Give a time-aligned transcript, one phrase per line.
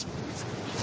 [0.00, 0.79] ち。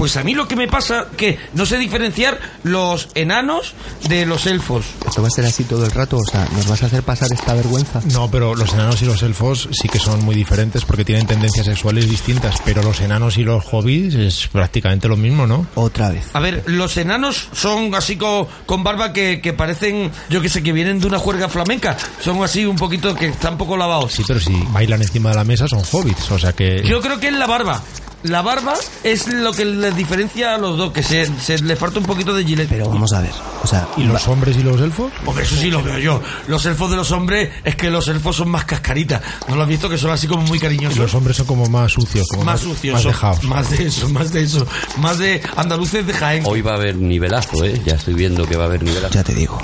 [0.00, 3.74] Pues a mí lo que me pasa que no sé diferenciar los enanos
[4.08, 4.86] de los elfos.
[5.06, 6.16] ¿Esto va a ser así todo el rato?
[6.16, 8.00] O sea, ¿nos vas a hacer pasar esta vergüenza?
[8.10, 11.66] No, pero los enanos y los elfos sí que son muy diferentes porque tienen tendencias
[11.66, 15.66] sexuales distintas, pero los enanos y los hobbits es prácticamente lo mismo, ¿no?
[15.74, 16.24] Otra vez.
[16.32, 20.62] A ver, los enanos son así co- con, barba que, que parecen, yo que sé,
[20.62, 21.94] que vienen de una juerga flamenca.
[22.24, 24.12] Son así un poquito que están poco lavados.
[24.12, 26.82] Sí, pero si bailan encima de la mesa son hobbits, o sea que...
[26.86, 27.82] Yo creo que es la barba.
[28.22, 32.00] La barba es lo que les diferencia a los dos, que se, se le falta
[32.00, 32.68] un poquito de gilet.
[32.68, 33.32] Pero vamos a ver.
[33.62, 35.10] O sea, ¿Y los hombres y los elfos?
[35.24, 36.20] Hombre, eso sí lo veo yo.
[36.46, 39.22] Los elfos de los hombres es que los elfos son más cascaritas.
[39.48, 39.88] ¿No lo has visto?
[39.88, 40.98] Que son así como muy Y cariñosos.
[40.98, 42.94] los hombres son como más sucios, como más más, sucios.
[42.94, 43.44] más dejados.
[43.44, 44.66] Más de eso, más de eso.
[44.98, 46.42] Más de andaluces de Jaén.
[46.46, 47.80] Hoy va a haber nivelazo, ¿eh?
[47.86, 49.14] Ya estoy viendo que va a haber nivelazo.
[49.14, 49.58] ya te digo.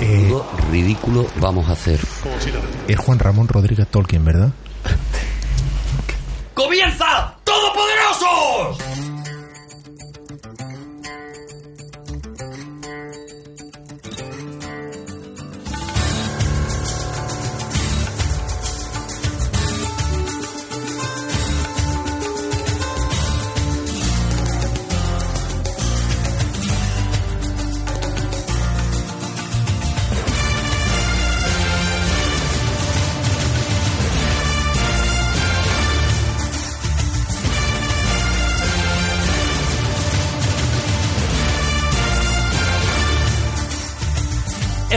[0.71, 1.99] Ridículo vamos a hacer.
[2.87, 4.49] Es Juan Ramón Rodríguez Tolkien, ¿verdad?
[6.55, 7.35] ¡Comienza!
[8.19, 9.06] ¡Todopoderosos!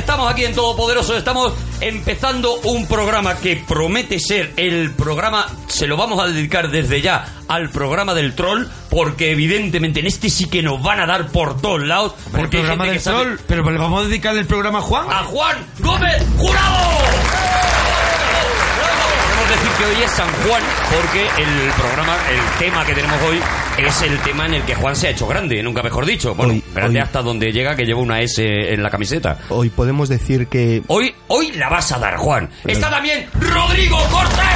[0.01, 5.97] Estamos aquí en Todopoderoso, estamos empezando un programa que promete ser el programa, se lo
[5.97, 10.62] vamos a dedicar desde ya al programa del troll, porque evidentemente en este sí que
[10.62, 12.15] nos van a dar por todos lados.
[12.27, 13.39] El Porque programa del sabe- troll.
[13.47, 15.06] Pero le vamos a dedicar el programa a Juan.
[15.11, 16.89] a Juan Gómez Jurado.
[19.28, 23.41] Podemos decir que hoy es San Juan porque el programa, el tema que tenemos hoy
[23.89, 26.34] es el tema en el que Juan se ha hecho grande, nunca mejor dicho.
[26.34, 29.38] Bueno, Hoy- grande hoy- hasta donde llega que lleva una S en la camiseta.
[29.49, 30.82] Hoy podemos decir que...
[30.88, 32.49] Hoy, hoy la vas a dar, Juan.
[32.66, 34.47] Está también Rodrigo Cortés.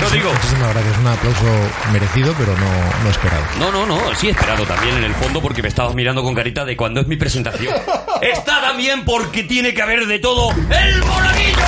[0.00, 0.32] Rodrigo.
[0.32, 1.44] Muchísimas gracias, un aplauso
[1.92, 3.42] merecido, pero no, no esperado.
[3.60, 6.64] No, no, no, sí esperado también en el fondo porque me estabas mirando con carita
[6.64, 7.72] de cuando es mi presentación.
[8.20, 11.66] Está también porque tiene que haber de todo el monaguillo.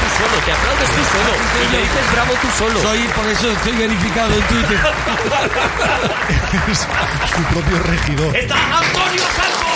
[0.00, 1.32] Te aplaudes tú solo, te aplaudes tú solo.
[1.60, 2.80] Y le dices bravo tú solo.
[2.80, 4.80] Soy, por eso estoy verificado en Twitter.
[7.34, 8.36] Su propio regidor.
[8.36, 9.66] Está Antonio Calvo.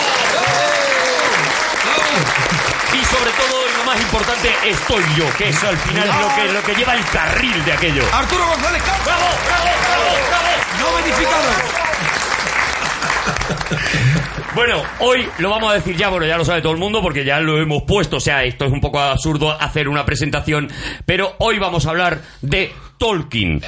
[2.93, 6.35] Y sobre todo, y lo más importante, estoy yo, que eso al final es lo
[6.35, 8.05] que, lo que lleva el carril de aquello.
[8.13, 9.05] Arturo González Campos.
[9.05, 10.49] ¡Bravo, bravo, bravo, bravo!
[10.81, 11.84] No verificado.
[14.55, 17.25] Bueno, hoy lo vamos a decir ya, bueno, ya lo sabe todo el mundo porque
[17.25, 20.71] ya lo hemos puesto, o sea, esto es un poco absurdo hacer una presentación,
[21.05, 23.61] pero hoy vamos a hablar de Tolkien.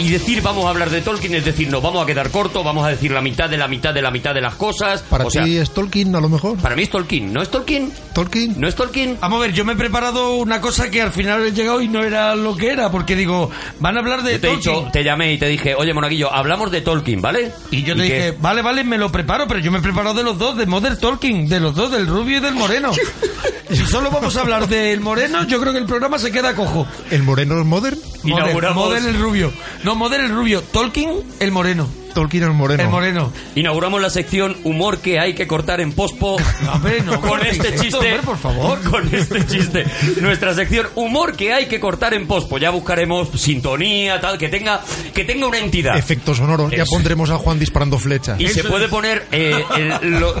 [0.00, 2.84] Y decir vamos a hablar de Tolkien es decir, nos vamos a quedar corto, vamos
[2.86, 5.02] a decir la mitad de la mitad de la mitad de las cosas.
[5.02, 6.56] Para o ti sea, es Tolkien, a lo mejor.
[6.58, 7.92] para mí es Tolkien, ¿no es Tolkien?
[8.14, 8.54] Tolkien.
[8.58, 9.18] ¿No es Tolkien?
[9.20, 11.88] Vamos a ver, yo me he preparado una cosa que al final he llegado y
[11.88, 14.74] no era lo que era, porque digo, van a hablar de Yo te he Tolkien.
[14.74, 17.52] dicho, te llamé y te dije, oye Monaguillo, hablamos de Tolkien, ¿vale?
[17.70, 20.22] Y yo te dije, vale, vale, me lo preparo, pero yo me he preparado de
[20.22, 22.90] los dos, de Modern Talking, de los dos, del rubio y del moreno.
[23.70, 26.86] si solo vamos a hablar del moreno, yo creo que el programa se queda cojo.
[27.10, 27.98] ¿El moreno es modern?
[28.24, 29.52] Inauguramos- Modern el rubio.
[29.84, 30.62] No, Modern el rubio.
[30.62, 31.88] Tolkien el moreno.
[32.14, 32.82] Tolkien es moreno.
[32.82, 33.32] El moreno.
[33.54, 36.36] Inauguramos la sección humor que hay que cortar en pospo.
[36.64, 37.96] No, hombre, no, con este chiste.
[37.96, 38.80] hombre, por favor.
[38.90, 39.84] Con este chiste.
[40.20, 42.58] Nuestra sección humor que hay que cortar en pospo.
[42.58, 44.80] Ya buscaremos sintonía, tal, que tenga,
[45.14, 45.96] que tenga una entidad.
[45.96, 46.68] Efecto sonoro.
[46.70, 48.40] Ya pondremos a Juan disparando flechas.
[48.40, 50.34] Y se puede poner eh, el- lo-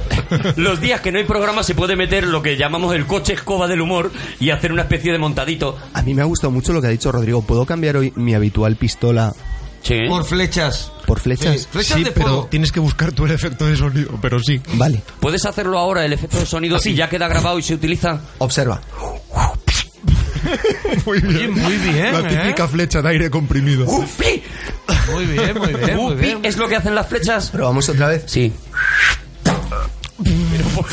[0.56, 3.66] los días que no hay programa se puede meter lo que llamamos el coche escoba
[3.68, 5.76] del humor y hacer una especie de montadito.
[5.94, 7.42] A mí me ha gustado mucho lo que ha dicho Rodrigo.
[7.42, 9.32] ¿Puedo cambiar hoy mi habitual pistola
[9.82, 9.98] Sí.
[10.08, 10.92] Por flechas.
[11.06, 11.60] por flechas?
[11.62, 12.48] Sí, flechas Sí, de pero fuego.
[12.50, 14.60] tienes que buscar tú el efecto de sonido, pero sí.
[14.74, 18.20] Vale, Puedes hacerlo ahora el efecto de sonido si ya queda grabado y se utiliza.
[18.38, 18.80] observa.
[21.06, 22.36] Muy Oye, muy bien, La ¿eh?
[22.42, 23.84] típica flecha de aire comprimido.
[23.86, 24.42] ¡Upi!
[25.12, 26.40] Muy bien, muy bien, muy bien.
[26.44, 27.50] ¿Es lo que hacen las flechas?
[27.52, 28.24] Pero vamos otra vez.
[28.26, 28.52] Sí.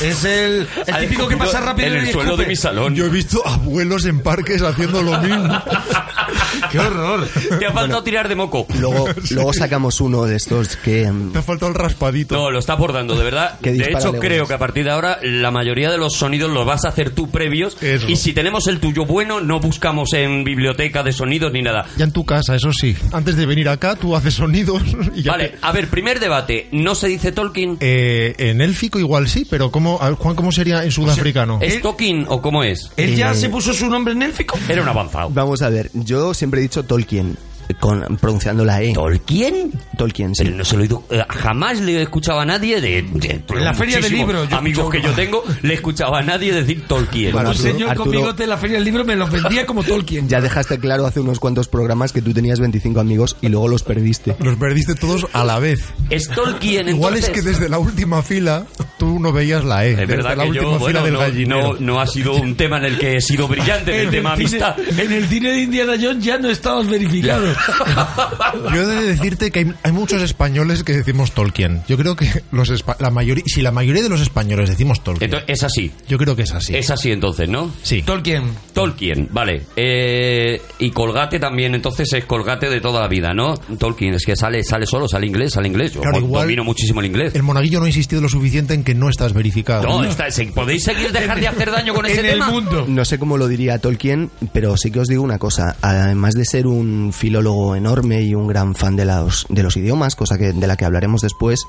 [0.01, 2.43] Es el, el típico que pasa rápido en y el suelo escupe.
[2.43, 2.95] de mi salón.
[2.95, 5.47] Yo he visto abuelos en parques haciendo lo mismo.
[6.71, 7.27] ¡Qué horror!
[7.59, 8.65] Te ha faltado tirar de moco.
[8.79, 11.09] Luego, luego sacamos uno de estos que...
[11.11, 12.35] mm, Te ha faltado el raspadito.
[12.35, 13.59] No, lo está abordando, de verdad.
[13.61, 16.65] Que De hecho, creo que a partir de ahora la mayoría de los sonidos los
[16.65, 17.77] vas a hacer tú previos.
[17.81, 18.07] Eso.
[18.09, 21.85] Y si tenemos el tuyo bueno, no buscamos en biblioteca de sonidos ni nada.
[21.97, 22.95] Ya en tu casa, eso sí.
[23.13, 24.81] Antes de venir acá, tú haces sonidos
[25.15, 26.67] y ya Vale, te- a ver, primer debate.
[26.71, 27.77] ¿No se dice Tolkien?
[27.79, 31.59] Eh, en élfico igual sí, pero ¿cómo, a ver, Juan, ¿cómo sería en sudafricano?
[31.61, 32.91] ¿Es Tolkien o cómo es?
[32.97, 34.59] ¿Él ya Eh, se puso su nombre en élfico?
[34.69, 35.29] Era un avanzado.
[35.31, 37.37] Vamos a ver, yo siempre he dicho Tolkien,
[37.75, 38.93] con, pronunciando la E.
[38.93, 39.71] ¿Tolkien?
[39.97, 40.43] Tolkien, sí.
[40.45, 43.41] Pero no se lo he oído, eh, jamás le he escuchado a nadie de, de-
[43.49, 46.53] En la feria del libro, yo amigos que yo tengo le he escuchado a nadie
[46.53, 49.15] decir Tolkien Bueno, Un Arturo- señor con Arturo- bigote en la feria del libro me
[49.15, 50.27] los vendía como Tolkien.
[50.29, 53.83] Ya dejaste claro hace unos cuantos programas que tú tenías 25 amigos y luego los
[53.83, 54.35] perdiste.
[54.39, 55.83] Los perdiste todos a la vez.
[56.09, 57.43] es Tolkien Igual es entonces?
[57.43, 58.65] que desde la última fila
[58.97, 59.91] tú no veías la E.
[59.91, 61.73] es desde verdad la que última yo fila bueno, del no, gallinero.
[61.73, 64.35] no, no ha sido un tema en el que he sido brillante en el tema
[64.35, 67.45] cine, amistad en el cine de Indiana Jones ya no estabas verificado.
[68.73, 71.83] Yo he de decirte que hay, hay muchos españoles que decimos Tolkien.
[71.87, 72.67] Yo creo que los
[72.99, 76.35] la mayoría, si la mayoría de los españoles decimos Tolkien, entonces es así yo creo
[76.35, 76.75] que es así.
[76.75, 77.71] es así entonces ¿no?
[77.83, 78.01] Sí.
[78.03, 78.43] Tolkien.
[78.73, 79.63] Tolkien, vale.
[79.75, 83.55] Eh, y Colgate también, entonces es Colgate de toda la vida, ¿no?
[83.55, 85.93] Tolkien, es que sale, sale solo, sale inglés, sale inglés.
[85.93, 87.33] Yo Claro, igual- domino muchísimo el inglés.
[87.35, 89.83] El monaguillo no ha insistido lo suficiente en que no estás verificado.
[89.83, 92.49] No, está- se- podéis seguir dejar de hacer daño con ese En el tema.
[92.49, 92.85] mundo.
[92.87, 95.75] No sé cómo lo diría Tolkien, pero sí que os digo una cosa.
[95.81, 100.15] Además de ser un filólogo enorme y un gran fan de los, de los idiomas,
[100.15, 101.65] cosa que, de la que hablaremos después,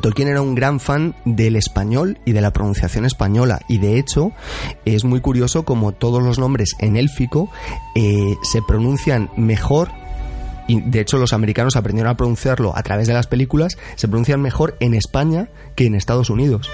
[0.00, 3.60] Tolkien era un gran fan del español y de la pronunciación española.
[3.68, 4.32] Y de hecho,
[4.84, 7.50] es muy curioso como todos los nombres en élfico
[7.94, 9.90] eh, se pronuncian mejor.
[10.68, 13.78] Y de hecho, los americanos aprendieron a pronunciarlo a través de las películas.
[13.94, 16.68] Se pronuncian mejor en España que en Estados Unidos.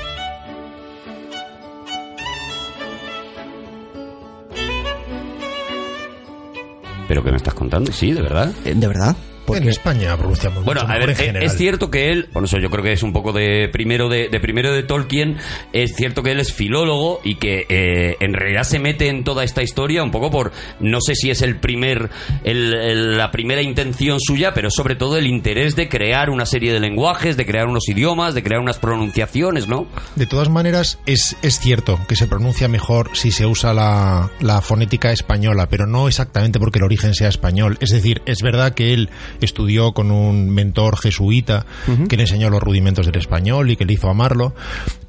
[7.12, 8.50] Pero que me estás contando, sí, de verdad.
[8.64, 9.14] Eh, ¿De verdad?
[9.48, 12.70] En España pronunciamos Bueno, a ver, en eh, es cierto que él, por eso yo
[12.70, 15.36] creo que es un poco de primero de, de primero de Tolkien,
[15.72, 19.44] es cierto que él es filólogo y que eh, en realidad se mete en toda
[19.44, 22.10] esta historia un poco por, no sé si es el primer,
[22.44, 26.72] el- el- la primera intención suya, pero sobre todo el interés de crear una serie
[26.72, 29.86] de lenguajes, de crear unos idiomas, de crear unas pronunciaciones, ¿no?
[30.16, 34.60] De todas maneras, es, es cierto que se pronuncia mejor si se usa la, la
[34.62, 37.76] fonética española, pero no exactamente porque el origen sea español.
[37.80, 39.10] Es decir, es verdad que él
[39.46, 41.66] estudió con un mentor jesuita
[42.08, 44.54] que le enseñó los rudimentos del español y que le hizo amarlo,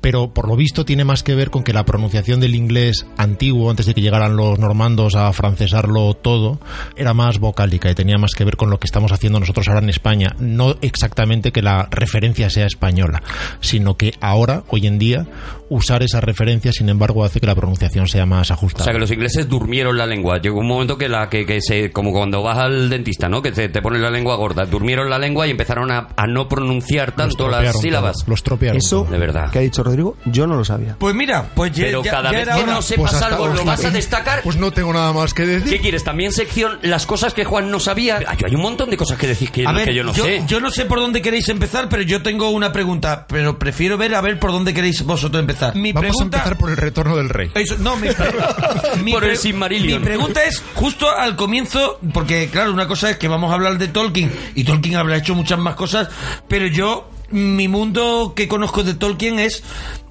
[0.04, 3.70] pero por lo visto tiene más que ver con que la pronunciación del inglés antiguo,
[3.70, 6.60] antes de que llegaran los normandos a francesarlo todo,
[6.98, 9.80] era más vocálica y tenía más que ver con lo que estamos haciendo nosotros ahora
[9.80, 10.36] en España.
[10.40, 13.24] No exactamente que la referencia sea española,
[13.62, 15.26] sino que ahora, hoy en día,
[15.70, 18.84] usar esa referencia, sin embargo, hace que la pronunciación sea más O ajustada.
[18.84, 20.42] sea, que los ingleses durmieron la lengua.
[20.42, 23.42] Llegó un momento que la que, que se como cuando vas al dentista, ¿no?
[23.42, 24.66] Que te, te ponen la lengua gorda.
[24.66, 28.18] Durmieron la lengua y empezaron a, a no pronunciar tanto las sílabas.
[28.18, 28.78] todo, Los tropearon.
[28.78, 29.12] eso todo.
[29.12, 29.50] De verdad.
[29.50, 30.96] que ha dicho Rodrigo, yo no lo sabía.
[30.98, 32.74] Pues mira, pues ya, Pero ya- cada ya vez era que hora.
[32.74, 34.42] no sepas Pues algo, lo vas a destacar.
[34.42, 35.70] Pues no tengo nada más que decir.
[35.70, 36.04] ¿Qué quieres?
[36.04, 38.20] También sección las cosas que Juan no sabía.
[38.38, 40.44] Yo hay un montón de cosas que decís que, A ver, que yo no sé.
[40.48, 44.16] yo no sé por dónde queréis empezar, pero yo tengo una pregunta, pero prefiero ver
[44.16, 45.76] a ver por dónde queréis vosotros empezar.
[45.76, 47.52] Mi Vamos pregunta, a empezar por el retorno del rey.
[47.54, 48.08] Eso- no, mi,
[49.04, 50.02] mi Por el Silmarillion.
[50.02, 53.78] Mi pregunta es justo al comienzo, porque claro, una cosa es que vamos a hablar
[53.78, 56.10] de Tolkien y Tolkien habrá hecho muchas más cosas,
[56.48, 59.64] pero yo, mi mundo que conozco de Tolkien es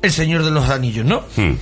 [0.02, 1.22] El Señor de los Anillos, ¿no?
[1.36, 1.54] Hmm.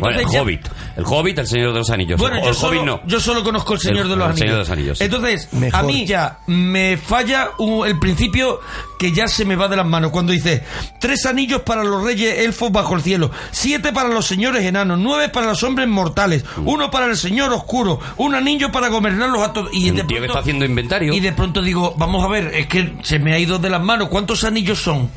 [0.00, 0.66] Bueno, el ya- Hobbit.
[0.96, 2.18] El Hobbit, el Señor de los Anillos.
[2.20, 3.00] Bueno, o yo el solo, Hobbit no.
[3.06, 4.38] yo solo conozco el Señor El- de los el Anillos.
[4.38, 5.04] Señor de los Anillos, sí.
[5.04, 8.60] Entonces, a mí ya me falla un- el principio
[8.98, 10.64] que ya se me va de las manos cuando dice
[10.98, 15.28] tres anillos para los reyes elfos bajo el cielo, siete para los señores enanos, nueve
[15.28, 16.66] para los hombres mortales, Mm.
[16.68, 19.70] uno para el señor oscuro, un anillo para gobernarlos a todos.
[19.72, 21.12] Y de tío que pronto- está haciendo inventario.
[21.14, 23.82] Y de pronto digo, vamos a ver, es que se me ha ido de las
[23.82, 24.08] manos.
[24.08, 25.10] ¿Cuántos anillos son?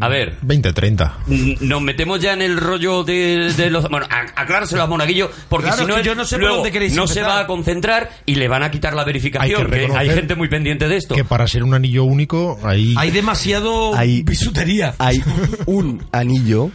[0.00, 1.18] A ver, 20, 30.
[1.28, 3.88] n- nos metemos ya en el rollo de, de los...
[3.90, 6.94] Bueno, aclárselo a Monaguillo, porque Claro, si no, yo no sé por luego dónde queréis
[6.94, 9.60] no se va a concentrar y le van a quitar la verificación.
[9.60, 11.14] Hay que que hay reconocer gente muy pendiente de esto.
[11.14, 12.94] Que para ser un anillo único, ahí...
[12.96, 14.94] Hay demasiado Hay- bisutería.
[14.98, 15.22] Hay
[15.66, 16.70] un anillo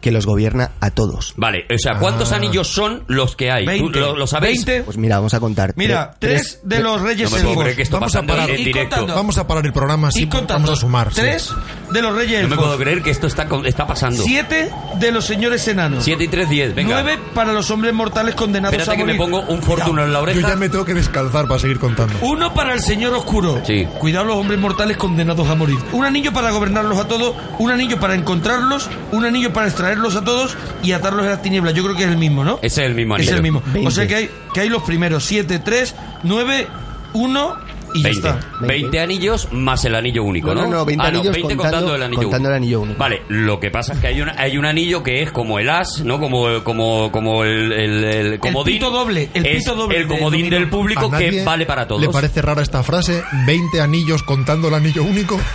[0.00, 1.34] que los gobierna a todos.
[1.36, 2.36] Vale, o sea, ¿cuántos Ah.
[2.36, 3.64] anillos son los que hay?
[3.64, 4.00] ¿Tú 20.
[4.00, 4.64] lo, lo sabéis?
[4.64, 4.84] 20.
[4.84, 5.74] Pues mira, vamos a contar.
[5.76, 7.62] Mira, Tre- tres de los reyes No me puedo elfos.
[7.64, 8.48] creer que esto Vamos a parar.
[8.50, 8.96] en directo.
[8.96, 9.14] contando.
[9.14, 11.12] Vamos a parar el programa así, vamos a sumar.
[11.12, 11.20] sí.
[11.20, 11.52] Tres
[11.92, 14.22] de los reyes No me puedo creer que esto está, con- está pasando.
[14.22, 16.04] Siete de los señores enanos.
[16.04, 17.02] 7 y 3, 10, venga.
[17.02, 19.32] Nueve para los hombres mortales condenados Espérate a que me morir.
[19.38, 20.48] pongo un fortuno en la Yo oreja.
[20.48, 22.14] ya me tengo que descalzar para seguir contando.
[22.22, 23.62] Uno para el señor oscuro.
[23.66, 23.86] Sí.
[23.98, 25.76] Cuidado los hombres mortales condenados a morir.
[25.92, 27.34] Un anillo para gobernarlos a todos.
[27.58, 28.88] Un anillo para encontrarlos.
[29.12, 31.74] Un anillo para extraerlos a todos y atarlos en las tinieblas.
[31.74, 32.58] Yo creo que es el mismo, ¿no?
[32.62, 33.36] Ese es el mismo Es anillo.
[33.36, 33.62] el mismo.
[33.86, 35.24] O sea que hay, que hay los primeros.
[35.24, 36.66] Siete, tres, 9,
[37.12, 37.65] 1
[37.98, 38.28] y ya 20.
[38.28, 38.50] está.
[38.60, 40.62] 20 anillos más el anillo único, ¿no?
[40.62, 42.48] No, no, no, 20 Ah, no, anillos 20 contando- el anillo contando único.
[42.50, 42.98] el anillo único.
[42.98, 45.68] Vale, lo que pasa es que hay, una- hay un anillo que es como el
[45.70, 46.18] as, ¿no?
[46.18, 48.74] Como, como, como el, el, el comodín.
[48.74, 50.56] pito doble, el Es pito doble El comodín dominó.
[50.56, 52.00] del público ¿A que vale para todos.
[52.02, 53.22] ¿Le parece rara esta frase?
[53.46, 55.38] ¿20 anillos contando el anillo único?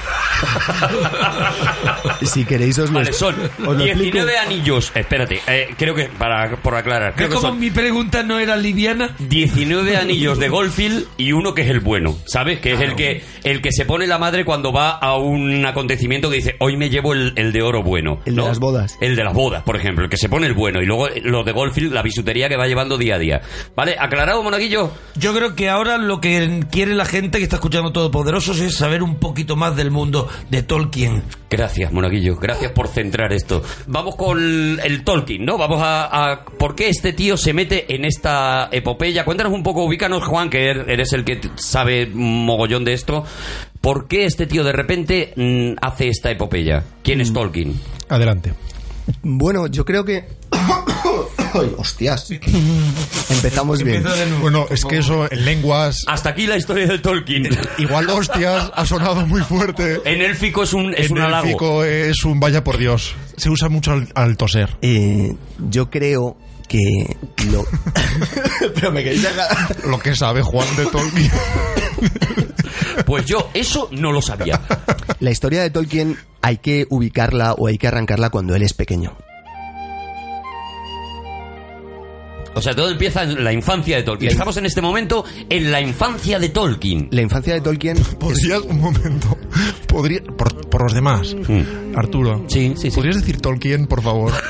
[2.24, 4.40] Si queréis os lo, Vale, son os lo 19 explico.
[4.46, 4.92] anillos.
[4.96, 8.40] Espérate, eh, creo que, para, por aclarar, creo ¿Ves que como son mi pregunta no
[8.40, 9.16] era liviana?
[9.20, 12.60] 19 anillos de Goldfield y uno que es el bueno, ¿sabes?
[12.60, 16.30] Que es el que el que se pone la madre cuando va a un acontecimiento
[16.30, 18.20] que dice, hoy me llevo el, el de oro bueno.
[18.26, 18.98] El de las bodas.
[19.02, 20.82] El de las bodas, por ejemplo, el que se pone el bueno.
[20.82, 23.42] Y luego los de Goldfield, la bisutería que va llevando día a día.
[23.76, 23.96] ¿Vale?
[24.00, 24.92] ¿Aclarado, monaguillo?
[25.16, 29.04] Yo creo que ahora lo que quiere la gente que está escuchando Todopoderosos es saber
[29.04, 31.24] un poquito más del mundo de Tolkien.
[31.50, 32.38] Gracias, monaguillo.
[32.38, 33.62] Gracias por centrar esto.
[33.88, 35.58] Vamos con el Tolkien, ¿no?
[35.58, 39.26] Vamos a, a- ¿Por qué este tío se mete en esta epopeya?
[39.26, 43.24] Cuéntanos un poco, ubícanos, Juan, que er- eres el que sabe mogollón de esto.
[43.82, 46.84] ¿Por qué este tío de repente mm, hace esta epopeya?
[47.04, 47.22] ¿Quién Mm.
[47.22, 47.80] es Tolkien?
[48.10, 48.54] Adelante.
[49.24, 50.26] Bueno, yo creo que.
[51.54, 52.30] Ay, hostias.
[53.30, 54.04] Empezamos bien.
[54.40, 57.50] Bueno, es que eso en lenguas, Hasta aquí la historia de Tolkien.
[57.78, 60.00] igual hostias, ha sonado muy fuerte.
[60.06, 61.46] En élfico es un, es en un halago.
[61.46, 63.16] élfico es un vaya por Dios.
[63.36, 64.70] Se usa mucho al, al toser.
[64.82, 65.34] Eh,
[65.70, 66.38] yo creo
[66.72, 67.18] que
[67.52, 67.66] lo.
[68.76, 69.86] Pero me queréis dejar.
[69.86, 71.32] Lo que sabe Juan de Tolkien.
[73.06, 74.60] Pues yo eso no lo sabía.
[75.20, 79.18] La historia de Tolkien hay que ubicarla o hay que arrancarla cuando él es pequeño.
[82.54, 84.32] O sea, todo empieza en la infancia de Tolkien.
[84.32, 87.08] Estamos en este momento en la infancia de Tolkien.
[87.12, 87.98] La infancia de Tolkien.
[88.20, 89.38] ¿Podrías, un momento,
[89.88, 91.36] podría, por, por los demás,
[91.96, 92.50] Arturo, Mm.
[92.50, 92.96] Sí, sí, sí.
[92.96, 94.32] ¿podrías decir Tolkien, por favor?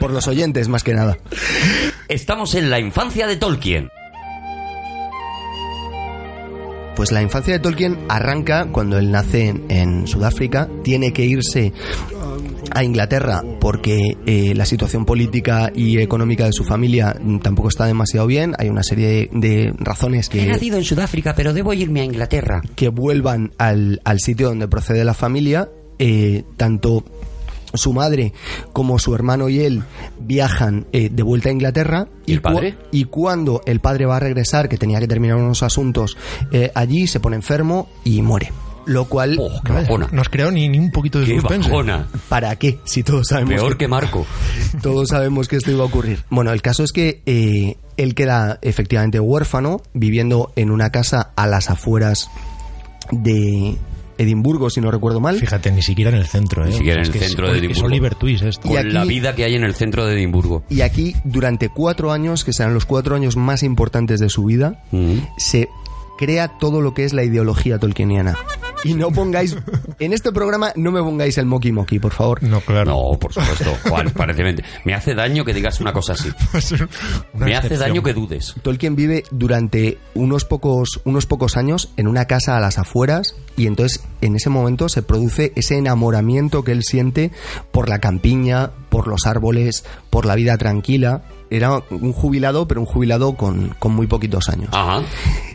[0.00, 1.16] Por los oyentes, más que nada.
[2.08, 3.88] Estamos en la infancia de Tolkien.
[6.96, 11.72] Pues la infancia de Tolkien arranca cuando él nace en, en Sudáfrica, tiene que irse
[12.74, 17.86] a Inglaterra porque eh, la situación política y económica de su familia mm, tampoco está
[17.86, 21.72] demasiado bien, hay una serie de, de razones He que, nacido en Sudáfrica, pero debo
[21.72, 22.62] irme a Inglaterra.
[22.74, 25.68] que vuelvan al, al sitio donde procede la familia,
[25.98, 27.04] eh, tanto
[27.74, 28.32] su madre
[28.72, 29.82] como su hermano y él
[30.32, 32.08] viajan eh, de vuelta a Inglaterra.
[32.24, 32.74] ¿Y el padre?
[32.90, 36.16] y cuando el padre va a regresar, que tenía que terminar unos asuntos
[36.52, 38.50] eh, allí, se pone enfermo y muere.
[38.86, 40.08] Lo cual, Oh, qué bajona.
[40.10, 41.68] No has creado ni, ni un poquito de Qué suspense.
[41.68, 42.08] bajona.
[42.28, 42.78] ¿para qué?
[42.84, 44.26] Si todos sabemos Peor que, que Marco.
[44.82, 46.24] todos sabemos que esto iba a ocurrir.
[46.30, 51.46] Bueno, el caso es que eh, él queda efectivamente huérfano, viviendo en una casa a
[51.46, 52.28] las afueras
[53.12, 53.76] de
[54.22, 55.38] Edimburgo, si no recuerdo mal.
[55.38, 56.68] Fíjate, ni siquiera en el centro, ¿eh?
[56.70, 57.86] Ni siquiera en el es centro de Oli- Es Edimburgo.
[57.86, 58.68] Oliver Twist esto.
[58.68, 60.64] Y Con aquí- la vida que hay en el centro de Edimburgo.
[60.68, 64.82] Y aquí, durante cuatro años, que serán los cuatro años más importantes de su vida,
[64.90, 65.18] Mm.
[65.36, 65.68] se
[66.18, 68.36] crea todo lo que es la ideología tolkieniana.
[68.84, 69.56] Y no pongáis,
[69.98, 72.42] en este programa, no me pongáis el Moki Moki, por favor.
[72.42, 72.90] No, claro.
[72.90, 74.12] No, por supuesto, Juan.
[74.84, 76.30] Me hace daño que digas una cosa así.
[77.34, 78.54] Una Me hace daño que dudes.
[78.62, 83.66] Tolkien vive durante unos pocos, unos pocos años en una casa a las afueras y
[83.66, 87.30] entonces en ese momento se produce ese enamoramiento que él siente
[87.70, 91.22] por la campiña, por los árboles, por la vida tranquila.
[91.54, 94.70] Era un jubilado, pero un jubilado con, con muy poquitos años.
[94.72, 95.02] Ajá.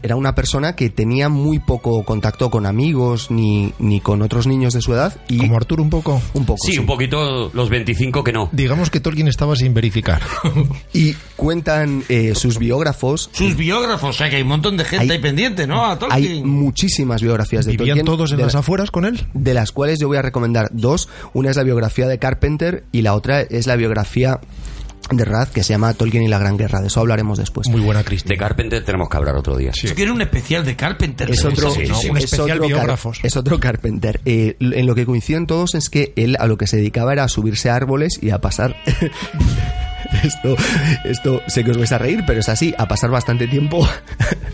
[0.04, 4.74] Era una persona que tenía muy poco contacto con amigos ni, ni con otros niños
[4.74, 6.22] de su edad y Como Arturo un poco.
[6.36, 6.60] un poco.
[6.66, 8.50] Sí, un poquito los 25 que no.
[8.52, 10.22] Digamos que Tolkien estaba sin verificar.
[10.94, 15.04] Y cuentan eh, sus biógrafos Sus biógrafos, o sea que hay un montón de gente
[15.06, 15.84] Hay- ahí pendiente, ¿no?
[15.84, 16.48] A Hay Tolkien.
[16.48, 18.06] muchísimas biografías de ¿Vivían Tolkien.
[18.06, 19.26] todos en de las la- afueras con él?
[19.34, 21.10] de las cuales yo voy a recomendar dos.
[21.34, 24.40] Una es la biografía de Carpenter y la otra es la biografía
[25.16, 26.82] de Raz que se llama Tolkien y la Gran Guerra.
[26.82, 27.68] De eso hablaremos después.
[27.70, 28.38] Muy buena De Cristina.
[28.38, 29.72] Carpenter tenemos que hablar otro día.
[29.74, 31.30] Yo quiero un especial de Carpenter.
[31.32, 31.96] Es Sí, otro, sí, sí, ¿no?
[32.00, 32.10] sí.
[32.10, 33.20] Un es especial otro biógrafos.
[33.24, 34.20] es otro Carpenter.
[34.26, 37.24] Eh, en lo que coinciden todos es que él a lo que se dedicaba era
[37.24, 38.76] a subirse a árboles y a pasar.
[40.24, 40.56] esto,
[41.06, 43.88] esto sé que os vais a reír, pero es así, a pasar bastante tiempo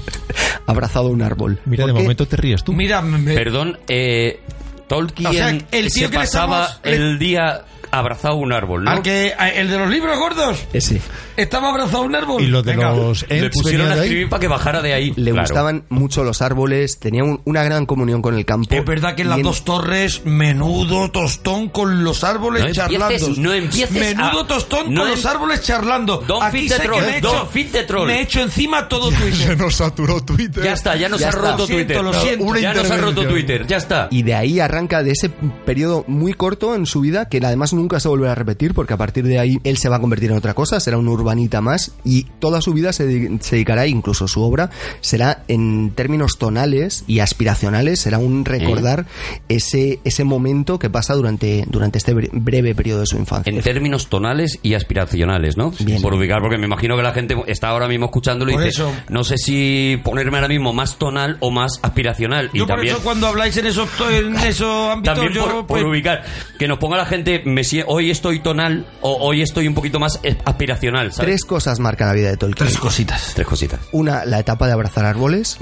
[0.65, 1.59] abrazado a un árbol.
[1.65, 2.73] Mira, de momento te ríes tú.
[2.73, 4.39] Mira, me- Perdón, eh,
[4.87, 7.61] Tolkien O sea, el tío se que le pasaba estamos- el día
[7.99, 8.91] abrazado a un árbol, ¿no?
[8.91, 11.01] al que, a- el de los libros gordos Ese.
[11.37, 12.41] estaba abrazado a un árbol.
[12.41, 12.91] Y lo de Venga.
[12.91, 14.07] los Le Ents pusieron a de ahí.
[14.07, 15.13] escribir para que bajara de ahí.
[15.15, 15.47] Le Claro.
[15.47, 18.73] gustaban mucho los árboles, tenía un- una gran comunión con el campo.
[18.73, 22.99] Es verdad que en las en- dos torres, menudo tostón con los árboles No empieces,
[23.21, 23.41] charlando.
[23.41, 26.23] no empieces Menudo a- tostón no con em- los árboles charlando.
[26.27, 28.07] Don't Aquí feed the troll, me he don't hecho, feed the troll.
[28.07, 29.57] me he hecho encima todo Se Twitter.
[29.57, 30.63] nos saturó Twitter.
[30.63, 31.41] Ya está, ya nos Ya ha está.
[31.41, 32.03] roto Lo siento, Twitter.
[32.03, 32.45] lo siento.
[32.45, 33.27] Una ya nos ha roto.
[33.27, 34.07] Twitter, ya está.
[34.11, 35.29] Y de ahí arranca de ese
[35.65, 38.93] periodo muy corto en su vida, que además no nunca se volverá a repetir porque
[38.93, 41.59] a partir de ahí él se va a convertir en otra cosa, será un urbanita
[41.61, 44.69] más y toda su vida se, de- se dedicará, incluso su obra,
[45.01, 49.05] será en términos tonales y aspiracionales, será un recordar
[49.49, 53.51] ese, ese momento que pasa durante, durante este bre- breve periodo de su infancia.
[53.51, 55.71] En términos tonales y aspiracionales, ¿no?
[55.79, 56.01] Bien.
[56.01, 58.81] Por ubicar, porque me imagino que la gente está ahora mismo escuchándolo y Por dice,
[58.81, 58.93] eso.
[59.09, 62.49] no sé si ponerme ahora mismo más tonal o más aspiracional.
[62.53, 65.65] Yo y por también, eso cuando habláis en esos, en esos ámbitos, también yo por,
[65.67, 66.23] pues, por ubicar,
[66.57, 70.19] que nos ponga la gente, me hoy estoy tonal o hoy estoy un poquito más
[70.45, 71.25] aspiracional, ¿sabes?
[71.27, 72.67] Tres cosas marcan la vida de Tolkien.
[72.67, 73.31] tres cositas.
[73.35, 73.79] Tres cositas.
[73.91, 75.57] Una, la etapa de abrazar árboles.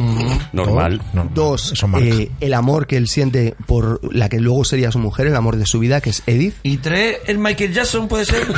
[0.51, 1.01] Normal.
[1.13, 4.99] No, no, Dos, eh, el amor que él siente por la que luego sería su
[4.99, 6.55] mujer, el amor de su vida, que es Edith.
[6.63, 8.41] Y tres, el Michael Jackson puede ser.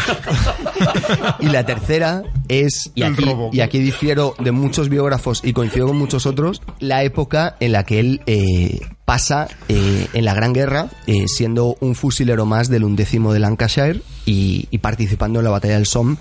[1.40, 5.98] Y la tercera es, y aquí, y aquí difiero de muchos biógrafos y coincido con
[5.98, 10.90] muchos otros, la época en la que él eh, pasa eh, en la Gran Guerra,
[11.08, 15.76] eh, siendo un fusilero más del undécimo de Lancashire y, y participando en la batalla
[15.76, 16.18] del Somme.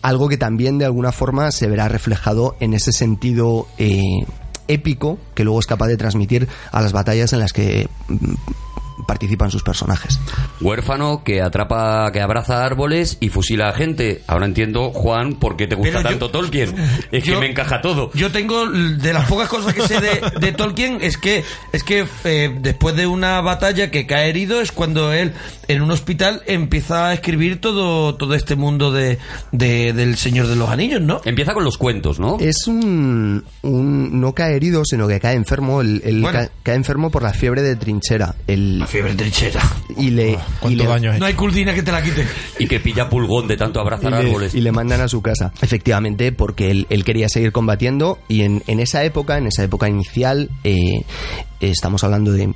[0.00, 4.24] Algo que también de alguna forma se verá reflejado en ese sentido eh,
[4.68, 8.34] épico que luego es capaz de transmitir a las batallas en las que mm,
[9.06, 10.18] participan sus personajes.
[10.60, 14.22] Huérfano que atrapa, que abraza árboles y fusila a gente.
[14.26, 16.74] Ahora entiendo, Juan, por qué te gusta Pero yo- tanto Tolkien.
[17.12, 18.10] Es que me encaja todo.
[18.14, 22.06] Yo tengo de las pocas cosas que sé de, de Tolkien es que es que
[22.24, 25.32] eh, después de una batalla que cae herido es cuando él
[25.68, 29.18] en un hospital empieza a escribir todo todo este mundo de,
[29.52, 31.20] de- del Señor de los Anillos, ¿no?
[31.24, 32.38] Empieza con los cuentos, ¿no?
[32.40, 35.80] Es un, un- no cae herido, sino que cae enfermo.
[35.80, 36.38] Él, él Bueno.
[36.40, 38.34] ca- cae enfermo por la fiebre de trinchera.
[38.46, 39.60] El, fiebre trinchera.
[39.96, 42.26] y le, y ¿Cuánto le- daño No hay curdina que te la quite.
[42.58, 44.54] Y que pilla pulgón de tanto y abrazar le- árboles.
[44.54, 45.52] y le mandan a su casa.
[45.62, 49.88] Efectivamente, porque él, él quería seguir combatiendo y en, en esa época, en esa época
[49.88, 51.04] inicial, eh,
[51.60, 52.52] estamos hablando de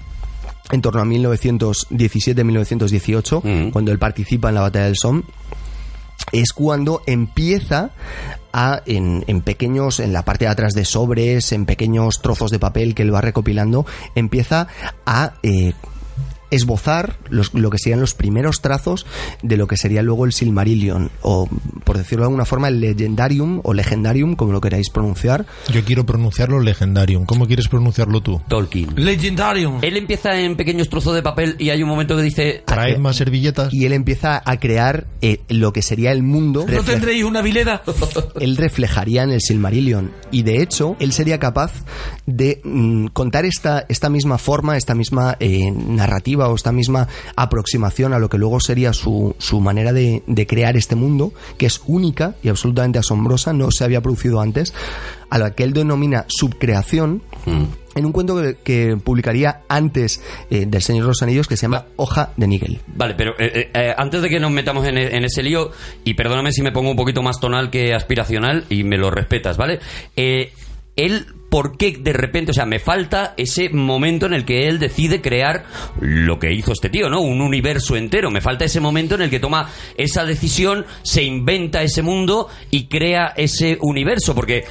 [0.70, 3.70] en torno a 1917-1918, Mm.
[3.70, 5.22] cuando él participa en la batalla del Somme,
[6.32, 7.90] es cuando empieza
[8.52, 12.58] a, en, en pequeños, en la parte de atrás de sobres, en pequeños trozos de
[12.58, 13.84] papel que él va recopilando,
[14.14, 14.68] empieza
[15.04, 15.72] a eh,
[16.52, 19.06] esbozar los- lo que serían los primeros trazos
[19.42, 21.48] de lo que sería luego el Silmarillion, o
[21.84, 25.46] por decirlo de alguna forma, el Legendarium o Legendarium, como lo queráis pronunciar.
[25.72, 27.26] Yo quiero pronunciarlo Legendarium.
[27.26, 28.40] ¿Cómo quieres pronunciarlo tú?
[28.48, 28.90] Tolkien.
[28.96, 29.78] Legendarium.
[29.82, 32.62] Él empieza en pequeños trozos de papel y hay un momento que dice...
[32.66, 33.72] ¿Traed más servilletas?
[33.72, 36.64] Y él empieza a crear eh, lo que sería el mundo.
[36.68, 37.82] ¿No refle- tendréis una vileda?
[38.40, 40.10] él reflejaría en el Silmarillion.
[40.30, 41.72] Y de hecho, él sería capaz
[42.26, 48.12] de mm, contar esta, esta misma forma, esta misma eh, narrativa o esta misma aproximación
[48.12, 51.80] a lo que luego sería su, su manera de, de crear este mundo, que es
[51.86, 54.72] única y absolutamente asombrosa, no se había producido antes,
[55.30, 57.22] a la que él denomina subcreación.
[57.46, 57.64] Mm.
[57.94, 61.62] En un cuento que, que publicaría antes eh, del Señor de los Anillos que se
[61.66, 62.80] llama Hoja de Nigel.
[62.86, 65.70] Vale, pero eh, eh, eh, antes de que nos metamos en, e- en ese lío,
[66.02, 69.58] y perdóname si me pongo un poquito más tonal que aspiracional, y me lo respetas,
[69.58, 69.80] ¿vale?
[70.16, 74.78] Él, ¿por qué de repente, o sea, me falta ese momento en el que él
[74.78, 75.64] decide crear
[76.00, 77.20] lo que hizo este tío, ¿no?
[77.20, 78.30] Un universo entero.
[78.30, 82.86] Me falta ese momento en el que toma esa decisión, se inventa ese mundo y
[82.86, 84.64] crea ese universo, porque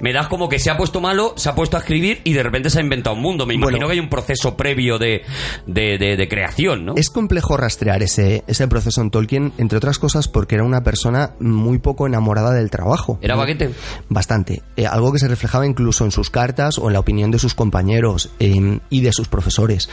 [0.00, 2.42] me das como que se ha puesto malo, se ha puesto a escribir y de
[2.42, 3.46] repente se ha inventado un mundo.
[3.46, 3.86] Me imagino Bueno.
[3.86, 5.22] que hay un proceso previo de,
[5.66, 6.96] de, de- de creación, ¿no?
[6.96, 11.30] Es complejo rastrear ese, ese proceso en Tolkien, entre otras cosas porque era una persona
[11.40, 13.18] muy poco enamorada del trabajo.
[13.22, 13.70] ¿Era baguete?
[14.10, 14.62] Bastante.
[14.76, 17.54] Eh, algo que se reflejaba incluso en sus cartas o en la opinión de sus
[17.54, 19.88] compañeros eh, y de sus profesores.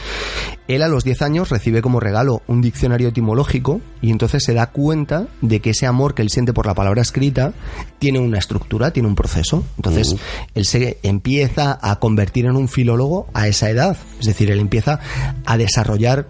[0.68, 4.70] Él a los 10 años recibe como regalo un diccionario etimológico y entonces se da
[4.70, 7.52] cuenta de que ese amor que él siente por la palabra escrita
[7.98, 9.64] tiene una estructura, tiene un proceso.
[9.76, 10.16] Entonces
[10.54, 13.96] él se empieza a convertir en un filólogo a esa edad.
[14.20, 15.00] Es decir, él empieza
[15.44, 16.26] a desarrollar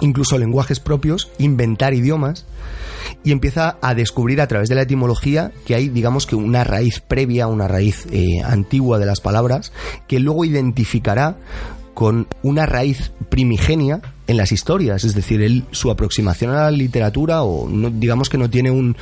[0.00, 2.46] incluso lenguajes propios, inventar idiomas
[3.24, 7.00] y empieza a descubrir a través de la etimología que hay, digamos que una raíz
[7.00, 9.72] previa, una raíz eh, antigua de las palabras,
[10.08, 11.36] que luego identificará
[11.94, 17.42] con una raíz primigenia en las historias, es decir, él, su aproximación a la literatura,
[17.42, 18.96] o no- digamos que no tiene un,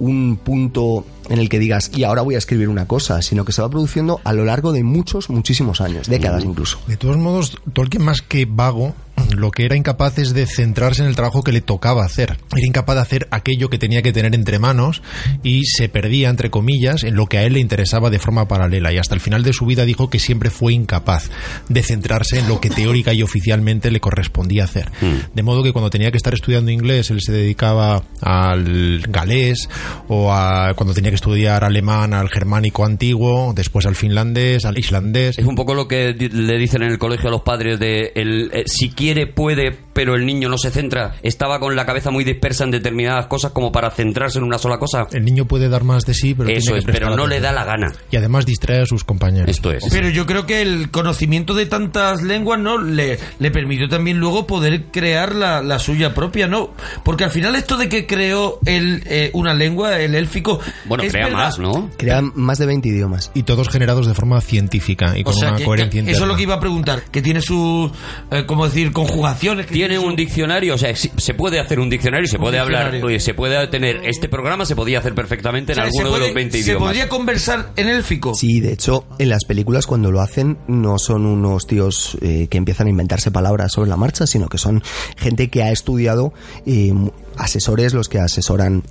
[0.00, 3.52] un punto en el que digas, y ahora voy a escribir una cosa, sino que
[3.52, 6.78] se va produciendo a lo largo de muchos, muchísimos años, décadas incluso.
[6.86, 8.94] De todos modos, Tolkien más que vago,
[9.36, 12.36] lo que era incapaz es de centrarse en el trabajo que le tocaba hacer.
[12.54, 15.02] Era incapaz de hacer aquello que tenía que tener entre manos
[15.42, 18.92] y se perdía, entre comillas, en lo que a él le interesaba de forma paralela.
[18.92, 21.30] Y hasta el final de su vida dijo que siempre fue incapaz
[21.68, 24.90] de centrarse en lo que teórica y oficialmente le correspondía hacer.
[25.34, 29.68] De modo que cuando tenía que estar estudiando inglés, él se dedicaba al galés
[30.08, 35.38] o a, cuando tenía que estudiar alemán, al germánico antiguo, después al finlandés, al islandés.
[35.38, 38.12] Es un poco lo que di- le dicen en el colegio a los padres de
[38.14, 41.14] el, eh, si quiere puede pero el niño no se centra.
[41.22, 44.76] Estaba con la cabeza muy dispersa en determinadas cosas como para centrarse en una sola
[44.78, 45.06] cosa.
[45.12, 47.38] El niño puede dar más de sí, pero Eso tiene es, que pero no le
[47.38, 47.92] da la gana.
[48.10, 49.48] Y además distrae a sus compañeros.
[49.48, 49.84] Esto es.
[49.92, 54.48] Pero yo creo que el conocimiento de tantas lenguas no le, le permitió también luego
[54.48, 56.74] poder crear la, la suya propia, ¿no?
[57.04, 60.58] Porque al final esto de que creó el, eh, una lengua, el élfico...
[60.86, 61.38] Bueno, es crea verdad.
[61.38, 61.90] más, ¿no?
[61.96, 63.30] Crea más de 20 idiomas.
[63.34, 66.22] Y todos generados de forma científica y O con sea, una que- coherencia que eso
[66.22, 67.90] es lo que iba a preguntar, que tiene sus,
[68.30, 69.66] eh, ¿cómo decir?, conjugaciones.
[69.66, 72.58] que Tiene su- un diccionario, o sea, si- se puede hacer un diccionario, se puede
[72.58, 73.06] hablar, diccionario.
[73.06, 76.18] oye, se puede tener este programa, se podía hacer perfectamente o sea, en se alguno
[76.18, 76.88] de los 20 ¿Se idiomas.
[76.88, 78.34] podría conversar en élfico?
[78.34, 82.58] Sí, de hecho, en las películas cuando lo hacen no son unos tíos eh, que
[82.58, 84.82] empiezan a inventarse palabras sobre la marcha, sino que son
[85.16, 86.32] gente que ha estudiado,
[86.66, 86.92] eh,
[87.36, 88.82] asesores los que asesoran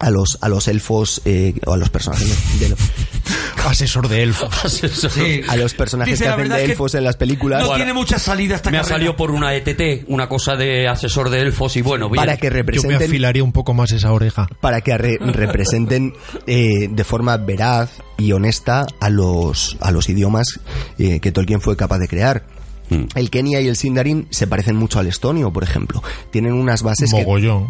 [0.00, 2.28] a los a los elfos eh, o a los personajes
[2.60, 2.76] de, de-
[3.64, 4.50] Asesor de elfos.
[4.68, 5.40] Sí.
[5.48, 8.56] a los personajes Dice, que hacen de elfos en las películas No tiene mucha salida
[8.56, 12.10] esta Me ha salido por una ETT, una cosa de asesor de elfos y bueno,
[12.10, 12.16] bien.
[12.20, 14.48] para que Yo me representen afilaría un poco más esa oreja.
[14.60, 16.12] para que re- representen
[16.46, 20.60] eh, de forma veraz y honesta a los a los idiomas
[20.98, 22.44] eh, que Tolkien fue capaz de crear.
[22.90, 23.04] Mm.
[23.14, 26.02] El Kenia y el Sindarin se parecen mucho al estonio, por ejemplo.
[26.30, 27.12] Tienen unas bases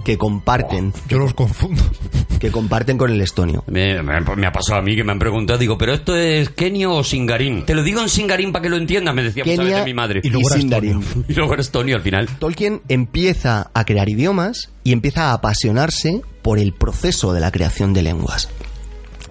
[0.05, 1.83] que, comparten, Yo los confundo.
[2.40, 3.64] que comparten con el estonio.
[3.68, 6.50] Me, me- me ha pasado a mí que me han preguntado, digo, ¿pero esto es
[6.50, 7.64] Kenio o Singarín?
[7.64, 9.94] Te lo digo en Singarín para que lo entiendas, me decía muchas Kenia veces mi
[9.94, 10.20] madre.
[10.22, 11.00] y luego Sindarin.
[11.00, 11.24] estonio.
[11.29, 12.29] Y luego era estonio al final.
[12.38, 17.92] Tolkien empieza a crear idiomas y empieza a apasionarse por el proceso de la creación
[17.94, 18.48] de lenguas.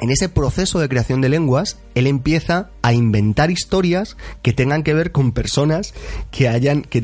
[0.01, 4.93] En ese proceso de creación de lenguas, él empieza a inventar historias que tengan que
[4.93, 5.93] ver con personas
[6.31, 7.03] que hayan que,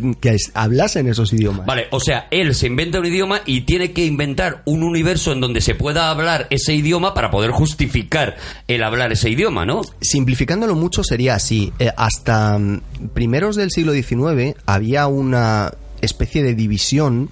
[0.54, 1.66] hablasen esos idiomas.
[1.66, 5.40] Vale, o sea, él se inventa un idioma y tiene que inventar un universo en
[5.40, 9.82] donde se pueda hablar ese idioma para poder justificar el hablar ese idioma, ¿no?
[10.02, 11.72] Simplificándolo mucho sería así.
[11.80, 12.82] Eh, hasta mm,
[13.14, 15.72] primeros del siglo XIX había una
[16.02, 17.30] especie de división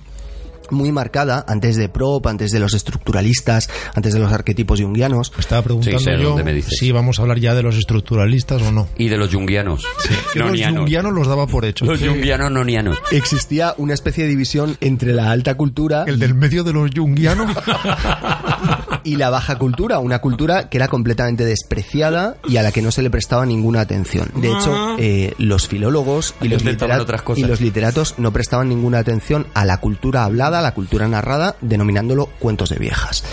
[0.71, 5.31] muy marcada antes de Prop, antes de los estructuralistas, antes de los arquetipos junguianos.
[5.37, 6.77] Estaba preguntando Sí, sé yo me dices.
[6.77, 8.87] si vamos a hablar ya de los estructuralistas o no.
[8.97, 9.83] Y de los junguianos.
[10.35, 11.85] Los jungianos los daba por hecho.
[11.85, 12.97] Los junguianos nonianos.
[13.11, 17.51] Existía una especie de división entre la alta cultura El del medio de los jungianos.
[19.03, 22.91] y la baja cultura, una cultura que era completamente despreciada y a la que no
[22.91, 24.29] se le prestaba ninguna atención.
[24.35, 27.43] De hecho, eh, los filólogos y los, Intentaban litera- otras cosas.
[27.43, 32.27] y los literatos no prestaban ninguna atención a la cultura hablada, la cultura narrada, denominándolo
[32.39, 33.23] cuentos de viejas,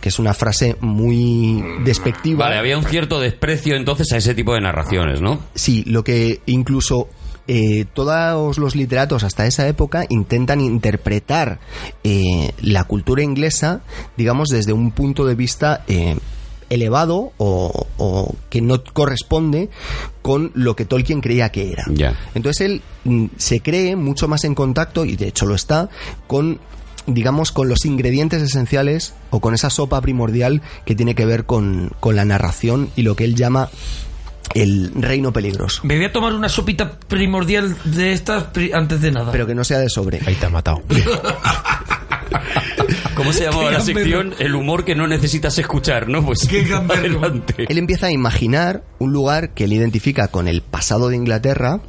[0.00, 2.44] que es una frase muy despectiva.
[2.44, 5.40] Vale, había un cierto desprecio entonces a ese tipo de narraciones, ¿no?
[5.54, 7.08] Sí, lo que incluso
[7.48, 11.58] eh, todos los literatos hasta esa época intentan interpretar
[12.04, 13.80] eh, la cultura inglesa,
[14.16, 16.16] digamos, desde un punto de vista eh,
[16.72, 19.70] elevado o, o que no corresponde
[20.22, 21.84] con lo que Tolkien creía que era.
[21.88, 22.14] Ya.
[22.34, 25.88] Entonces él mm, se cree mucho más en contacto, y de hecho lo está,
[26.26, 26.60] con
[27.06, 31.90] digamos con los ingredientes esenciales o con esa sopa primordial que tiene que ver con,
[31.98, 33.70] con la narración y lo que él llama
[34.54, 35.80] el reino peligroso.
[35.84, 39.32] Me voy a tomar una sopita primordial de estas pri- antes de nada.
[39.32, 40.20] Pero que no sea de sobre.
[40.26, 40.80] Ahí te ha matado.
[43.14, 44.34] ¿Cómo se llamaba la sección?
[44.38, 46.24] El humor que no necesitas escuchar, ¿no?
[46.24, 47.66] Pues Qué adelante.
[47.68, 51.80] Él empieza a imaginar un lugar que él identifica con el pasado de Inglaterra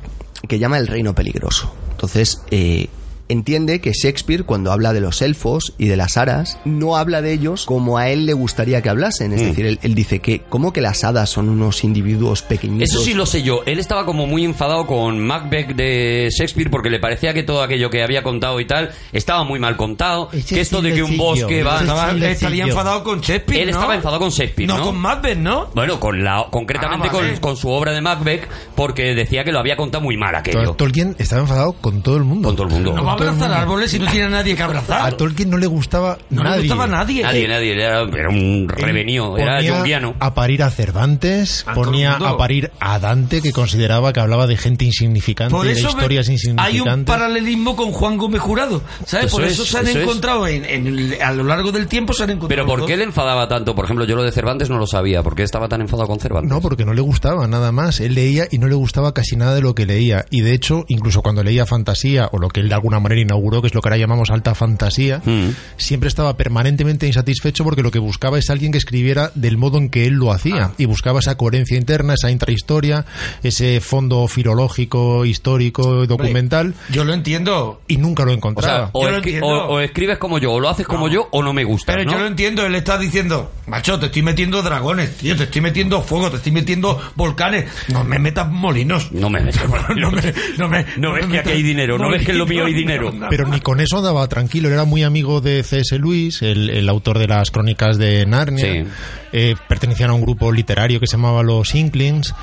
[0.48, 1.74] que llama el reino peligroso.
[1.92, 2.88] Entonces, eh,
[3.34, 7.34] entiende que Shakespeare, cuando habla de los elfos y de las hadas, no habla de
[7.34, 9.34] ellos como a él le gustaría que hablasen.
[9.34, 9.46] Es Mm.
[9.46, 12.90] decir, él, él dice que, ¿cómo que las hadas son unos individuos pequeñitos?
[12.90, 13.62] Eso sí lo sé yo.
[13.66, 17.90] Él estaba como muy enfadado con Macbeth de Shakespeare porque le parecía que todo aquello
[17.90, 20.30] que había contado y tal estaba muy mal contado.
[20.32, 21.82] Ese que esto de que un bosque va...
[21.82, 23.62] Estaba- estaría enfadado con Shakespeare.
[23.64, 23.78] Él ¿no?
[23.78, 24.82] estaba enfadado con Shakespeare, ¿no?
[24.84, 25.68] con Macbeth, ¿no?
[25.76, 27.32] Bueno, con la, concretamente Ah, vale.
[27.34, 30.74] con, con su obra de Macbeth porque decía que lo había contado muy mal aquello.
[30.74, 32.50] Tolkien estaba enfadado con todo el mundo.
[32.50, 32.94] Con todo el mundo.
[32.94, 33.62] No a abrazar mundo.
[33.64, 35.14] árboles si no tiene a nadie que A abrazar.
[35.14, 36.56] Tolkien no le gustaba No nadie.
[36.58, 37.24] le gustaba a nadie.
[37.24, 37.74] Nadie, nadie.
[37.74, 39.38] Era, era un revenido.
[39.38, 40.16] Era Ponía junguiano.
[40.20, 44.48] a parir a Cervantes, A el ponía a parir a Dante, que consideraba que hablaba
[44.48, 46.92] de gente insignificante, Por de historias hay insignificantes.
[46.96, 48.82] un paralelismo con Juan Gómez Jurado.
[49.06, 49.28] ¿Sabes?
[49.28, 50.04] Eso Por es, eso se han eso es.
[50.04, 52.66] encontrado en, a lo largo del tiempo se han encontrado.
[52.66, 53.76] Pero ¿por qué le enfadaba tanto?
[53.76, 55.24] Por ejemplo, yo lo de Cervantes no lo sabía.
[55.24, 56.50] ¿Por qué estaba tan enfadado con Cervantes?
[56.50, 58.00] No, porque no le gustaba nada más.
[58.00, 60.26] Él leía y no le gustaba casi nada de lo que leía.
[60.30, 63.62] Y de hecho, incluso cuando leía fantasía, o lo que él de alguna manera inauguró,
[63.62, 65.50] que es lo que ahora llamamos alta fantasía, Mm.
[65.78, 69.90] siempre estaba permanentemente insatisfecho porque lo que buscaba es alguien que escribiera del modo en
[69.90, 70.72] que él lo hacía.
[70.78, 73.06] Y buscaba esa coherencia interna, esa intrahistoria,
[73.44, 76.74] ese fondo filológico, histórico, documental.
[76.90, 77.82] Yo lo entiendo.
[77.88, 78.78] Y nunca lo O encontraba.
[78.78, 81.28] sea, o, Yo lo escri- o- o escribes como yo, o lo haces como yo,
[81.32, 81.94] o no me gusta.
[81.94, 82.12] Pero ¿no?
[82.14, 86.02] yo lo entiendo, él está diciendo, macho, te estoy metiendo dragones, tío, te estoy metiendo
[86.02, 89.12] fuego, te estoy metiendo volcanes, no me metas molinos.
[89.12, 89.64] No me metas
[89.98, 92.38] no me, no me, No ves me que aquí hay dinero, no ves que en
[92.38, 93.28] lo mío hay molinos, dinero.
[93.30, 94.70] Pero ni con eso andaba tranquilo.
[94.70, 95.98] Era muy amigo de C.S.
[96.00, 98.66] Lewis, el, el autor de las crónicas de Narnia.
[98.66, 98.90] Sí.
[99.32, 102.34] Eh, pertenecían a un grupo literario que se llamaba Los Inklings.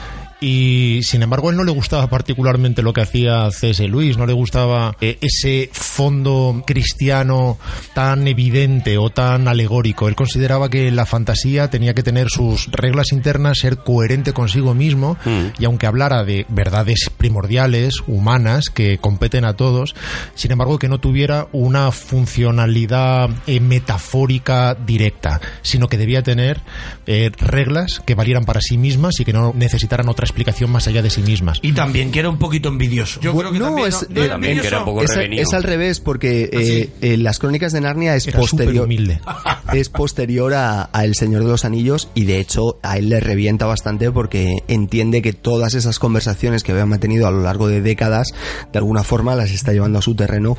[0.41, 3.87] Y sin embargo, a él no le gustaba particularmente lo que hacía C.S.
[3.87, 7.59] Lewis, no le gustaba eh, ese fondo cristiano
[7.95, 10.09] tan evidente o tan alegórico.
[10.09, 15.17] Él consideraba que la fantasía tenía que tener sus reglas internas, ser coherente consigo mismo,
[15.25, 15.47] Mm.
[15.59, 19.95] y aunque hablara de verdades primordiales, humanas, que competen a todos,
[20.35, 26.61] sin embargo, que no tuviera una funcionalidad eh, metafórica directa, sino que debía tener
[27.07, 31.03] eh, reglas que valieran para sí mismas y que no necesitaran otra explicación más allá
[31.03, 31.59] de sí mismas.
[31.63, 33.21] Y también que era un poquito envidioso.
[33.21, 34.15] Yo creo que no, también, es, ¿no?
[34.15, 34.85] ¿No eh, era También que era un envidioso?
[34.85, 35.43] poco es, revenido.
[35.43, 38.89] es al revés porque eh, eh, las crónicas de Narnia es Era posterior
[39.73, 43.21] es posterior a, a El Señor de los Anillos y de hecho a él le
[43.21, 47.81] revienta bastante porque entiende que todas esas conversaciones que habían mantenido a lo largo de
[47.81, 48.29] décadas
[48.73, 50.57] de alguna forma las está llevando a su terreno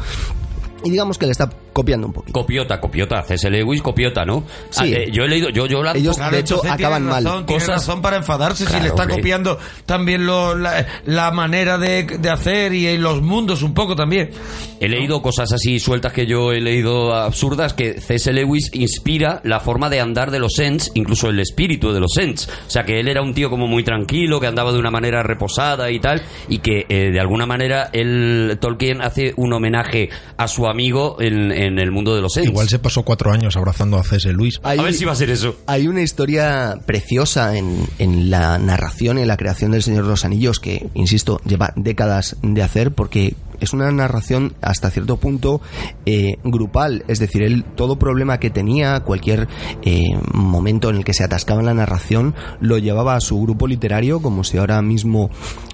[0.84, 2.40] y digamos que le está copiando un poquito.
[2.40, 3.50] Copiota, copiota, C.S.
[3.50, 4.44] Lewis, copiota, ¿no?
[4.70, 4.82] Sí.
[4.84, 7.24] Ah, eh, yo he leído, yo, yo la- Ellos- Claro, de hecho, acaban mal.
[7.24, 9.18] tiene Cosas- razón para enfadarse si le está hombre.
[9.18, 14.32] copiando también lo- la, la manera de, de hacer y los mundos un poco también.
[14.80, 18.34] He leído cosas así sueltas que yo he leído absurdas que C.S.
[18.34, 22.48] Lewis inspira la forma de andar de los Ents, incluso el espíritu de los Ents.
[22.68, 25.22] O sea, que él era un tío como muy tranquilo, que andaba de una manera
[25.24, 30.48] reposada y tal, y que eh, de alguna manera él, Tolkien hace un homenaje a
[30.48, 32.50] su amigo en, en el mundo de los Ents.
[32.50, 34.32] Igual se pasó cuatro años abrazando a C.S.
[34.34, 34.60] Lewis.
[34.64, 35.56] Hay- A ver si va a ser eso.
[35.68, 40.10] Hay una historia preciosa en, en la narración y en la creación del Señor de
[40.10, 45.62] los Anillos que, insisto, lleva décadas de hacer porque es una narración hasta cierto punto
[46.06, 47.06] eh, grupal.
[47.08, 49.48] Es decir, él todo problema que tenía, cualquier
[49.84, 50.02] eh,
[50.34, 54.22] momento en el que se atascaba en la narración, lo llevaba a su grupo literario
[54.22, 55.30] como si ahora mismo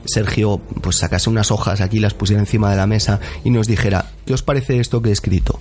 [0.06, 4.12] Sergio pues sacase unas hojas aquí, las pusiera encima de la mesa y nos dijera,
[4.26, 5.60] ¿qué os parece esto que he escrito?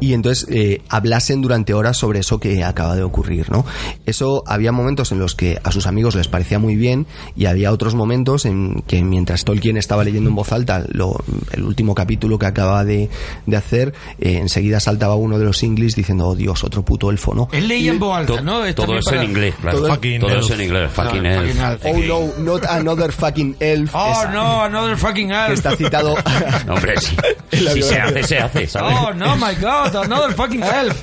[0.00, 3.64] Y entonces eh, hablasen durante horas sobre eso que acaba de ocurrir, ¿no?
[4.06, 7.72] Eso había momentos en los que a sus amigos les parecía muy bien y había
[7.72, 12.38] otros momentos en que mientras Tolkien estaba leyendo en voz alta lo- el último capítulo
[12.38, 13.08] que acaba de,
[13.46, 17.34] de hacer, eh, enseguida saltaba uno de los inglis diciendo, oh Dios, otro puto elfo,
[17.34, 17.48] ¿no?
[17.52, 18.64] Él leía en voz alta, To- ¿no?
[18.64, 19.78] Es todo eso para- en inglés, claro.
[19.78, 20.44] Todo- Fucking Todo elf.
[20.44, 20.90] eso en inglés.
[20.92, 21.82] Fucking No, elf.
[21.84, 23.90] Oh no, not another fucking elf.
[23.94, 25.46] Oh, Es- no, another fucking elf.
[25.48, 26.14] que está citado
[26.66, 27.16] No, hombre, sí.
[27.64, 28.96] La Si se hace, se hace, ¿sabes?
[29.00, 31.02] Oh, no, my God, another fucking elf.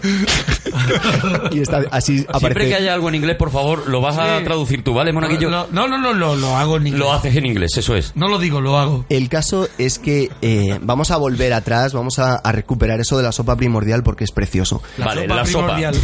[1.52, 4.40] y está así Siempre aparece que haya algo en inglés, por favor, lo vas a
[4.40, 4.44] Sí.
[4.46, 5.50] traducir tú, ¿vale, Monaguillo?
[5.50, 7.00] Lo- No, no, no, lo, lo hago en inglés.
[7.00, 8.14] Lo haces en inglés, eso es.
[8.16, 9.06] No lo digo, lo hago.
[9.10, 13.24] El caso es que eh, vamos a volver atrás, vamos a, a recuperar eso de
[13.24, 14.82] la sopa primordial porque es precioso.
[14.98, 15.76] Vale, la sopa.
[15.76, 15.96] primordial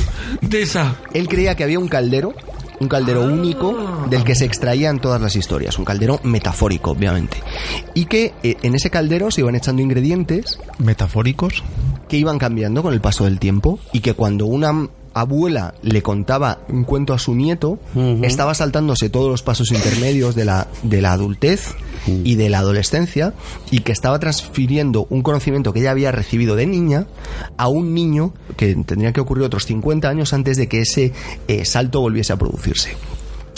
[0.41, 0.95] De esa.
[1.13, 2.33] Él creía que había un caldero,
[2.79, 7.37] un caldero único del que se extraían todas las historias, un caldero metafórico, obviamente.
[7.93, 11.63] Y que eh, en ese caldero se iban echando ingredientes Metafóricos.
[12.07, 16.59] Que iban cambiando con el paso del tiempo y que cuando una abuela le contaba
[16.69, 17.79] un cuento a su nieto,
[18.21, 21.73] estaba saltándose todos los pasos intermedios de la, de la adultez
[22.05, 23.33] y de la adolescencia
[23.71, 27.07] y que estaba transfiriendo un conocimiento que ella había recibido de niña
[27.57, 31.13] a un niño que tendría que ocurrir otros 50 años antes de que ese
[31.47, 32.91] eh, salto volviese a producirse.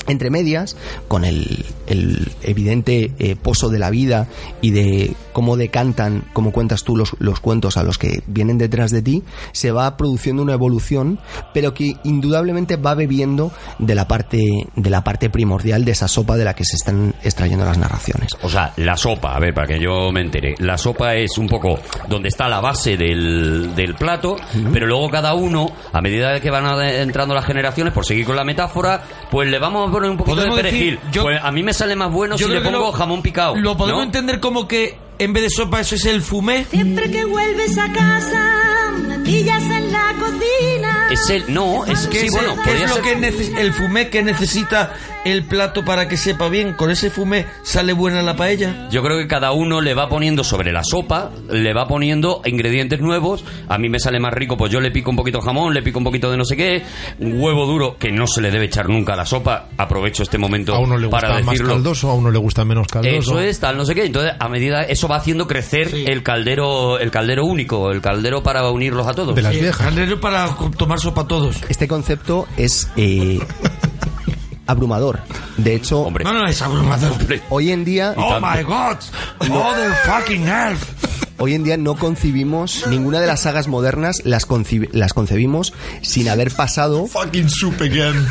[0.09, 0.75] Entre medias,
[1.07, 4.27] con el, el evidente eh, pozo de la vida
[4.61, 8.91] y de cómo decantan, como cuentas tú los, los cuentos a los que vienen detrás
[8.91, 11.19] de ti, se va produciendo una evolución,
[11.53, 14.41] pero que indudablemente va bebiendo de la parte,
[14.75, 18.31] de la parte primordial de esa sopa de la que se están extrayendo las narraciones.
[18.41, 20.55] O sea, la sopa, a ver, para que yo me entere.
[20.59, 24.35] La sopa es un poco donde está la base del, del plato,
[24.73, 28.43] pero luego cada uno, a medida que van entrando las generaciones, por seguir con la
[28.43, 30.95] metáfora, pues le vamos a poner un poquito de perejil.
[30.95, 32.91] decir, yo- pues a mí me sale más bueno si Yo le creo que pongo
[32.91, 33.55] lo- jamón picado.
[33.55, 34.05] Lo podemos ¿no?
[34.05, 36.65] entender como que en vez de sopa eso es el fumé.
[36.65, 38.41] Siempre que vuelves a casa,
[39.37, 41.07] en la cocina.
[41.11, 44.09] Es el, no, es ¿Qué sí, es, bueno, qué es lo ser- que el fumé
[44.09, 44.93] que necesita
[45.25, 46.73] el plato para que sepa bien?
[46.73, 48.87] ¿Con ese fumé sale buena la paella?
[48.91, 53.01] Yo creo que cada uno le va poniendo sobre la sopa, le va poniendo ingredientes
[53.01, 53.43] nuevos.
[53.67, 55.81] A mí me sale más rico, pues yo le pico un poquito de jamón, le
[55.81, 56.83] pico un poquito de no sé qué,
[57.19, 59.69] un huevo duro que no se le debe echar nunca a la sopa.
[59.77, 61.73] Aprovecho este momento A uno le gusta para más decirlo.
[61.73, 63.17] caldoso, a uno le gusta menos caldoso.
[63.17, 64.05] Eso es, tal, no sé qué.
[64.05, 68.69] Entonces, a medida, eso va haciendo crecer el caldero, el caldero único, el caldero para
[68.69, 69.35] unirlos a todos.
[69.35, 69.85] De las Sí, viejas.
[69.85, 71.57] caldero para tomar sopa todos.
[71.69, 73.39] Este concepto es eh,
[74.65, 75.19] abrumador.
[75.57, 77.11] De hecho, Hombre, No, no, es abrumador.
[77.11, 77.41] hombre.
[77.49, 78.97] hoy en día Oh my god,
[79.49, 80.83] mother fucking elf.
[81.39, 86.29] Hoy en día no concibimos ninguna de las sagas modernas las, conci- las concebimos sin
[86.29, 88.27] haber pasado Fucking soup again.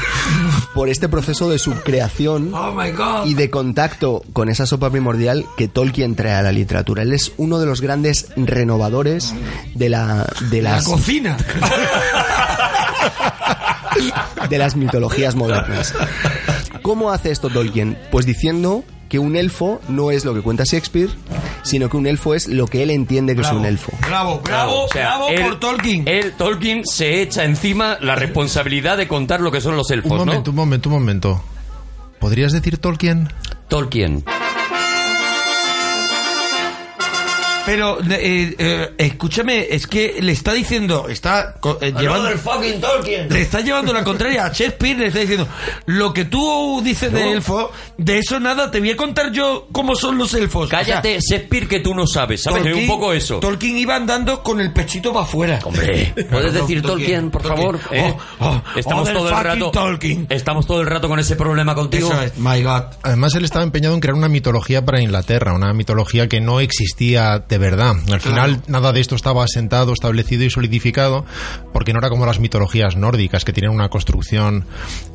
[0.75, 3.27] por este proceso de subcreación Oh my god.
[3.27, 7.03] y de contacto con esa sopa primordial que Tolkien trae a la literatura.
[7.03, 9.35] Él es uno de los grandes renovadores
[9.75, 11.37] de la de la las cocina.
[14.49, 15.95] de las mitologías modernas.
[16.83, 17.99] ¿Cómo hace esto Tolkien?
[18.11, 21.11] Pues diciendo que un elfo no es lo que cuenta Shakespeare,
[21.63, 23.93] sino que un elfo es lo que él entiende que es un elfo.
[24.07, 26.07] Bravo, bravo, O sea, bravo él- por Tolkien.
[26.07, 30.19] Él, Tolkien, se echa encima la responsabilidad de contar lo que son los elfos, Un
[30.19, 30.25] ¿no?
[30.27, 31.43] momento, un momento, un momento.
[32.19, 33.29] ¿Podrías decir Tolkien?
[33.69, 34.25] Tolkien.
[37.69, 42.31] Pero, eh, eh, escúchame, es que le está diciendo, está eh, llevando...
[42.39, 43.29] fucking Tolkien.
[43.29, 45.47] Le está llevando la contraria a Shakespeare, le está diciendo,
[45.85, 49.95] lo que tú dices de elfo, de eso nada, te voy a contar yo cómo
[49.95, 50.71] son los elfos.
[50.71, 52.65] Cállate, Shakespeare, que tú no sabes, ¿sabes?
[52.65, 53.39] Es un poco eso.
[53.39, 55.59] Tolkien iba andando con el pechito para afuera.
[55.63, 57.67] Hombre, ¿puedes decir Tolkien, por Tolkien.
[57.67, 57.81] favor?
[57.91, 58.15] ¿Eh?
[58.41, 59.71] Oh, oh, estamos oh, todo el rato.
[59.73, 60.27] Tolkien.
[60.31, 62.11] Estamos todo el rato con ese problema contigo.
[62.11, 62.85] Eso es, my god.
[63.03, 67.45] Además, él estaba empeñado en crear una mitología para Inglaterra, una mitología que no existía
[67.47, 67.95] de verdad.
[68.11, 71.25] Al final, nada de esto estaba asentado, establecido y solidificado,
[71.73, 74.65] porque no era como las mitologías nórdicas, que tienen una construcción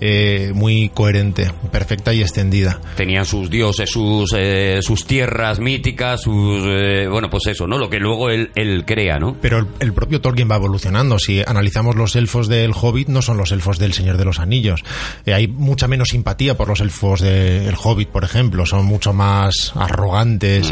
[0.01, 2.79] eh, muy coherente, perfecta y extendida.
[2.95, 6.63] Tenían sus dioses, sus, eh, sus tierras míticas, sus.
[6.65, 7.77] eh, bueno, pues eso, ¿no?
[7.77, 9.35] Lo que luego él, él crea, ¿no?
[9.41, 11.19] Pero el, el propio Tolkien va evolucionando.
[11.19, 14.81] Si analizamos los elfos del Hobbit, no son los elfos del Señor de los Anillos.
[15.25, 18.65] Eh, hay mucha menos simpatía por los elfos del Hobbit, por ejemplo.
[18.65, 20.71] Son mucho más arrogantes,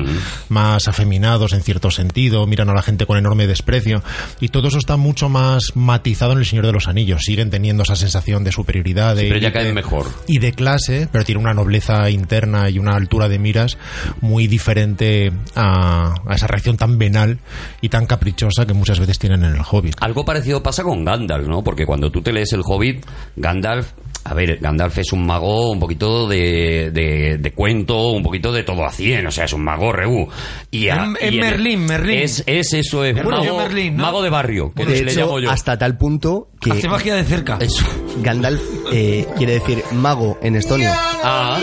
[0.50, 4.04] más afeminados en cierto sentido, miran a la gente con enorme desprecio.
[4.40, 7.22] Y todo eso está mucho más matizado en el Señor de los Anillos.
[7.24, 10.08] Siguen teniendo esa sensación de superioridad, de pero ya caen mejor.
[10.28, 13.78] y de clase, pero tiene una nobleza interna y una altura de miras
[14.22, 17.40] muy diferente a, a esa reacción tan venal
[17.82, 19.96] y tan caprichosa que muchas veces tienen en el Hobbit.
[20.00, 21.64] Algo parecido pasa con Gandalf, ¿no?
[21.64, 23.92] Porque cuando tú te lees el Hobbit, Gandalf.
[24.24, 28.64] A ver, Gandalf es un mago un poquito de, de, de cuento, un poquito de
[28.64, 30.28] todo a cien, o sea, es un mago reú.
[30.70, 32.20] Y a- y en- Merlín, Merlín.
[32.20, 34.04] Es, es eso, es El mago, Merlín, ¿no?
[34.04, 35.50] mago de barrio, que De le hecho, llamo yo.
[35.50, 37.58] hasta tal punto que Hace magia de cerca.
[37.60, 37.84] Eso.
[38.22, 40.92] Gandalf eh, quiere decir mago en estonio.
[41.24, 41.60] Ah.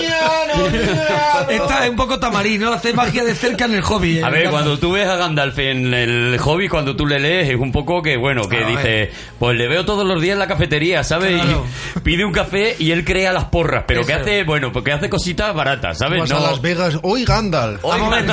[1.49, 2.73] Está un poco tamarín, ¿no?
[2.73, 4.19] Hace magia de cerca en el hobby.
[4.19, 4.25] ¿eh?
[4.25, 7.57] A ver, cuando tú ves a Gandalf en el hobby, cuando tú le lees, es
[7.57, 11.05] un poco que, bueno, que dice, pues le veo todos los días en la cafetería,
[11.05, 11.41] ¿sabes?
[11.41, 11.67] Claro.
[11.97, 15.09] Y pide un café y él crea las porras, pero que hace, bueno, porque hace
[15.09, 16.21] cositas baratas, ¿sabes?
[16.21, 17.83] Vas a Las Vegas, hoy Gandalf.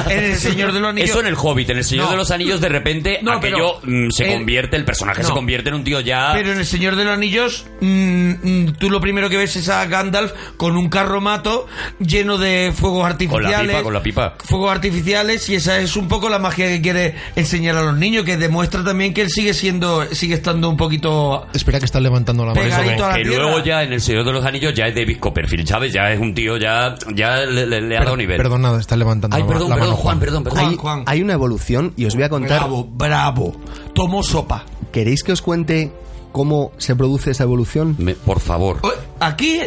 [0.10, 2.12] En El Señor de los Anillos- Eso en el Hobbit, en el Señor No.
[2.12, 5.30] de los Anillos, de repente, No, aquello pero- mm, se el- convierte, el personaje se
[5.30, 5.36] No.
[5.36, 6.32] convierte en un tío ya.
[6.34, 9.70] Pero en El Señor de los Anillos, mm, mm, tú lo primero que ves es
[9.70, 11.68] a Gandalf con un carromato
[12.06, 13.52] lleno de fuegos con artificiales.
[13.68, 14.34] la pipa, con la pipa.
[14.44, 18.24] Fuegos artificiales y esa es un poco la magia que quiere enseñar a los niños,
[18.26, 21.48] que demuestra también que él sigue siendo, sigue estando un poquito...
[21.54, 22.62] Espera que está levantando la mano.
[22.66, 25.18] Pegadito a la Que luego ya en el Señor de los Anillos ya es David
[25.20, 25.94] Copperfield, ¿sabes?
[25.94, 28.38] Ya es un tío, ya, ya le, le- le ha dado nivel.
[28.38, 30.60] Perdón, nada, está levantando Ay, la, perdón, la perdón, mano Juan, perdón, perdón.
[30.70, 31.04] Hay, Juan.
[31.06, 32.60] hay una evolución y os voy a contar.
[32.60, 33.56] Bravo, bravo.
[33.94, 34.66] Tomó sopa.
[34.92, 35.92] ¿Queréis que os cuente
[36.32, 37.96] cómo se produce esa evolución?
[37.98, 38.80] Me- por favor.
[39.20, 39.62] Aquí,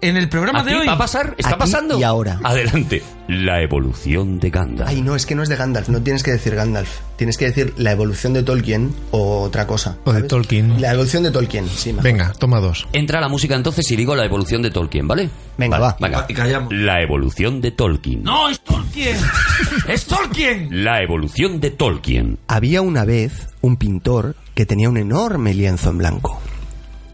[0.00, 0.86] en el programa ¿Aquí de hoy...
[0.86, 1.34] va a pasar?
[1.38, 1.98] ¿Está Aquí pasando?
[1.98, 2.40] y ahora.
[2.42, 3.02] Adelante.
[3.28, 4.88] La evolución de Gandalf.
[4.90, 6.98] Ay, no, es que no es de Gandalf, no tienes que decir Gandalf.
[7.16, 9.98] Tienes que decir la evolución de Tolkien o otra cosa.
[10.04, 10.22] O de.
[10.22, 10.80] Tolkien.
[10.80, 11.90] La evolución de Tolkien, sí.
[11.90, 12.02] mejor.
[12.04, 12.88] Venga, toma dos.
[12.92, 15.28] Entra la música entonces y digo la evolución de Tolkien, ¿vale?
[15.58, 15.96] Venga, Vale, va.
[16.00, 16.26] Venga.
[16.28, 16.72] Y callamos.
[16.72, 18.22] La evolución de Tolkien.
[18.24, 19.16] No, es Tolkien.
[19.88, 20.68] es Tolkien.
[20.84, 22.38] La evolución de Tolkien.
[22.48, 26.40] Había una vez un pintor que tenía un enorme lienzo en blanco.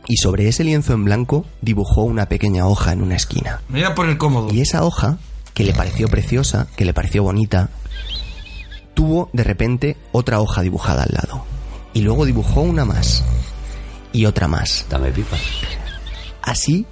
[0.08, 3.60] Y sobre ese lienzo en blanco dibujó una pequeña hoja en una esquina.
[3.68, 4.52] Mira por el cómodo.
[4.52, 5.18] Y esa hoja,
[5.54, 7.70] que le pareció preciosa, que le pareció bonita,
[8.94, 11.44] tuvo de repente otra hoja dibujada al lado.
[11.92, 13.24] Y luego dibujó una más.
[14.12, 14.86] Y otra más.
[14.88, 15.36] Dame pipa.
[16.42, 16.86] Así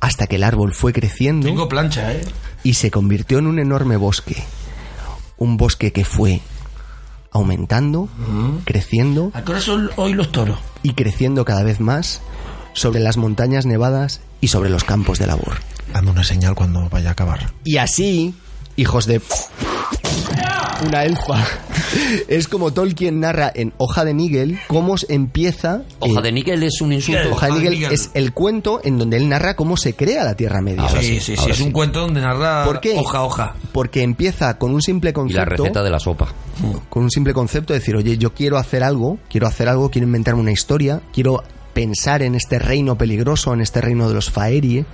[0.00, 2.20] hasta que el árbol fue creciendo Tengo plancha, ¿eh?
[2.62, 4.36] y se convirtió en un enorme bosque.
[5.36, 6.40] Un bosque que fue
[7.30, 8.08] aumentando,
[8.64, 10.58] creciendo ¿A qué hora son hoy los toros?
[10.82, 12.20] y creciendo cada vez más
[12.72, 15.58] sobre las montañas nevadas y sobre los campos de labor.
[15.92, 17.52] Dame una señal cuando vaya a acabar.
[17.64, 18.34] Y así,
[18.76, 19.20] hijos de...
[20.86, 21.44] Una elfa.
[22.28, 25.82] Es como Tolkien narra en Hoja de Nigel cómo se empieza...
[25.98, 27.20] Hoja eh, de níquel es un insulto.
[27.20, 27.92] Hoja de Hoja de Nigel Nigel.
[27.92, 30.82] es el cuento en donde él narra cómo se crea la Tierra Media.
[30.84, 32.94] Ahora sí, sí, sí, ahora es un cuento donde narra ¿Por qué?
[32.96, 33.54] hoja hoja.
[33.72, 35.40] Porque empieza con un simple Y concepto...
[35.40, 36.28] la receta de la sopa.
[36.88, 40.06] con un simple concepto de decir, oye, yo quiero hacer algo, quiero hacer algo, quiero
[40.06, 41.42] inventarme una historia, quiero
[41.78, 44.84] pensar en este reino peligroso, en este reino de los Faerie,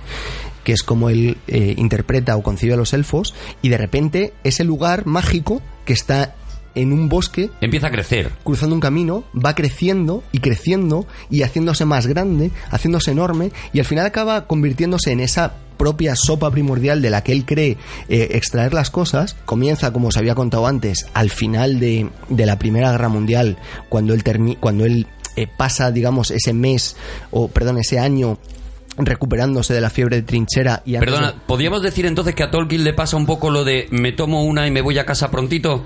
[0.63, 3.33] que es como él eh, interpreta o concibe a los elfos,
[3.63, 6.35] y de repente ese lugar mágico que está
[6.75, 8.33] en un bosque Empieza a crecer.
[8.43, 13.85] cruzando un camino, va creciendo y creciendo y haciéndose más grande, haciéndose enorme y al
[13.85, 17.77] final acaba convirtiéndose en esa propia sopa primordial de la que él cree
[18.09, 19.35] eh, extraer las cosas.
[19.45, 23.57] Comienza, como os había contado antes, al final de, de la Primera Guerra Mundial,
[23.89, 24.23] cuando él,
[24.59, 26.95] cuando él eh, pasa, digamos, ese mes,
[27.31, 28.37] o perdón, ese año
[28.97, 32.83] recuperándose de la fiebre de trinchera y Perdona, de- ¿podríamos decir entonces que a Tolkien
[32.85, 35.83] le pasa un poco lo de me tomo una y me voy a casa prontito?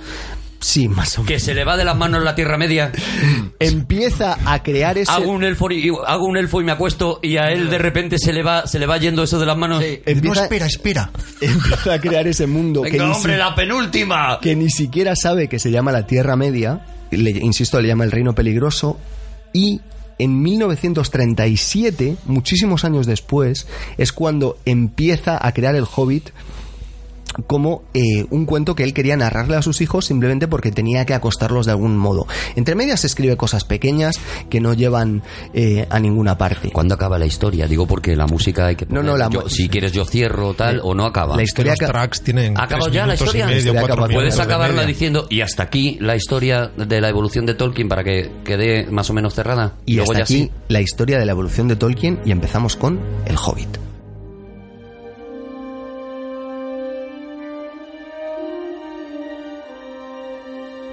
[0.62, 1.28] Sí, más o menos.
[1.32, 2.91] Que se le va de las manos la Tierra Media.
[3.60, 5.12] Empieza a crear ese...
[5.12, 8.18] Hago un elfo y, hago un elfo y me acuesto y a él de repente
[8.20, 9.84] se le va, se le va yendo eso de las manos.
[10.06, 11.12] Empieza- No, espera, espera.
[11.41, 14.39] empieza a crear ese mundo que Venga, ni, hombre, si- la penúltima.
[14.41, 18.12] que ni siquiera sabe que se llama la Tierra Media, le, insisto, le llama el
[18.12, 19.00] Reino Peligroso,
[19.54, 19.82] y
[20.20, 26.30] en 1937, muchísimos años después, es cuando empieza a crear el Hobbit
[27.42, 31.14] como eh, un cuento que él quería narrarle a sus hijos simplemente porque tenía que
[31.14, 32.28] acostarlos de algún modo.
[32.56, 34.20] Entre medias escribe cosas pequeñas
[34.50, 35.24] que no llevan
[35.54, 36.72] eh, a ninguna parte.
[36.72, 37.68] ¿Cuándo acaba la historia?
[37.68, 39.06] Digo porque la música hay que No, poner.
[39.06, 41.36] no, la Yo- si quieres yo cierro tal o no acaba.
[41.36, 43.46] La historia los tracks tienen ¿Ha acabado tres ya la historia?
[43.46, 44.08] medio, La historia cuatro acaba.
[44.08, 47.88] minutos Puedes de acabarla diciendo y hasta aquí la historia de la evolución de Tolkien
[47.90, 49.74] para que quede más o menos cerrada.
[49.86, 50.52] Y luego hasta ya aquí sí.
[50.68, 53.89] la historia de la evolución de Tolkien y empezamos con El Hobbit.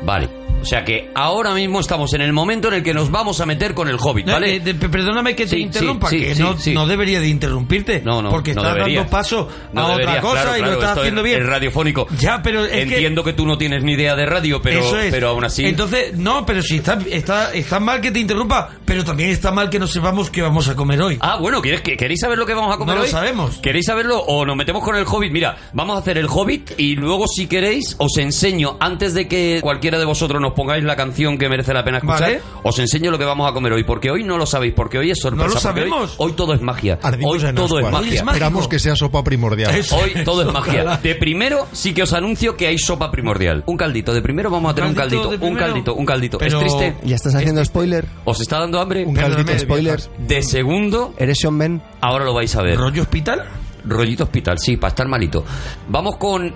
[0.03, 0.46] Vale.
[0.63, 3.47] O sea que ahora mismo estamos en el momento en el que nos vamos a
[3.47, 4.57] meter con el Hobbit, No, ¿vale?
[4.57, 8.01] eh, de- perdóname que te Sí, interrumpa, sí, que sí, no, debería de interrumpirte.
[8.05, 10.99] No, no, porque estás dando paso a otra deberías, cosa claro, y claro, lo estás
[10.99, 11.41] haciendo bien.
[11.41, 12.09] es radiofónico.
[12.19, 13.33] Ya, pero es Entiendo que...
[13.33, 15.13] tú no tienes ni idea de radio, pero, Eso es.
[15.13, 15.65] pero aún así...
[15.67, 19.71] Entonces, no, pero si está, está, está mal que te interrumpa, pero también está mal
[19.71, 21.19] que no sepamos qué vamos a comer hoy.
[21.21, 23.11] Ah, bueno, ¿quieres que, ¿queréis saber lo que vamos a comer No lo hoy?
[23.13, 23.59] sabemos.
[23.63, 25.31] ¿Queréis saberlo o nos metemos con el Hobbit?
[25.33, 29.61] Mira, vamos a hacer el Hobbit y luego, si queréis, os enseño, antes de que
[29.63, 32.41] cualquiera de vosotros nos pongáis la canción que merece la pena escuchar, Vale.
[32.63, 35.11] os enseño lo que vamos a comer hoy, porque hoy no lo sabéis, porque hoy
[35.11, 35.45] es sorpresa.
[35.47, 36.15] No lo hoy- sabemos.
[36.19, 36.99] Hoy, todo es magia.
[37.03, 38.15] Ardimos Hoy todo es magia.
[38.21, 39.73] Esperamos que sea sopa primordial.
[39.93, 40.97] Hoy todo es magia.
[41.03, 43.63] De primero sí que os anuncio que hay sopa primordial.
[43.67, 44.13] Un caldito.
[44.15, 46.39] De primero vamos a tener un ¿Caldito Un caldito, un caldito.
[46.39, 46.97] Pero- ¿Es triste?
[47.05, 48.07] ¿Ya estás haciendo spoiler?
[48.25, 49.05] ¿Os está dando hambre?
[49.05, 50.01] Un Perdóname, caldito spoiler.
[50.01, 50.27] spoiler.
[50.29, 51.83] De segundo, ¿Eres Sean Ben?
[52.01, 52.77] ahora lo vais a ver.
[52.79, 53.45] ¿Rollo hospital?
[53.85, 55.45] Rollito hospital, sí, para estar malito.
[55.89, 56.53] Vamos con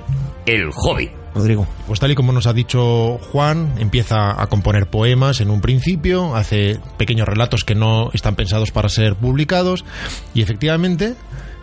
[0.46, 1.19] el Hobbit.
[1.34, 1.66] Rodrigo.
[1.86, 6.34] Pues tal y como nos ha dicho Juan, empieza a componer poemas en un principio,
[6.34, 9.84] hace pequeños relatos que no están pensados para ser publicados
[10.34, 11.14] y efectivamente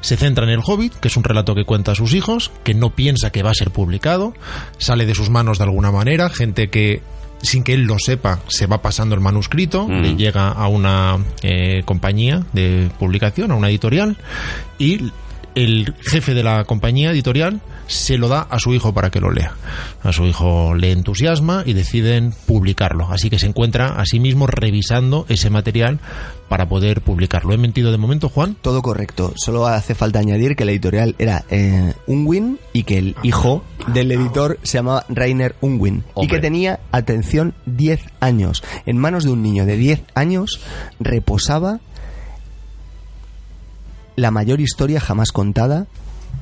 [0.01, 2.73] se centra en el Hobbit, que es un relato que cuenta a sus hijos, que
[2.73, 4.33] no piensa que va a ser publicado,
[4.77, 7.01] sale de sus manos de alguna manera, gente que
[7.41, 10.01] sin que él lo sepa, se va pasando el manuscrito, Mm.
[10.01, 14.17] le llega a una eh, compañía de publicación, a una editorial,
[14.79, 15.11] y
[15.57, 19.31] el jefe de la compañía editorial se lo da a su hijo para que lo
[19.31, 19.55] lea.
[20.03, 23.07] A su hijo le entusiasma y deciden publicarlo.
[23.09, 25.99] Así que se encuentra a sí mismo revisando ese material
[26.47, 27.53] para poder publicarlo.
[27.53, 28.55] ¿He mentido de momento, Juan?
[28.61, 29.33] Todo correcto.
[29.35, 34.11] Solo hace falta añadir que la editorial era eh, Unwin y que el hijo del
[34.11, 36.03] editor se llamaba Rainer Unwin.
[36.21, 38.63] Y que tenía, atención, 10 años.
[38.85, 40.59] En manos de un niño de 10 años
[40.99, 41.79] reposaba
[44.17, 45.85] la mayor historia jamás contada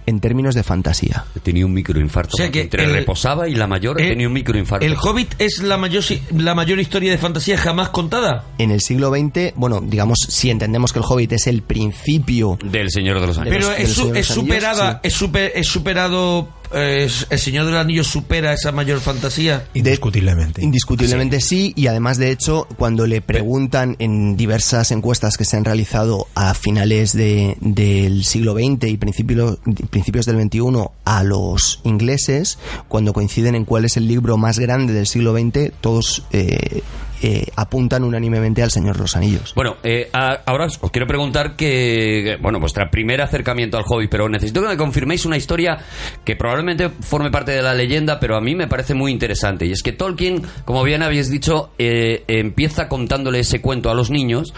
[0.07, 1.25] en términos de fantasía.
[1.43, 2.31] Tenía un microinfarto.
[2.35, 4.85] O sea que Entre el- reposaba y la mayor el- tenía un microinfarto.
[4.85, 6.03] ¿El Hobbit es la mayor,
[6.35, 8.45] la mayor historia de fantasía jamás contada?
[8.59, 12.91] En el siglo XX, bueno, digamos, si entendemos que el Hobbit es el principio Del
[12.91, 13.65] Señor de los Anillos.
[13.67, 14.99] Pero es, superada, sí.
[15.07, 19.65] es, super- es superado, eh, el Señor del Anillo supera esa mayor fantasía.
[19.73, 20.63] Indiscutiblemente.
[20.63, 21.73] Indiscutiblemente sí.
[21.75, 26.53] y además de hecho cuando le preguntan en diversas encuestas que se han realizado a
[26.53, 29.59] finales de- del siglo XX y principio-
[29.89, 30.61] principios del XXI
[31.05, 32.57] a los ingleses,
[32.87, 36.81] cuando coinciden en cuál es el libro más grande del siglo XX, todos eh,
[37.21, 39.53] eh, apuntan unánimemente al Señor de los Anillos.
[39.55, 44.61] Bueno, eh, ahora os quiero preguntar que, bueno, vuestra primer acercamiento al hobby, pero necesito
[44.61, 45.77] que me confirméis una historia
[46.23, 49.65] que probablemente forme parte de la leyenda, pero a mí me parece muy interesante.
[49.65, 54.09] Y es que Tolkien, como bien habéis dicho, eh, empieza contándole ese cuento a los
[54.09, 54.53] niños,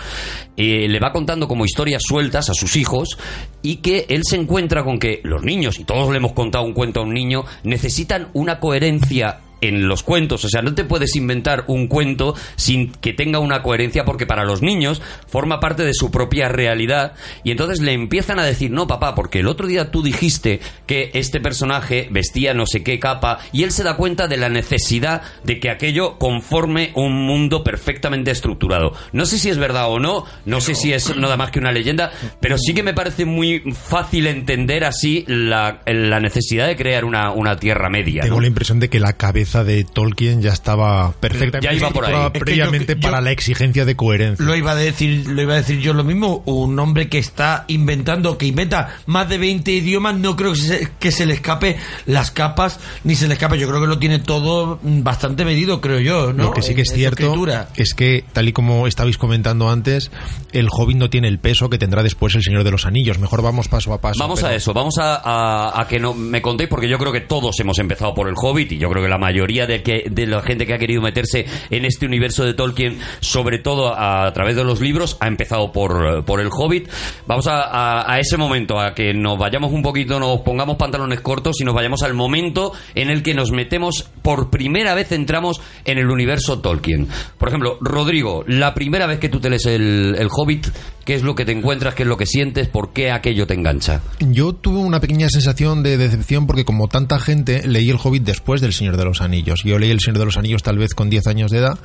[0.56, 3.18] le va contando como historias sueltas a sus hijos,
[3.62, 6.74] y que él se encuentra con que los niños, y todos le hemos contado un
[6.74, 10.46] cuento a un niño, necesitan una coherencia en los cuentos.
[10.46, 14.46] O sea, no te puedes inventar un cuento sin que tenga una coherencia porque para
[14.46, 18.88] los niños forma parte de su propia realidad y entonces le empiezan a decir, no
[18.88, 23.40] papá, porque el otro día tú dijiste que este personaje vestía no sé qué capa
[23.52, 28.32] y él se da cuenta de la necesidad de que aquello conforme un mundo perfectamente
[28.32, 28.94] estructurado.
[29.12, 31.72] No sé si es verdad o no, no sé si es nada más que una
[31.72, 37.06] leyenda, pero sí que me parece muy fácil entender así la, la necesidad de crear
[37.06, 38.22] una, una Tierra Media.
[38.24, 38.42] Tengo ¿no?
[38.42, 42.04] la impresión de que la cabeza cabeza de Tolkien ya estaba perfectamente Ya iba por
[42.06, 42.12] ahí.
[42.12, 44.46] estructurada Es que previamente yo- yo- para la exigencia de coherencia.
[44.46, 46.44] Lo iba a decir, lo iba a decir yo lo mismo.
[46.46, 50.90] Un hombre que está inventando, que inventa más de 20 idiomas, no creo que se,
[51.00, 53.58] que se le escape las capas, ni se le escape.
[53.58, 56.46] Yo creo que lo tiene todo mm, bastante medido, creo yo, ¿no?
[56.46, 57.34] Lo que sí que es cierto
[57.76, 60.12] es que, tal y como estabais comentando antes,
[60.52, 63.18] el Hobbit no tiene el peso que tendrá después el Señor de los Anillos.
[63.20, 64.20] Mejor vamos paso a paso.
[64.20, 67.12] Vamos pero- a eso, vamos a, a- a que no me contéis, porque yo creo
[67.14, 70.06] que todos hemos empezado por el Hobbit y yo creo que la mayoría de, que,
[70.10, 74.32] de la gente que ha querido meterse en este universo de Tolkien, sobre todo a,
[74.34, 76.90] través de los libros, ha empezado por, por el Hobbit.
[77.28, 81.22] Vamos a, a- a ese momento, a que nos vayamos un poquito, nos pongamos pantalones
[81.22, 85.62] cortos y nos vayamos al momento en el que nos metemos, por primera vez entramos
[85.86, 87.08] en el universo Tolkien.
[87.38, 90.68] Por ejemplo, Rodrigo, la primera vez que tú te lees el, el Hobbit,
[91.08, 91.96] ¿qué es lo que te encuentras?
[91.96, 92.68] ¿Qué es lo que sientes?
[92.68, 94.02] ¿Por qué aquello te engancha?
[94.20, 98.60] Yo tuve una pequeña sensación de decepción porque como tanta gente leí el Hobbit después
[98.60, 99.64] del Señor de los Anillos.
[99.64, 101.80] Yo leí el Señor de los Anillos tal vez con 10 años de edad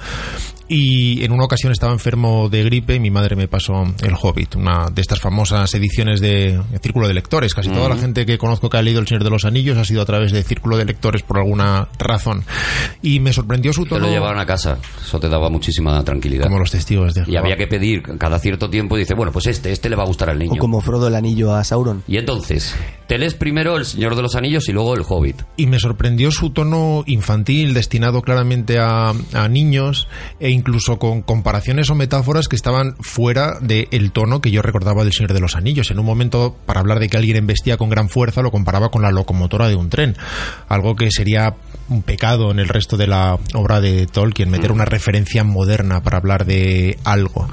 [0.75, 4.57] y en una ocasión estaba enfermo de gripe y mi madre me pasó el Hobbit,
[4.57, 7.53] una de estas famosas ediciones de Círculo de Lectores.
[7.55, 9.85] Casi toda la gente que conozco que ha leído el Señor de los Anillos ha
[9.85, 12.45] sido a través de Círculo de Lectores por alguna razón.
[13.03, 14.79] Y me sorprendió su Te tono lo llevaban a casa.
[15.01, 16.45] Eso te daba muchísima tranquilidad.
[16.45, 19.47] como los testigos de Y había que pedir cada cierto tiempo y dice, bueno, pues
[19.49, 20.57] este, este le va a gustar al O niño.
[20.59, 22.03] como Frodo el anillo a Sauron.
[22.09, 22.75] Y entonces,
[23.09, 25.43] te lees primero El Señor de los Anillos y luego El Hobbit.
[25.59, 30.09] y me sorprendió su tono infantil destinado claramente a, a niños
[30.41, 35.13] e incluso con comparaciones o metáforas que estaban fuera del tono que yo recordaba del
[35.13, 35.91] Señor de los Anillos.
[35.91, 39.03] En un momento, para hablar de que alguien embestía con gran fuerza, lo comparaba con
[39.03, 40.17] la locomotora de un tren,
[40.69, 41.57] algo que sería
[41.89, 46.19] un pecado en el resto de la obra de Tolkien, meter una referencia moderna para
[46.19, 47.49] hablar de algo.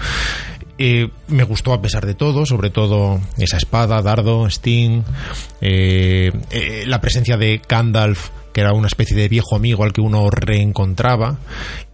[0.77, 5.01] Eh, me gustó a pesar de todo, sobre todo esa espada, dardo, Sting,
[5.61, 10.01] eh, eh, la presencia de Gandalf, que era una especie de viejo amigo al que
[10.01, 11.37] uno reencontraba,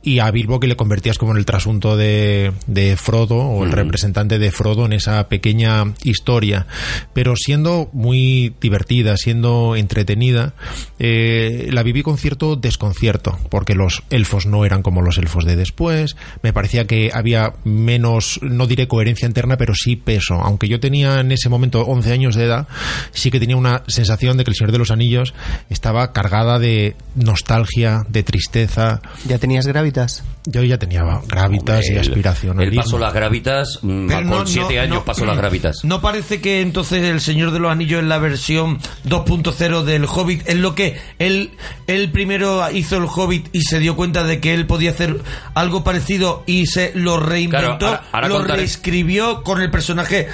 [0.05, 3.71] y a Bilbo que le convertías como en el trasunto de, de Frodo, o el
[3.71, 6.67] representante de Frodo en esa pequeña historia,
[7.13, 10.53] pero siendo muy divertida, siendo entretenida,
[10.99, 15.55] eh, la viví con cierto desconcierto, porque los elfos no eran como los elfos de
[15.55, 20.79] después, me parecía que había menos, no diré coherencia interna, pero sí peso, aunque yo
[20.79, 22.67] tenía en ese momento 11 años de edad,
[23.11, 25.33] sí que tenía una sensación de que el Señor de los Anillos
[25.71, 29.65] estaba cargada de nostalgia, de tristeza, ¿Ya tenías
[29.95, 30.23] gravitas?
[30.47, 32.61] yo ya tenía gravitas y aspiración.
[32.61, 35.83] Él pasó las gravitas, mm, con no- siete no- años no- pasó las gravitas.
[35.83, 40.47] ¿No parece que entonces El Señor de los Anillos es la versión 2.0 del Hobbit?
[40.47, 41.51] Es lo que él,
[41.87, 45.19] él primero hizo el Hobbit y se dio cuenta de que él podía hacer
[45.55, 48.59] algo parecido y se lo reinventó, Claro, ahora- ahora lo contaré.
[48.59, 50.27] reescribió con el personaje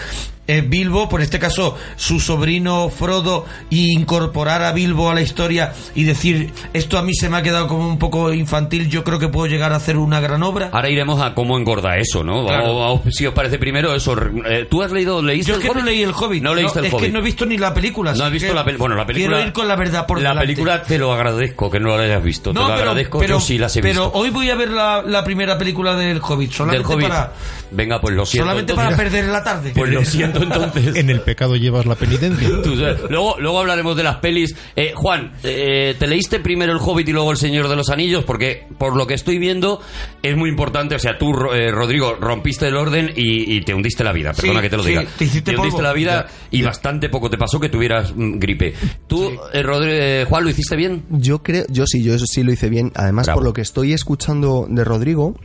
[0.58, 5.74] eh, Bilbo, por este caso su sobrino Frodo, y incorporar a Bilbo a la historia
[5.96, 9.20] y decir, esto a mí se me ha quedado como un poco infantil, yo creo
[9.20, 10.70] que puedo llegar a hacer una gran obra.
[10.72, 12.46] Ahora iremos a cómo engorda eso, ¿no?
[12.46, 12.64] Claro.
[12.76, 14.16] Vamos- vamos, si os parece primero eso.
[14.50, 15.86] eh, ¿Tú has leído, leíste Yo es el que no Hobbit?
[15.86, 16.44] leí el Hobbit.
[16.44, 17.06] No leíste el es Hobbit.
[17.06, 18.14] que no he visto ni la película.
[18.14, 18.82] No has visto la película.
[18.88, 19.36] Bueno, la película.
[19.38, 20.48] Quiero ir con la verdad por La delante.
[20.48, 22.52] película te lo agradezco que no la hayas visto.
[22.52, 23.24] te lo agradezco.
[23.24, 24.20] Yo sí las he pero visto.
[24.20, 26.50] hoy voy a ver la, la primera película del Hobbit.
[26.50, 27.08] Del Solamente Hobbit.
[27.08, 27.34] para,
[27.72, 28.46] Venga, pues lo siento.
[28.46, 28.96] solamente entonces.
[28.98, 29.72] para perder la tarde.
[29.76, 30.96] Pues lo siento entonces.
[30.96, 32.48] En el pecado llevas la penitencia.
[32.64, 33.00] Tú sabes.
[33.10, 34.56] luego, luego hablaremos de las pelis.
[34.76, 38.24] Eh, Juan, eh, ¿te leíste primero El Hobbit y luego El Señor de los Anillos?
[38.24, 39.82] Porque por lo que estoy viendo
[40.22, 40.96] es muy importante.
[40.96, 44.34] O sea, tú, eh, Rodrigo, rompiste el orden y, y te hundiste la vida.
[44.34, 45.06] Perdona Sí, que te lo sí, diga.
[45.18, 45.82] te hiciste hundiste polvo.
[45.84, 48.74] la vida y bastante poco te pasó que tuvieras mm, gripe.
[49.08, 51.04] ¿Tú, eh, Rodri- eh, Juan, lo hiciste bien?
[51.10, 52.92] Yo creo, yo sí, yo eso sí lo hice bien.
[52.96, 53.40] Además, Bravo.
[53.40, 55.36] por lo que estoy escuchando de Rodrigo,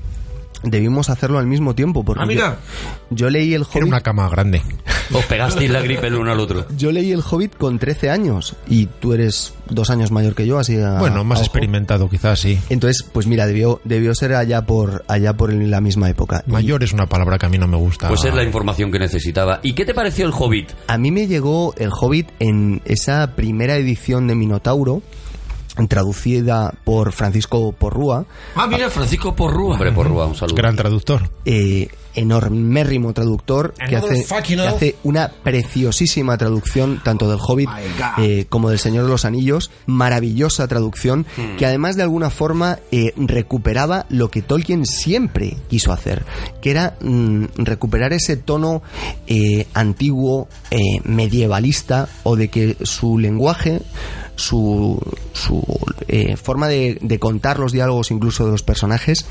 [0.63, 2.05] debimos hacerlo al mismo tiempo.
[2.05, 2.59] Porque Ah, mira.
[3.11, 3.89] Yo, yo leí el Era Hobbit.
[3.89, 4.63] una cama grande.
[5.13, 6.67] Os pegasteis la gripe el uno al otro.
[6.77, 10.59] Yo leí el Hobbit con 13 años y tú eres dos años mayor que yo,
[10.59, 12.59] así a- Bueno, más a experimentado quizás, sí.
[12.71, 16.43] Entonces, pues mira, debió, debió ser allá por allá por la misma época.
[16.47, 18.09] Y Mayor es una palabra que a mí no me gusta.
[18.09, 19.61] Pues es la información que necesitaba.
[19.63, 20.71] ¿Y qué te pareció el Hobbit?
[20.89, 25.03] a mí me llegó el Hobbit en esa primera edición de Minotauro,
[25.89, 28.25] traducida por Francisco Porrúa,
[28.55, 29.75] Ah, mira, Francisco Porrúa.
[29.75, 30.55] Hombre, por Rúa, un saludo.
[30.57, 31.29] Gran traductor.
[31.45, 37.69] eh, enormérrimo traductor que hace, que hace una preciosísima traducción tanto del Hobbit
[38.19, 41.27] eh, como del Señor de los Anillos, maravillosa traducción
[41.59, 46.25] que además de alguna forma eh, recuperaba lo que Tolkien siempre quiso hacer,
[46.61, 48.83] que era mm, recuperar ese tono
[49.27, 50.49] eh, antiguo,
[51.05, 53.83] medievalista o de que su lenguaje
[54.37, 55.01] su,
[55.33, 55.63] su
[56.43, 59.27] forma de, de contar los diálogos incluso de los personajes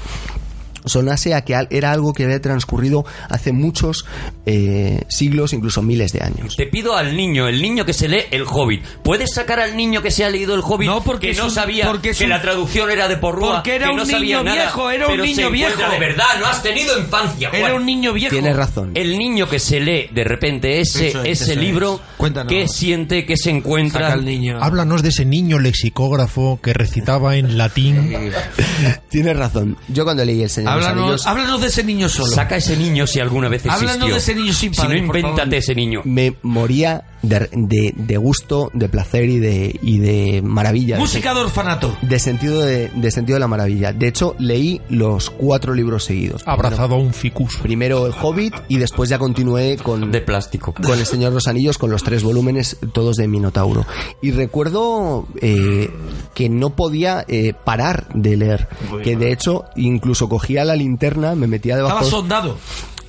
[0.85, 4.05] sonase a que al- era algo que había transcurrido hace muchos
[4.45, 6.55] eh, siglos, incluso miles de años.
[6.55, 8.83] Te pido al niño, el niño que se lee El Hobbit.
[9.03, 11.51] ¿Puedes sacar al niño que se ha leído El Hobbit No, porque que no un-
[11.51, 13.55] sabía porque que un- la traducción era de porrúa?
[13.55, 15.91] Porque era que no un sabía niño nada, viejo, era un pero niño viejo.
[15.91, 17.61] de verdad, no has tenido infancia, Juan.
[17.61, 18.33] Era un niño viejo.
[18.33, 18.91] Tienes razón.
[18.95, 22.01] El niño que se lee de repente ese, Eso es, ese eso libro, es.
[22.17, 22.51] Cuéntanos.
[22.51, 24.01] ¿qué siente, qué se encuentra?
[24.01, 24.59] Saca al niño.
[24.61, 28.31] Háblanos de ese niño lexicógrafo que recitaba en latín.
[29.09, 29.77] Tienes razón.
[29.87, 32.33] Yo cuando leí El Señor Háblanos, háblanos de ese niño solo.
[32.33, 33.89] Saca ese niño si alguna vez existió.
[33.89, 36.01] Háblanos de ese niño sin Si padre, no, por invéntate ese niño.
[36.03, 40.97] me moría de, de- de gusto, de placer y de, y de maravilla.
[40.99, 41.95] Música de orfanato.
[42.01, 43.93] De sentido de, de sentido de la maravilla.
[43.93, 46.43] De hecho, leí los cuatro libros seguidos.
[46.45, 47.57] Abrazado a un ficus.
[47.61, 50.73] Primero El Hobbit y después ya continué con, De plástico.
[50.73, 53.85] con El Señor de los Anillos, con los tres volúmenes, todos de Minotauro.
[54.21, 55.89] Y recuerdo eh,
[56.33, 58.67] que no podía eh, parar de leer.
[59.03, 62.57] Que de hecho, incluso cogía la linterna, me metía debajo, Estaba sondado.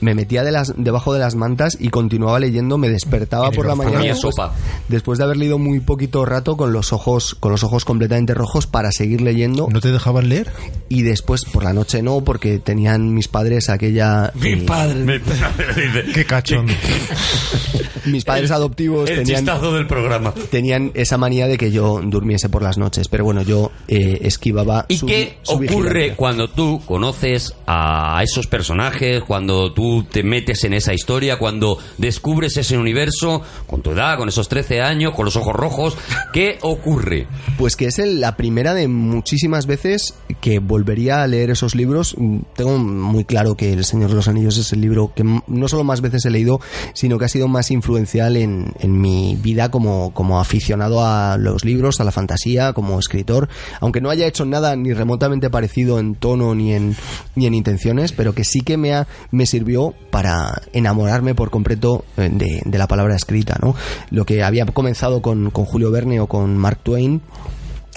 [0.01, 3.75] Me metía de las, debajo de las mantas y continuaba leyendo, me despertaba por la
[3.75, 4.53] mañana después, sopa.
[4.89, 8.67] después de haber leído muy poquito rato con los ojos con los ojos completamente rojos
[8.67, 10.51] para seguir leyendo ¿No te dejaban leer?
[10.89, 15.21] y después por la noche no porque tenían mis padres aquella Mi eh, padre.
[16.15, 16.67] Qué cachón.
[18.07, 20.33] mis padres adoptivos El tenían chistazo del programa.
[20.51, 24.85] tenían esa manía de que yo durmiese por las noches pero bueno yo eh, esquivaba
[24.89, 26.17] ¿Y su- qué su ocurre vigilancia.
[26.17, 32.57] cuando tú conoces a esos personajes, cuando tú te metes en esa historia, cuando descubres
[32.57, 35.97] ese universo, con tu edad, con esos 13 años, con los ojos rojos?
[36.33, 37.27] ¿Qué ocurre?
[37.59, 42.15] Pues que es la primera de muchísimas veces que volvería a leer esos libros.
[42.19, 45.69] Mm, Tengo muy claro que El Señor de los Anillos es el libro que no
[45.69, 46.61] solo más veces he leído,
[46.95, 52.01] sino que ha sido más influencial en, mi vida como, como aficionado a los libros,
[52.01, 53.49] a la fantasía, como escritor.
[53.81, 56.97] Aunque no haya hecho nada ni remotamente parecido en tono ni en,
[57.35, 59.76] ni en intenciones, pero que sí que me, ha, me sirvió
[60.11, 63.59] para enamorarme por completo eh, de, la palabra escrita.
[63.61, 63.75] ¿no?
[64.11, 67.21] Lo que había comenzado con Julio Verne o con Mark Twain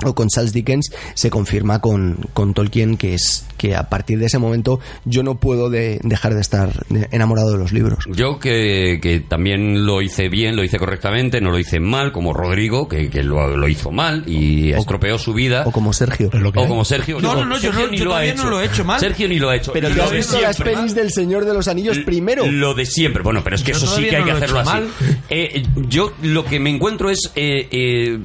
[0.05, 4.27] o con Charles Dickens se confirma con, con Tolkien que es que a partir de
[4.27, 8.99] ese momento yo no puedo de- dejar de estar enamorado de los libros Yo que,
[9.01, 13.09] que también lo hice bien, lo hice correctamente, no lo hice mal, como Rodrigo, que,
[13.09, 15.63] que lo, lo hizo mal y estropeó su vida.
[15.65, 16.67] o como Sergio Es lo que O hay.
[16.67, 17.19] como Sergio.
[17.19, 18.43] No, no, no, yo no- yo lo ha todavía hecho.
[18.45, 18.99] no lo he hecho mal.
[18.99, 19.73] Sergio ni lo ha hecho.
[19.73, 22.85] pero Lo tú has visto las pelis del Señor de los Anillos primero Lo de
[22.85, 23.21] siempre.
[23.23, 24.69] Bueno, pero es que Yo eso sí que hay no que he hacerlo así.
[24.69, 24.87] mal.
[25.29, 28.19] Eh, yo lo que me encuentro es eh, eh,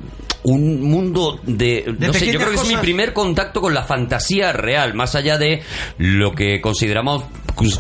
[0.45, 1.85] un mundo de...
[1.99, 5.39] no sé, yo creo que es mi primer contacto con la fantasía real, más allá
[5.39, 5.63] de
[5.99, 7.25] lo que consideramos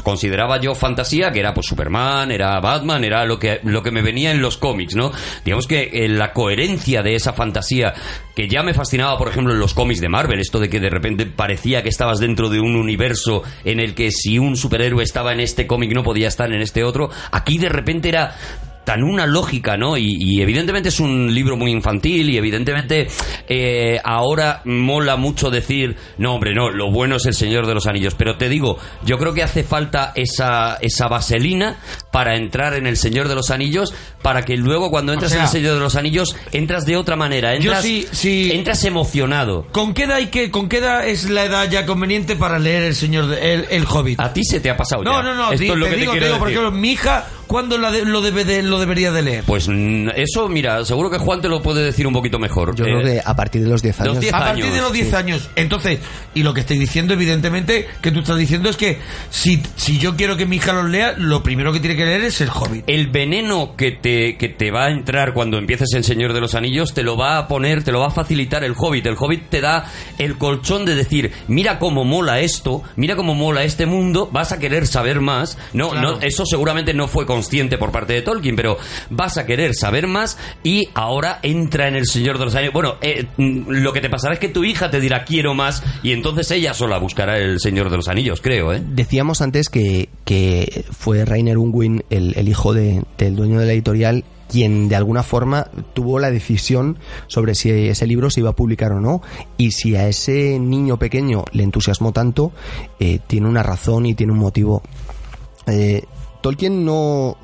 [0.02, 4.02] consideraba yo fantasía, que era pues Superman, era Batman, era lo que, lo que me
[4.02, 5.10] venía en los cómics, ¿no?
[5.44, 7.92] Digamos que eh, la coherencia de esa fantasía,
[8.36, 10.90] que ya me fascinaba, por ejemplo, en los cómics de Marvel, esto de que de
[10.90, 15.32] repente parecía que estabas dentro de un universo en el que si un superhéroe estaba
[15.32, 18.36] en este cómic no podía estar en este otro, aquí de repente era
[18.84, 19.96] tan una lógica, ¿no?
[19.96, 23.08] Y, y evidentemente es un libro muy infantil y evidentemente
[23.48, 27.86] eh, ahora mola mucho decir, no hombre, no, lo bueno es el Señor de los
[27.86, 31.76] Anillos, pero te digo, yo creo que hace falta esa, esa vaselina
[32.14, 33.92] para entrar en el Señor de los Anillos,
[34.22, 37.16] para que luego cuando entras sea, en el Señor de los Anillos, entras de otra
[37.16, 39.66] manera, yo entras, sí- sí- entras emocionado.
[39.72, 42.84] ¿Con qué edad hay que, con qué edad es la edad ya conveniente para leer
[42.84, 44.20] el señor de- el, el Hobbit?
[44.20, 45.22] A ti se te ha pasado No, ya.
[45.24, 46.60] no, no, Esto di- es lo te que digo, te te quiero digo, por decir.
[46.60, 49.44] ejemplo, mi hija, ¿cuándo la de- lo, debe de- lo debería de leer?
[49.44, 52.76] Pues mm, eso, mira, seguro que Juan te lo puede decir un poquito mejor.
[52.76, 54.80] yo Eh, creo que a partir de los 10 años los 10 a partir de
[54.80, 55.14] los 10 sí.
[55.16, 55.50] años.
[55.56, 55.98] Entonces,
[56.32, 58.98] y lo que estoy diciendo, evidentemente, que tú estás diciendo es que
[59.30, 62.24] si, si yo quiero que mi hija los lea, lo primero que tiene que leer
[62.24, 62.84] es el Hobbit.
[62.86, 66.54] el veneno que te, que te va a entrar cuando empieces El Señor de los
[66.54, 69.06] Anillos te lo va a poner, te lo va a facilitar el Hobbit.
[69.06, 73.64] El Hobbit te da el colchón de decir, mira cómo mola esto, mira cómo mola
[73.64, 75.58] este mundo, vas a querer saber más.
[75.72, 76.12] No, Claro.
[76.16, 78.76] no, eso seguramente no fue consciente por parte de Tolkien, pero
[79.10, 82.72] vas a querer saber más y ahora entra en El Señor de los Anillos.
[82.74, 85.82] Bueno, eh, mm, lo que te pasará es que tu hija te dirá quiero más
[86.02, 88.82] y entonces ella sola buscará El Señor de los Anillos, creo, ¿eh?
[88.84, 94.24] Decíamos antes que, que fue Rainer Unwin, el, hijo de- del dueño de la editorial,
[94.48, 98.92] quien de alguna forma tuvo la decisión sobre si ese libro se iba a publicar
[98.92, 99.22] o no.
[99.56, 102.52] Y si a ese niño pequeño le entusiasmó tanto,
[103.00, 104.82] eh, tiene una razón y tiene un motivo.
[105.66, 106.04] Eh,
[106.42, 107.38] Tolkien no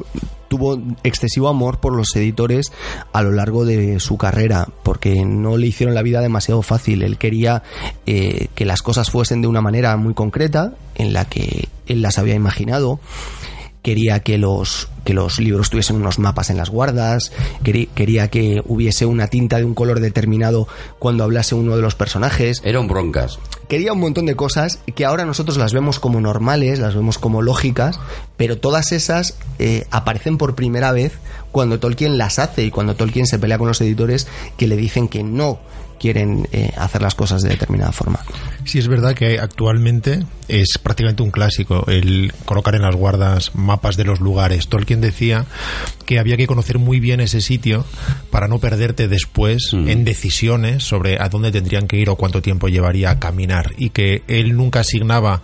[0.48, 2.70] tuvo excesivo amor por los editores
[3.12, 7.02] a lo largo de su carrera, porque no le hicieron la vida demasiado fácil.
[7.02, 7.62] Él quería
[8.04, 12.18] eh, que las cosas fuesen de una manera muy concreta, en la que él las
[12.18, 13.00] había imaginado.
[13.82, 17.32] Quería que los, que los libros tuviesen unos mapas en las guardas,
[17.64, 20.68] querí- quería que hubiese una tinta de un color determinado
[20.98, 23.38] cuando hablase uno de los personajes, Era un broncas.
[23.68, 27.40] quería un montón de cosas que ahora nosotros las vemos como normales, las vemos como
[27.40, 27.98] lógicas,
[28.36, 31.12] pero todas esas eh, aparecen por primera vez
[31.52, 35.08] cuando Tolkien las hace y cuando Tolkien se pelea con los editores que le dicen
[35.08, 35.58] que no
[36.00, 38.20] quieren eh, hacer las cosas de determinada forma.
[38.64, 43.96] Sí, es verdad que actualmente es prácticamente un clásico el colocar en las guardas mapas
[43.96, 44.68] de los lugares.
[44.68, 45.46] Tolkien decía
[46.06, 47.84] que había que conocer muy bien ese sitio
[48.30, 52.68] para no perderte después en decisiones sobre a dónde tendrían que ir o cuánto tiempo
[52.68, 55.42] llevaría a caminar y que él nunca asignaba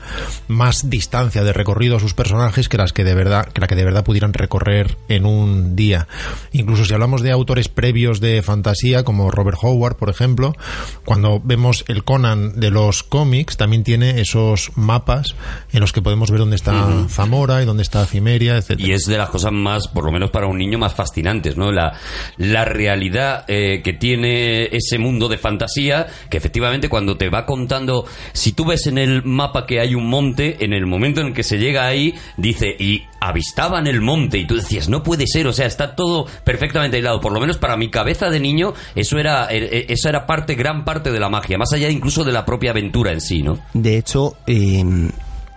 [0.48, 3.76] más distancia de recorrido a sus personajes que las que de verdad que la que
[3.76, 6.08] de verdad pudieran recorrer en un día.
[6.52, 10.45] Incluso si hablamos de autores previos de fantasía como Robert Howard, por ejemplo,
[11.04, 15.34] cuando vemos el Conan de los cómics, también tiene esos mapas
[15.72, 18.78] en los que podemos ver dónde está Zamora y dónde está Cimeria, etc.
[18.78, 21.72] Y es de las cosas más, por lo menos para un niño, más fascinantes, ¿no?
[21.72, 21.98] La,
[22.36, 28.06] la realidad eh, que tiene ese mundo de fantasía, que efectivamente cuando te va contando,
[28.32, 31.42] si tú ves en el mapa que hay un monte, en el momento en que
[31.42, 35.52] se llega ahí, dice, y avistaban el monte, y tú decías, no puede ser, o
[35.52, 37.20] sea, está todo perfectamente aislado.
[37.20, 40.84] Por lo menos para mi cabeza de niño, eso era, eh, eso era parte, gran
[40.84, 43.58] parte de la magia, más allá incluso de la propia aventura en sí, ¿no?
[43.74, 44.84] De hecho, eh,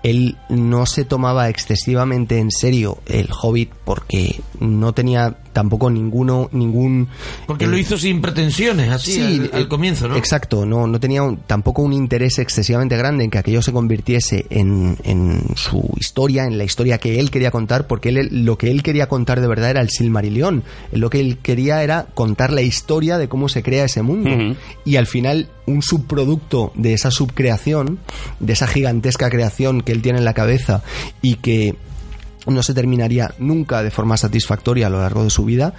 [0.04, 7.08] él no se tomaba excesivamente en serio el Hobbit porque no tenía tampoco ninguno ningún
[7.48, 10.16] Porque eh, lo hizo sin pretensiones, así, al, al eh, comienzo, ¿no?
[10.16, 14.46] Exacto, no, no tenía un- tampoco un interés excesivamente grande en que aquello se convirtiese
[14.50, 18.70] en, en su historia, en la historia que él quería contar, porque él, lo que
[18.72, 20.64] él quería contar de verdad era el Silmarillion.
[20.92, 24.56] Lo que él quería era contar la historia de cómo se crea ese mundo.
[24.86, 28.00] Y al final, un subproducto de esa subcreación,
[28.40, 30.84] de esa gigantesca creación que él tiene en la cabeza
[31.22, 31.76] y que
[32.54, 35.74] no se terminaría nunca de forma satisfactoria a lo largo de su vida,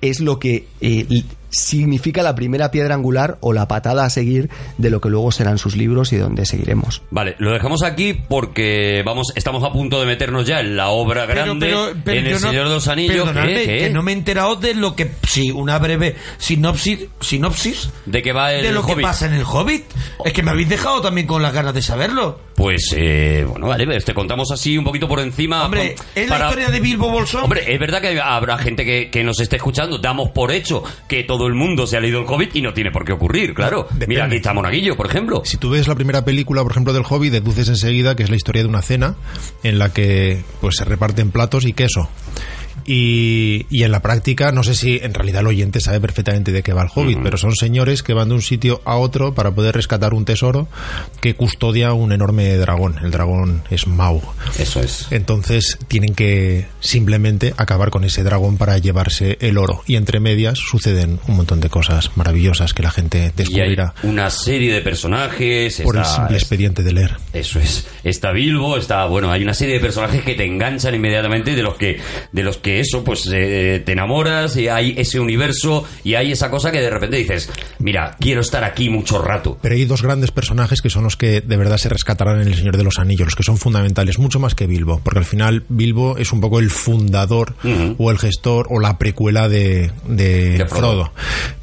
[0.00, 1.06] es lo que eh,
[1.50, 5.58] significa la primera piedra angular o la patada a seguir de lo que luego serán
[5.58, 7.02] sus libros y donde seguiremos.
[7.10, 11.26] Vale, lo dejamos aquí porque vamos, estamos a punto de meternos ya en la obra
[11.26, 11.70] grande,
[12.06, 13.16] en El yo no- Señor de los Anillos.
[13.16, 13.64] perdonadme, ¿Qué?
[13.66, 13.78] ¿Qué?
[13.78, 15.10] que no me he enterado de lo que...
[15.26, 19.44] Sí, una breve sinopsis, sinopsis ¿De qué va el de lo que pasa en el
[19.44, 19.84] Hobbit.
[20.24, 22.40] Es que me habéis dejado también con las ganas de saberlo.
[22.54, 25.64] Pues, eh, bueno, vale, pues te contamos así un poquito por encima.
[25.64, 27.44] Hombre, con- es la historia de Bilbo Bolsón.
[27.44, 29.98] Hombre, es verdad que habrá gente que, que nos esté escuchando.
[29.98, 32.90] Damos por hecho que todo el mundo se ha leído el Hobbit y no tiene
[32.90, 33.84] por qué ocurrir, claro.
[33.84, 34.06] Depende.
[34.06, 35.42] Mira, aquí está Monaguillo, por ejemplo.
[35.44, 38.36] Si tú ves la primera película, por ejemplo, del Hobbit, deduces enseguida que es la
[38.36, 39.14] historia de una cena
[39.62, 42.08] en la que pues se reparten platos y queso.
[42.90, 46.62] Y, y en la práctica, no sé si en realidad el oyente sabe perfectamente de
[46.62, 49.50] qué va el Hobbit, pero son señores que van de un sitio a otro para
[49.50, 50.68] poder rescatar un tesoro
[51.20, 52.96] que custodia un enorme dragón.
[53.02, 54.22] El dragón es Mau.
[54.58, 55.06] Eso es.
[55.10, 59.82] Entonces tienen que simplemente acabar con ese dragón para llevarse el oro.
[59.86, 63.94] Y entre medias suceden un montón de cosas maravillosas que la gente Y hay descubrirá
[64.02, 65.82] una serie de personajes.
[65.82, 67.16] por el simple expediente de leer.
[67.34, 67.86] Eso es.
[68.02, 71.74] Está Bilbo, está, bueno, hay una serie de personajes que te enganchan inmediatamente de los
[71.74, 72.00] que,
[72.32, 76.50] de los que eso, pues eh, te enamoras y hay ese universo y hay esa
[76.50, 79.58] cosa que de repente dices, mira, quiero estar aquí mucho rato.
[79.60, 82.54] Pero hay dos grandes personajes que son los que de verdad se rescatarán en El
[82.54, 85.64] Señor de los Anillos, los que son fundamentales, mucho más que Bilbo, porque al final
[85.68, 87.54] Bilbo es un poco el fundador
[87.98, 90.78] o el gestor o la precuela de, de De Frodo.
[90.78, 91.12] Frodo.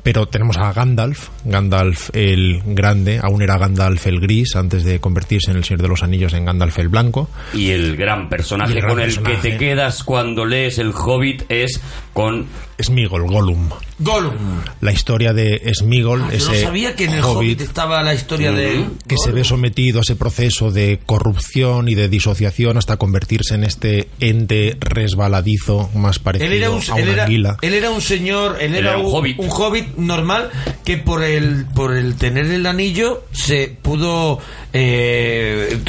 [0.04, 5.52] Pero tenemos a Gandalf, Gandalf el grande, aún era Gandalf el gris antes de convertirse
[5.52, 7.30] en El Señor de los Anillos en Gandalf el blanco.
[7.54, 10.92] Y el gran personaje Y el gran con el que te quedas cuando lees el
[11.06, 11.80] Hobbit es
[12.14, 12.48] con
[12.82, 13.70] Smigol, Gollum.
[14.00, 14.34] Gollum.
[14.82, 18.52] La historia de Smigol, Ah, Yo no sabía que en el Hobbit, estaba la historia
[18.52, 18.86] de él.
[19.08, 23.64] que se ve sometido a ese proceso de corrupción y de disociación hasta convertirse en
[23.64, 27.58] este ente resbaladizo más parecido Él era, un, a él, una era, anguila.
[27.62, 29.40] él era un señor, él, Él era, era un un, hobbit.
[29.40, 30.50] un hobbit normal
[30.84, 34.40] que por el por el tener el anillo se pudo
[34.74, 35.80] eh,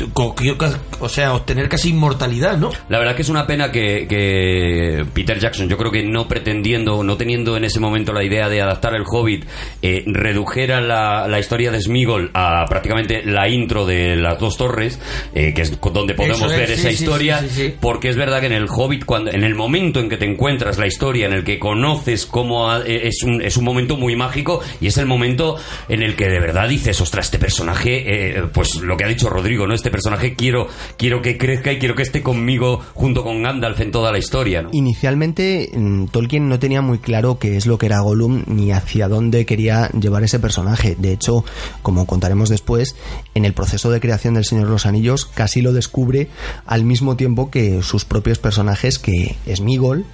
[1.01, 2.71] o sea obtener casi inmortalidad, ¿no?
[2.89, 7.03] La verdad que es una pena que, que Peter Jackson, yo creo que no pretendiendo,
[7.03, 9.45] no teniendo en ese momento la idea de adaptar el Hobbit,
[9.83, 15.01] eh, redujera la, la historia de Smigol a prácticamente la intro de las dos torres,
[15.35, 17.75] eh, que es donde podemos es, ver sí, esa sí, historia, sí, sí, sí.
[17.81, 20.79] porque es verdad que en el Hobbit, cuando, en el momento en que te encuentras
[20.79, 24.17] la historia, en el que conoces cómo ha- eh, es, un, es un momento muy
[24.17, 25.57] mágico y es el momento
[25.89, 29.29] en el que de verdad dices, ostras, este personaje, eh, pues lo que ha dicho
[29.29, 29.75] Rodrigo, ¿no?
[29.75, 33.91] Este personaje quiero, quiero que crezca y quiero que esté conmigo junto con Gandalf en
[33.91, 34.71] toda la historia, ¿no?
[34.87, 39.09] Inicialmente mm, Tolkien no tenía muy claro qué es lo que era Gollum ni hacia
[39.09, 40.95] dónde quería llevar ese personaje.
[40.97, 41.45] De hecho,
[41.82, 42.95] como contaremos después,
[43.34, 46.28] en el proceso de creación del Señor de los Anillos casi lo descubre
[46.66, 50.07] al mismo tiempo que sus propios personajes que Smigol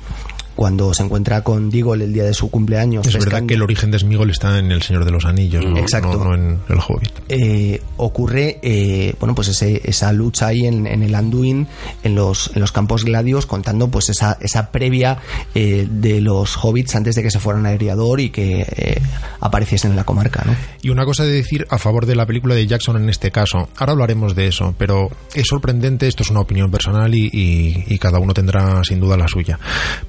[0.54, 3.06] cuando se encuentra con Diggle el día de su cumpleaños.
[3.06, 5.78] Es verdad que el origen de Smigol está en El Señor de los Anillos, no,
[5.78, 6.18] Exacto.
[6.18, 7.10] no- no en El Hobbit.
[7.28, 11.66] eh, ocurre eh, bueno pues ese- esa lucha ahí en, en el Anduin
[12.02, 15.18] en los en los campos gladios contando pues esa esa previa
[15.54, 19.00] eh, de los hobbits antes de que se fueran a Eriador y que eh,
[19.40, 20.54] apareciesen en la comarca ¿no?
[20.82, 23.68] Y una cosa de decir a favor de la película de Jackson en este caso,
[23.76, 27.98] ahora hablaremos de eso, pero es sorprendente, esto es una opinión personal y, y- y
[27.98, 29.58] cada uno tendrá sin duda la suya.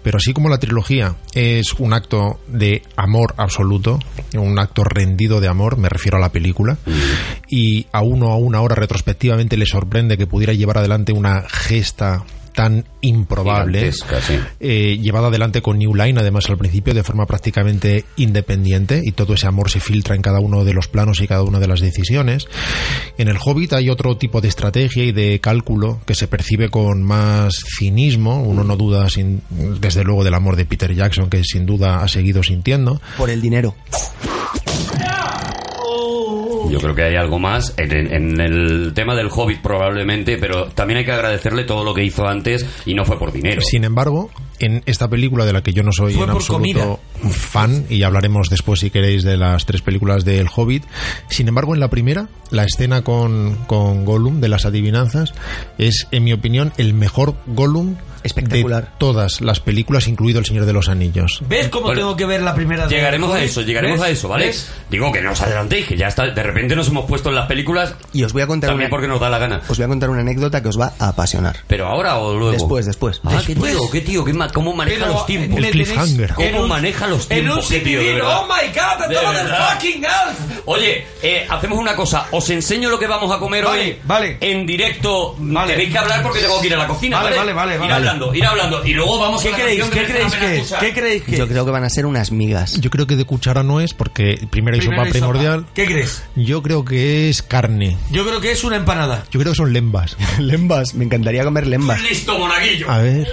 [0.01, 3.99] Pero así como la trilogía es un acto de amor absoluto,
[4.33, 6.77] un acto rendido de amor, me refiero a la película,
[7.49, 12.23] y a uno a una hora retrospectivamente le sorprende que pudiera llevar adelante una gesta
[12.53, 14.03] tan improbable, sí.
[14.59, 19.33] eh, llevada adelante con New Line, además al principio de forma prácticamente independiente, y todo
[19.33, 21.81] ese amor se filtra en cada uno de los planos y cada una de las
[21.81, 22.47] decisiones.
[23.17, 27.03] En el Hobbit hay otro tipo de estrategia y de cálculo que se percibe con
[27.03, 28.41] más cinismo.
[28.41, 29.41] Uno no duda, sin,
[29.79, 33.01] desde luego, del amor de Peter Jackson, que sin duda ha seguido sintiendo.
[33.17, 33.75] por el dinero
[36.73, 41.05] Yo creo que hay algo más en, el tema del Hobbit probablemente, pero también hay
[41.05, 43.61] que agradecerle todo lo que hizo antes y no fue por dinero.
[43.61, 46.99] Sin embargo, en esta película de la que yo no soy Fue en absoluto
[47.31, 50.83] fan, y hablaremos después si queréis de las tres películas del Hobbit,
[51.29, 55.33] sin embargo en la primera, la escena con, con Gollum de las adivinanzas
[55.77, 58.85] es, en mi opinión, el mejor Gollum Espectacular.
[58.85, 61.41] de todas las películas, incluido El Señor de los Anillos.
[61.49, 64.07] ¿Ves cómo Bueno, tengo que ver la primera de Llegaremos a eso, llegaremos ¿Ves?
[64.07, 64.45] a eso, ¿vale?
[64.45, 64.71] ¿Ves?
[64.89, 67.47] Digo que no os adelantéis, que ya está, de repente nos hemos puesto en las
[67.47, 69.61] películas y os voy a contar también una, porque nos da la gana.
[69.67, 72.51] os voy a contar una anécdota que os va a apasionar Pero ahora o luego.
[72.53, 73.73] después después Ah, qué Después.
[73.73, 75.57] tío, qué tío, qué ma- cómo maneja Pero los tiempos.
[75.63, 76.33] El cliffhanger.
[76.33, 77.69] ¿Cómo en un- maneja los En un tiempos?
[77.69, 78.37] De CTV, verdad.
[78.41, 79.73] oh my god, De todo del verdad.
[79.73, 80.61] fucking elf.
[80.65, 82.27] Oye, eh, hacemos una cosa.
[82.31, 83.97] Os enseño lo que vamos a comer Vale, hoy.
[84.03, 84.37] vale.
[84.41, 85.35] En directo.
[85.39, 85.73] Vale.
[85.73, 87.17] Tenéis que hablar porque tengo que ir a la cocina.
[87.21, 87.93] Vale, Vale, vale, vale, Ir vale.
[87.93, 88.85] hablando, ir hablando.
[88.85, 89.83] Y luego vamos ¿Qué a creéis?
[89.85, 90.73] ¿Qué que creéis que es?
[90.79, 93.25] ¿Qué creéis que yo creo que van a ser unas migas Yo creo que de
[93.25, 95.31] cuchara no es, porque primero hay Primero sopa hay sopa.
[95.33, 95.65] primordial.
[95.73, 96.23] ¿Qué crees?
[96.35, 97.97] Yo creo que es carne.
[98.11, 99.25] Yo creo que es una empanada.
[99.31, 100.15] Yo creo que son lembas.
[100.39, 102.89] lembas me encantaría comer lembas Listo, monaguillo.
[102.89, 103.27] A ver.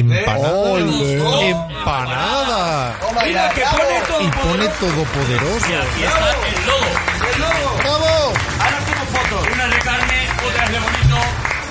[0.00, 0.52] Empanada.
[0.52, 1.50] ¡Ole!
[1.50, 2.96] Empanada.
[3.24, 5.66] Mira, que pone todo Y pone todopoderoso.
[5.70, 6.86] Y aquí está el logo.
[7.34, 7.76] el logo.
[7.78, 8.32] ¡Bravo!
[8.60, 9.48] Ahora hacemos fotos.
[9.54, 11.16] Una de carne, otra de bonito.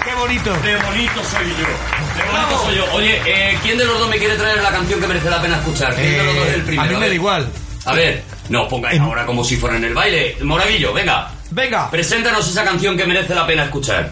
[0.04, 0.54] Qué bonito.
[0.62, 1.68] De bonito soy yo.
[2.24, 2.86] De bonito soy yo.
[2.94, 5.58] Oye, eh, ¿quién de los dos me quiere traer la canción que merece la pena
[5.58, 5.94] escuchar?
[5.96, 6.84] ¿Quién de los dos es el Eh, primero?
[6.84, 7.50] a mí me da igual.
[7.86, 10.38] A ver, no pongáis ahora como si fuera en el baile.
[10.42, 11.30] Moraguillo, venga.
[11.52, 11.90] Venga.
[11.92, 14.12] Preséntanos esa canción que merece la pena escuchar.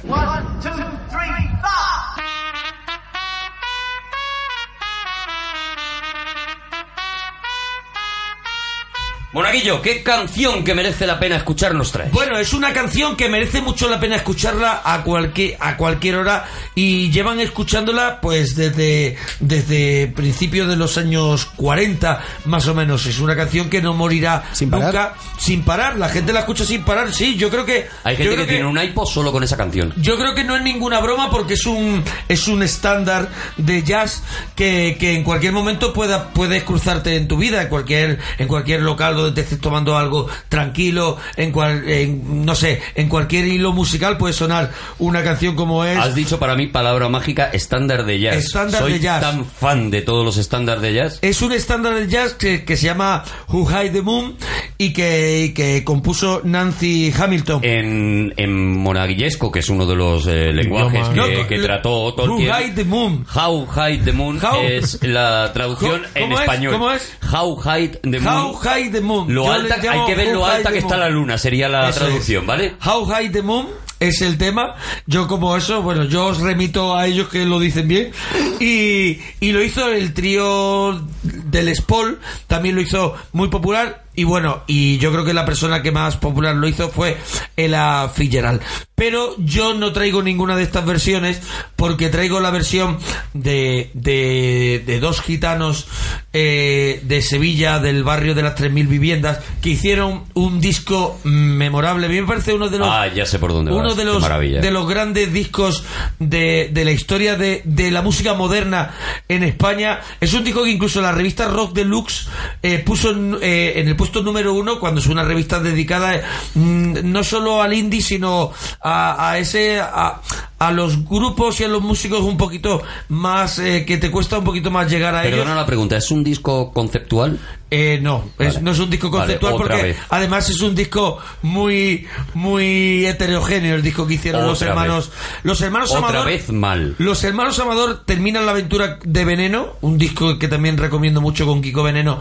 [9.33, 12.11] Monaguillo, ¿qué canción que merece la pena escuchar nos traes?
[12.11, 16.45] Bueno, es una canción que merece mucho la pena escucharla a cualquier, a cualquier hora
[16.75, 23.07] y llevan escuchándola pues desde, desde principios de los años 40 más o menos.
[23.07, 24.85] Es una canción que no morirá ¿Sin parar?
[24.85, 25.97] nunca sin parar.
[25.97, 27.87] La gente la escucha sin parar, sí, yo creo que...
[28.03, 29.95] Hay gente creo que, tiene un iPod solo con esa canción.
[29.97, 34.21] Yo creo que no es ninguna broma porque es un es un estándar de jazz
[34.55, 38.81] que, que en cualquier momento pueda, puedes cruzarte en tu vida, en cualquier en cualquier
[38.81, 44.17] local te estés tomando algo tranquilo, en cual en, no sé, en cualquier hilo musical
[44.17, 48.35] puede sonar una canción como es Has dicho para mí palabra mágica estándar de jazz.
[48.37, 49.21] Estándar Soy de jazz.
[49.21, 51.19] tan fan de todos los estándares de jazz.
[51.21, 54.35] es un estándar de jazz que, que se llama Who Hide the Moon
[54.77, 57.59] y que, y que compuso Nancy Hamilton.
[57.63, 61.27] En, en monaguillesco, que es uno de los eh, lenguajes Idioma.
[61.29, 62.49] que, No, que trató Tolkien.
[62.49, 63.25] Who Hide the Moon.
[63.33, 66.39] How Hide the Moon How- es la traducción ¿Cómo- en es?
[66.39, 66.73] español.
[66.73, 67.13] ¿Cómo es?
[67.31, 68.27] How Hide the Moon.
[68.35, 69.12] How High the Moon.
[69.27, 72.43] Lo alta, hay que ver lo alta que está la luna, sería la Eso traducción,
[72.43, 72.47] es.
[72.47, 72.75] ¿vale?
[72.85, 73.67] How High the Moon
[73.99, 74.75] es el tema.
[75.07, 78.11] Yo como eso, bueno, yo os remito a ellos que lo dicen bien.
[78.59, 84.03] Y, y lo hizo el trío del Spol, también lo hizo muy popular.
[84.15, 87.17] Y bueno, y yo creo que la persona que más popular lo hizo fue
[87.55, 88.61] Ella Fitzgerald.
[88.95, 91.41] Pero yo no traigo ninguna de estas versiones
[91.75, 92.99] porque traigo la versión
[93.33, 95.87] de, de, de dos gitanos
[96.31, 102.05] eh, de Sevilla, del barrio de las 3.000 viviendas, que hicieron un disco memorable.
[102.05, 102.87] A mí me parece uno de los...
[102.89, 103.97] Ah, ya sé por dónde uno vas.
[103.97, 104.23] de los,
[104.61, 105.83] de los grandes discos
[106.19, 108.91] de, de la historia de, de la música moderna
[109.27, 110.01] en España.
[110.21, 112.27] Es un disco que incluso la revista Rock Deluxe
[112.61, 116.21] eh, puso en, eh, en el puesto número uno cuando es una revista dedicada
[116.55, 118.51] mm, no solo al indie, sino
[118.81, 119.79] a, a ese...
[119.79, 120.19] A,
[120.67, 124.43] a los grupos y a los músicos un poquito más eh, que te cuesta un
[124.43, 127.39] poquito más llegar a ellos Perdona la pregunta, ¿es un disco conceptual?
[127.75, 129.97] eh, no, es- no es un disco conceptual porque vez.
[130.09, 132.05] además es un disco muy
[132.35, 135.11] muy heterogéneo el disco que hicieron los hermanos
[135.43, 136.95] los hermanos Otra Amador vez mal.
[136.99, 141.61] los hermanos Amador terminan la aventura de Veneno, un disco que también recomiendo mucho con
[141.61, 142.19] Kiko Veneno,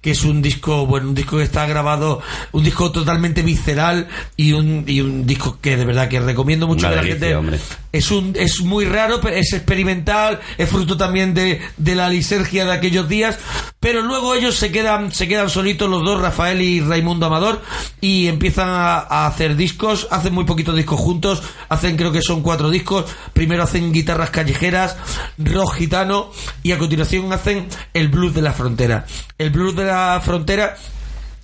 [0.00, 2.20] que es un disco, bueno, un disco que está grabado,
[2.52, 6.86] un disco totalmente visceral y un, y un disco que de verdad que recomiendo mucho
[6.88, 7.58] Una que la gente hombre.
[7.92, 12.72] Es un es muy raro, es experimental, es fruto también de, de la lisergia de
[12.72, 13.38] aquellos días,
[13.80, 17.62] pero luego ellos se quedan se quedan solitos los dos, Rafael y Raimundo Amador,
[18.00, 22.42] y empiezan a, a hacer discos, hacen muy poquitos discos juntos, hacen creo que son
[22.42, 24.96] cuatro discos, primero hacen guitarras callejeras,
[25.38, 26.30] rock gitano,
[26.62, 29.06] y a continuación hacen el blues de la frontera.
[29.38, 30.76] El blues de la frontera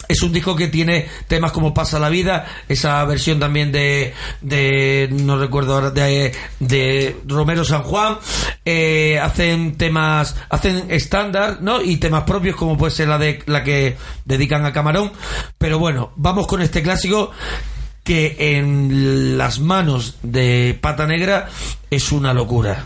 [0.09, 5.09] es un disco que tiene temas como Pasa la vida, esa versión también de, de
[5.11, 8.19] no recuerdo ahora, de, Romero San Juan,
[8.65, 11.83] eh, hacen temas, hacen estándar, ¿no?
[11.83, 15.13] Y temas propios como puede ser la de la que dedican a Camarón.
[15.59, 17.31] Pero bueno, vamos con este clásico
[18.05, 21.49] que en las manos de Pata Negra
[21.91, 22.85] es una locura.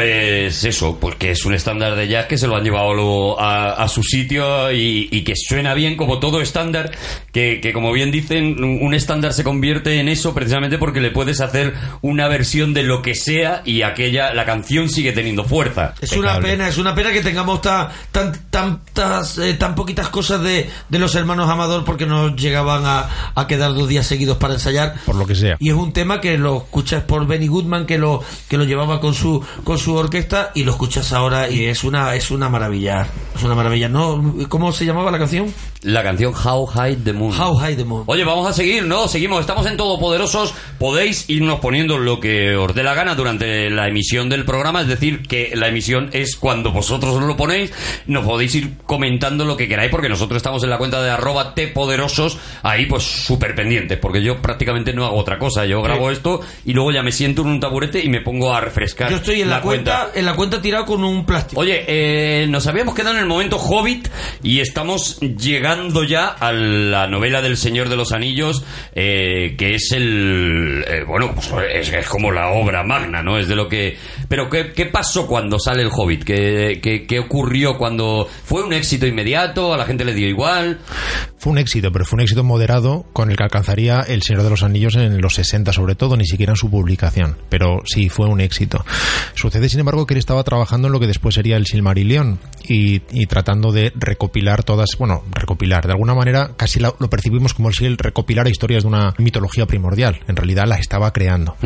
[0.00, 3.72] Pues eso, pues que es un estándar de jazz que se lo han llevado a,
[3.72, 6.90] a su sitio y que suena bien como todo estándar,
[7.32, 11.40] que, que como bien dicen, un estándar se convierte en eso precisamente porque le puedes
[11.40, 15.94] hacer una versión de lo que sea y aquella, la canción sigue teniendo fuerza.
[16.00, 20.42] Es una pena, es una pena que tengamos ta- tan, tantas, eh, tan poquitas cosas
[20.42, 24.54] de, de los hermanos Amador porque nos llegaban a, a quedar dos días seguidos para
[24.54, 24.94] ensayar.
[25.06, 25.56] Por lo que sea.
[25.58, 29.00] Y es un tema que lo escuchas por Benny Goodman que lo que lo llevaba
[29.00, 32.48] con su con su orquesta orquesta y lo escuchas ahora y es una es una
[32.48, 33.06] maravilla.
[33.36, 33.88] Es una maravilla.
[33.88, 34.34] ¿No?
[34.48, 35.52] ¿Cómo se llamaba la canción?
[35.82, 37.32] La canción How High the Moon.
[37.32, 38.04] How High the Moon.
[38.04, 39.08] Oye, vamos a seguir, ¿no?
[39.08, 40.52] Seguimos, estamos en Todopoderosos.
[40.78, 44.88] Podéis irnos poniendo lo que os dé la gana durante la emisión del programa, es
[44.88, 47.72] decir, que la emisión es cuando vosotros os lo ponéis.
[48.06, 51.54] Nos podéis ir comentando lo que queráis, porque nosotros estamos en la cuenta de arroba
[51.54, 55.64] tpoderosos, ahí pues súper pendientes, porque yo prácticamente no hago otra cosa.
[55.64, 58.60] Yo grabo esto y luego ya me siento en un taburete y me pongo a
[58.60, 59.08] refrescar.
[59.08, 61.58] Yo estoy en la, cuenta, en la cuenta tirado con un plástico.
[61.62, 64.08] Oye, eh, nos habíamos quedado en el momento Hobbit
[64.42, 65.69] y estamos llegando
[66.08, 68.64] ya a la novela del Señor de los Anillos,
[68.94, 70.84] eh, que es el.
[70.86, 71.52] eh, bueno, pues
[71.92, 73.38] es, como la obra magna, ¿no?
[73.38, 73.96] Es de lo que.
[74.28, 76.24] Pero, ¿qué, qué pasó cuando sale el Hobbit?
[76.24, 78.28] ¿Qué, qué, qué ocurrió cuando.
[78.44, 79.72] ¿Fue un éxito inmediato?
[79.72, 80.80] ¿A la gente le dio igual?
[81.40, 84.50] Fue un éxito, pero fue un éxito moderado con el que alcanzaría El Señor de
[84.50, 87.38] los Anillos en los 60 sobre todo, ni siquiera en su publicación.
[87.48, 88.84] Pero sí, fue un éxito.
[89.34, 93.02] Sucede, sin embargo, que él estaba trabajando en lo que después sería el Silmarillion y,
[93.10, 97.84] y tratando de recopilar todas, bueno, recopilar, de alguna manera casi lo percibimos como si
[97.84, 100.20] él recopilara historias de una mitología primordial.
[100.26, 101.56] En realidad las estaba creando.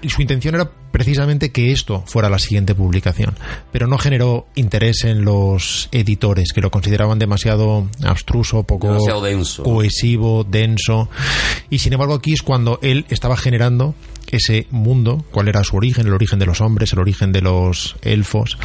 [0.00, 3.34] Y su intención era precisamente que esto fuera la siguiente publicación,
[3.72, 9.62] pero no generó interés en los editores que lo consideraban demasiado abstruso, poco Demasiado denso.
[9.62, 11.08] cohesivo, denso.
[11.70, 13.94] Y sin embargo aquí es cuando él estaba generando
[14.30, 17.96] ese mundo, cuál era su origen, el origen de los hombres, el origen de los
[18.02, 18.58] elfos.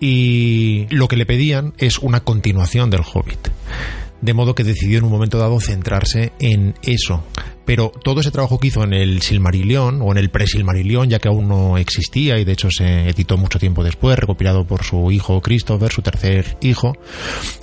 [0.00, 3.48] Y lo que le pedían es una continuación del Hobbit.
[4.20, 7.22] De modo que decidió en un momento dado centrarse en eso.
[7.68, 11.28] Pero todo ese trabajo que hizo en el Silmarillion o en el pre-Silmarillion, ya que
[11.28, 15.42] aún no existía y de hecho se editó mucho tiempo después, recopilado por su hijo
[15.42, 16.96] Christopher, su tercer hijo,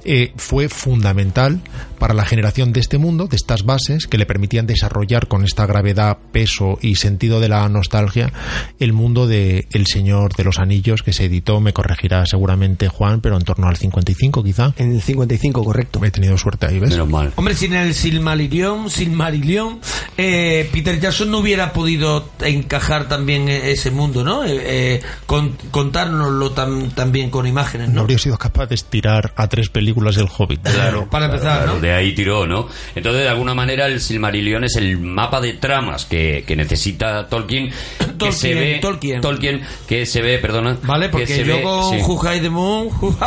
[0.03, 1.60] eh, fue fundamental
[1.97, 5.66] para la generación de este mundo, de estas bases que le permitían desarrollar con esta
[5.66, 8.32] gravedad, peso y sentido de la nostalgia
[8.80, 13.22] el mundo de El Señor de los Anillos que se editó, me corregirá seguramente Juan,
[13.22, 14.74] pero en torno al 55 quizá.
[14.78, 16.03] En el 55, correcto.
[16.03, 16.91] He tenido suerte ahí, ¿ves?
[16.91, 17.34] Menos mal.
[17.36, 19.80] Hombre, sin el Silmarillion, Silmarillion,
[20.18, 24.43] eh, Peter Jackson no hubiera podido encajar también e- ese mundo, ¿no?
[24.46, 28.02] Eh, eh, con- contárnoslo tam- también con imágenes, No ¿no?
[28.02, 30.62] habría sido capaz de estirar a tres películas del Hobbit.
[30.64, 31.80] Claro, Para empezar, claro, ¿no?
[31.80, 32.68] De ahí tiró, ¿no?
[32.96, 37.70] Entonces, de alguna manera, el Silmarillion es el mapa de tramas que, que necesita Tolkien.
[37.70, 38.80] que Tolkien, se ve,
[39.22, 39.62] Tolkien.
[39.88, 40.78] que se ve, perdona.
[40.84, 43.18] Vale, que porque se yo ve- con sí, Who the Moon, Who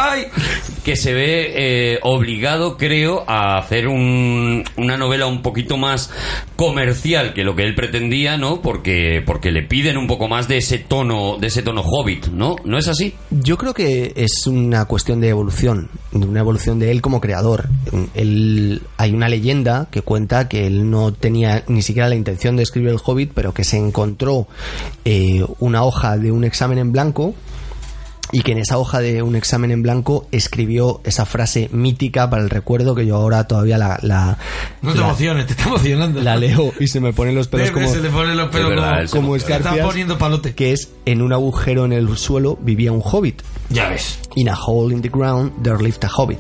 [0.85, 6.11] que se ve eh, obligado, creo, a hacer un- una novela un poquito más
[6.59, 8.61] comercial que lo que él pretendía, ¿no?
[8.61, 12.57] Porque, porque le piden un poco más de ese tono, de ese tono hobbit, ¿no?
[12.65, 13.15] ¿No es así?
[13.31, 17.69] Yo creo que es una cuestión de evolución, de una evolución de él como creador.
[18.15, 22.65] Él, hay una leyenda que cuenta que él no tenía ni siquiera la intención de
[22.65, 24.49] escribir el Hobbit, pero que se encontró
[25.05, 27.37] eh, una hoja de un examen en blanco
[28.33, 32.43] y que en esa hoja de un examen en blanco escribió esa frase mítica para
[32.43, 34.37] el recuerdo que yo ahora todavía la, la,
[34.83, 36.21] no te la- emociones, te está emocionando.
[36.23, 38.77] la leo y se me ponen los pelos como, se le ponen los pelos Es
[38.77, 40.55] verdad, como, como escarpias, poniendo palote.
[40.55, 43.43] que es en un agujero en el suelo vivía un hobbit.
[43.71, 44.19] Ya ves.
[44.37, 46.39] In a hole in the ground there lived a hobbit.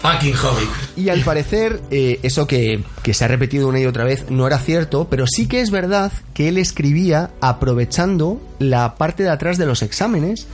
[0.00, 0.68] Fucking Hobbit.
[0.96, 4.48] Y al parecer, eh, eso que, que se ha repetido una y otra vez no
[4.48, 9.58] era cierto, pero sí que es verdad que él escribía aprovechando la parte de atrás
[9.58, 10.48] de los exámenes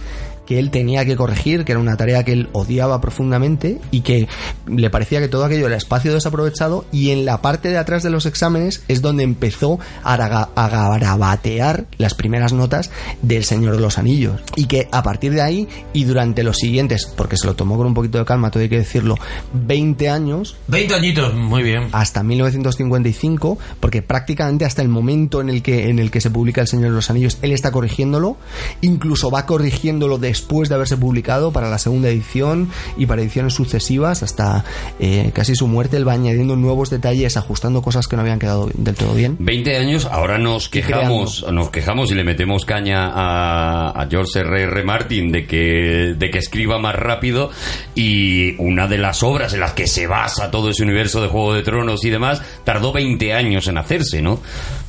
[0.49, 4.29] que él tenía que corregir, que era una tarea que él odiaba profundamente y que
[4.67, 8.09] le parecía que todo aquello era espacio desaprovechado y en la parte de atrás de
[8.09, 12.91] los exámenes es donde empezó a, garabatear las primeras notas
[13.21, 17.05] del Señor de los Anillos y que a partir de ahí y durante los siguientes,
[17.15, 19.17] porque se lo tomó con un poquito de calma, todo hay que decirlo,
[19.53, 21.89] 20 años 20 añitos, muy bien.
[21.93, 26.63] hasta 1955, porque prácticamente hasta el momento en el que en el que se publica
[26.63, 28.39] El Señor de los Anillos, él está corrigiéndolo,
[28.81, 34.23] incluso va corrigiéndolo después de haberse publicado para la segunda edición y para ediciones sucesivas
[34.23, 34.65] hasta
[35.01, 38.71] eh, casi su muerte, él va añadiendo nuevos detalles, ajustando cosas que no habían quedado
[38.73, 39.37] del todo bien.
[39.41, 44.63] 20 años, ahora nos quejamos, nos quejamos y le metemos caña a, a George R.
[44.63, 44.85] R.
[44.85, 47.51] Martin de que, de que escriba más rápido
[47.97, 51.55] y una de las obras en las que se basa todo ese universo de Juego
[51.55, 54.41] de Tronos y demás tardó 20 años en hacerse, ¿no?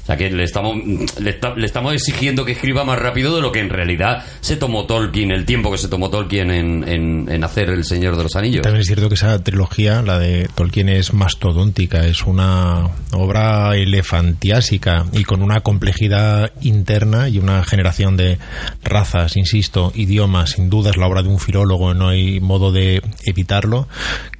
[0.10, 0.76] Sea que le estamos,
[1.20, 4.55] le, esta- le estamos exigiendo que escriba más rápido de lo que en realidad se
[4.57, 8.24] tomó Tolkien, el tiempo que se tomó Tolkien en, en, en hacer El Señor de
[8.24, 8.64] los Anillos.
[8.64, 15.05] También es cierto que esa trilogía, la de Tolkien, es mastodóntica, es una obra elefantiásica
[15.14, 18.39] y con una complejidad interna y una generación de
[18.84, 23.01] razas, insisto, idiomas, sin duda es la obra de un filólogo, no hay modo de
[23.26, 23.88] evitarlo,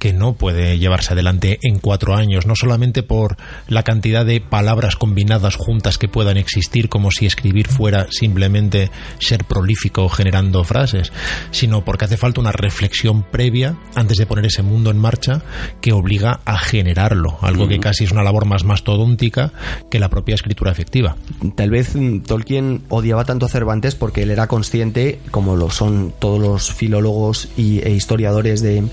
[0.00, 3.36] que no puede llevarse adelante en cuatro años, no solamente por
[3.68, 9.44] la cantidad de palabras combinadas juntas que puedan existir, como si escribir fuera simplemente ser
[9.44, 11.12] prolífico generando frases,
[11.50, 15.42] sino porque hace falta una reflexión previa antes de poner ese mundo en marcha
[15.80, 19.52] que obliga a generarlo, algo que casi es una labor más mastodóntica
[19.90, 21.16] que la propia escritura efectiva.
[21.54, 26.12] Tal vez mm, Tolkien odiaba tanto a Cervantes porque él era consciente, como lo son
[26.18, 28.84] todos los filólogos y, e historiadores de,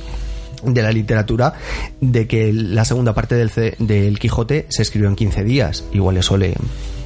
[0.68, 1.54] de la literatura,
[2.02, 5.84] de que la segunda parte del, ce- del Quijote se escribió en 15 días.
[5.94, 6.54] Igual eso le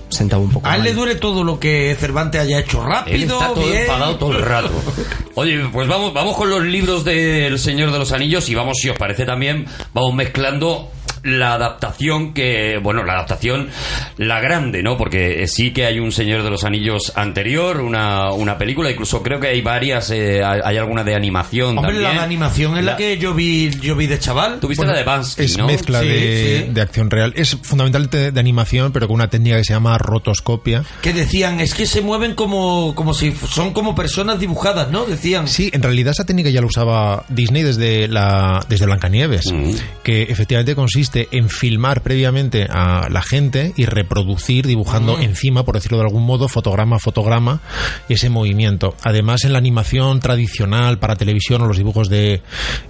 [0.10, 0.88] sentaba un poco A él mal.
[0.90, 3.82] le duele todo lo que Cervantes haya hecho Él rápido, está todo bien.
[3.84, 4.70] enfadado todo el rato.
[5.36, 8.90] Oye, pues vamos, vamos con los libros del Señor de los Anillos y vamos, si
[8.90, 10.92] os parece también, vamos mezclando
[11.24, 13.70] la adaptación que, bueno, la adaptación,
[14.18, 14.98] la grande, ¿no?
[14.98, 19.40] Porque sí que hay un Señor de los Anillos anterior, una, una película, incluso creo
[19.40, 22.04] que hay varias, eh, hay alguna de animación Hombre, también.
[22.04, 24.60] la de animación es la, La- que yo vi, yo vi de chaval.
[24.60, 25.68] Tuviste la de Bansky, Es ¿no?
[25.68, 26.72] mezcla Sí, de, sí.
[26.74, 27.34] de acción real.
[27.36, 30.84] Es fundamentalmente de, de animación, pero con una técnica que se llama rotoscopia.
[31.02, 35.06] Que decían, es que se mueven como, como si son como personas dibujadas, ¿no?
[35.06, 35.48] Decían.
[35.48, 39.72] Sí, en realidad esa técnica ya la usaba Disney desde la desde Blancanieves, Mm.
[40.04, 45.98] que efectivamente consiste en filmar previamente a la gente y reproducir dibujando encima, por decirlo
[45.98, 47.62] de algún modo, fotograma a fotograma
[48.10, 48.96] ese movimiento.
[49.04, 52.42] Además, en la animación tradicional para televisión o los dibujos de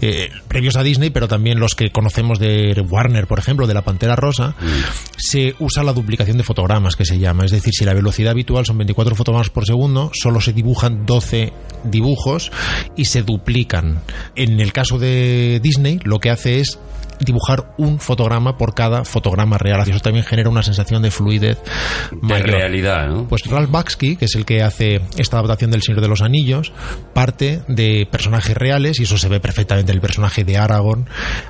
[0.02, 3.84] eh, previos a Disney, pero también los que conocemos de Warner, por ejemplo, de la
[3.84, 4.56] Pantera Rosa,
[5.18, 7.45] se usa la duplicación de fotogramas, que se llama.
[7.45, 11.53] Es decir, si la velocidad habitual son 24 fotogramas por segundo, solo se dibujan 12
[11.84, 12.52] dibujos
[12.95, 14.02] y se duplican.
[14.35, 16.80] En el caso de Disney, lo que hace es
[17.23, 19.80] dibujar un fotograma por cada fotograma real.
[19.80, 21.57] Así eso también genera una sensación de fluidez
[22.11, 22.49] De mayor.
[22.49, 23.27] realidad, ¿no?
[23.27, 26.72] Pues Ralph Bakshi, que es el que hace esta adaptación del Señor de los Anillos,
[27.14, 31.07] parte de personajes reales, y eso se ve perfectamente en el personaje de Aragorn,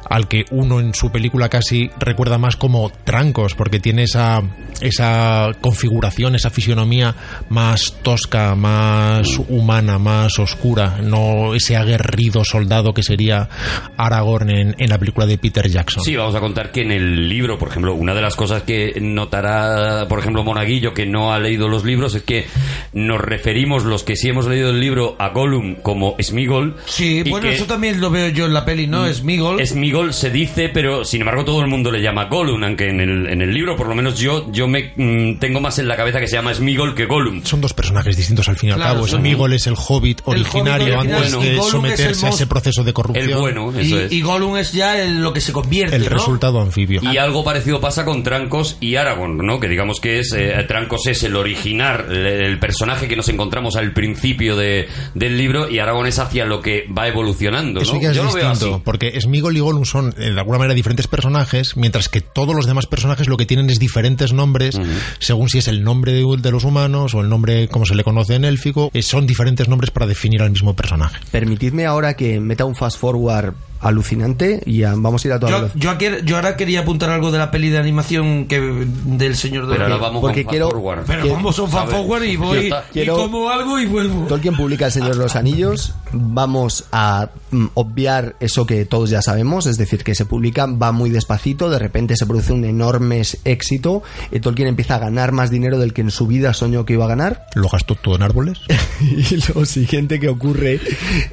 [0.10, 4.42] al que uno en su película casi recuerda más como trancos, porque tiene esa,
[4.82, 7.16] esa configuración, esa fisionomía
[7.50, 13.50] más tosca, más humana, más oscura, no ese aguerrido soldado que sería
[13.98, 16.04] Aragorn en, en la película de Peter Jackson.
[16.04, 18.94] Sí, vamos a contar que en el libro, por ejemplo, una de las cosas que
[19.02, 22.46] notará, por ejemplo, Monaguillo, que no ha leído los libros, es que
[22.94, 26.76] nos referimos, los que sí hemos leído el libro, a Gollum como Smigol.
[26.86, 29.06] Sí, y bueno, eso también lo veo yo en la peli, ¿no?
[29.06, 29.66] Es Migol.
[29.66, 33.28] Smigol se dice, pero sin embargo todo el mundo le llama Gollum, aunque en el,
[33.28, 36.20] en el libro, por lo menos yo, yo me mm, tengo más en la cabeza
[36.20, 37.44] que se llama Smigol que Gollum.
[37.44, 39.08] son dos personajes distintos al fin y al Claro, cabo.
[39.08, 43.30] Smigol es el hobbit El originario hobbit antes de someterse a ese proceso de corrupción.
[43.30, 44.12] El bueno, eso y, es.
[44.12, 46.10] y Gollum es ya el- lo que se convierte, El ¿no?
[46.10, 47.02] resultado anfibio.
[47.04, 49.60] Y algo parecido pasa con Trancos y Aragorn, ¿no?
[49.60, 53.76] Que digamos que es eh, Trancos es el original, el, el personaje que nos encontramos
[53.76, 57.82] al principio de, del libro y Aragorn es hacia lo que va evolucionando, ¿no?
[57.82, 58.82] Eso ya es Yo lo veo distinto, así.
[58.86, 62.66] porque Smigol y Gollum son eh, de alguna manera diferentes personajes, mientras que todos los
[62.66, 64.80] demás personajes lo que tienen es diferentes nombres,
[65.20, 68.04] según si es el nombre de, de los humanos o el nombre como se le
[68.04, 71.20] conoce en élfico, eh, son diferentes nombres para definir al mismo personaje.
[71.32, 75.52] Permitidme ahora que meta un fast forward alucinante y ya vamos a ir a toda
[75.52, 79.36] Yo, yo, aquí- yo ahora quería apuntar algo de la peli de animación que del
[79.36, 81.04] Señor de Pero ahora los vamos porque con quiero- Forward.
[81.08, 82.86] Pero Quiero- vamos a fan forward y Ya voy está.
[82.92, 84.26] Quiero- y como algo y vuelvo.
[84.28, 85.94] Tolkien publica El Señor de los Anillos.
[86.14, 90.92] Vamos a mm, obviar eso que todos ya sabemos, es decir, que se publica, va
[90.92, 94.04] muy despacito, de repente se produce un enorme éxito.
[94.32, 97.06] eh, Tolkien empieza a ganar más dinero del que en su vida soñó que iba
[97.06, 97.46] a ganar.
[97.56, 98.60] Lo gastó todo en árboles.
[99.02, 100.80] y lo siguiente que ocurre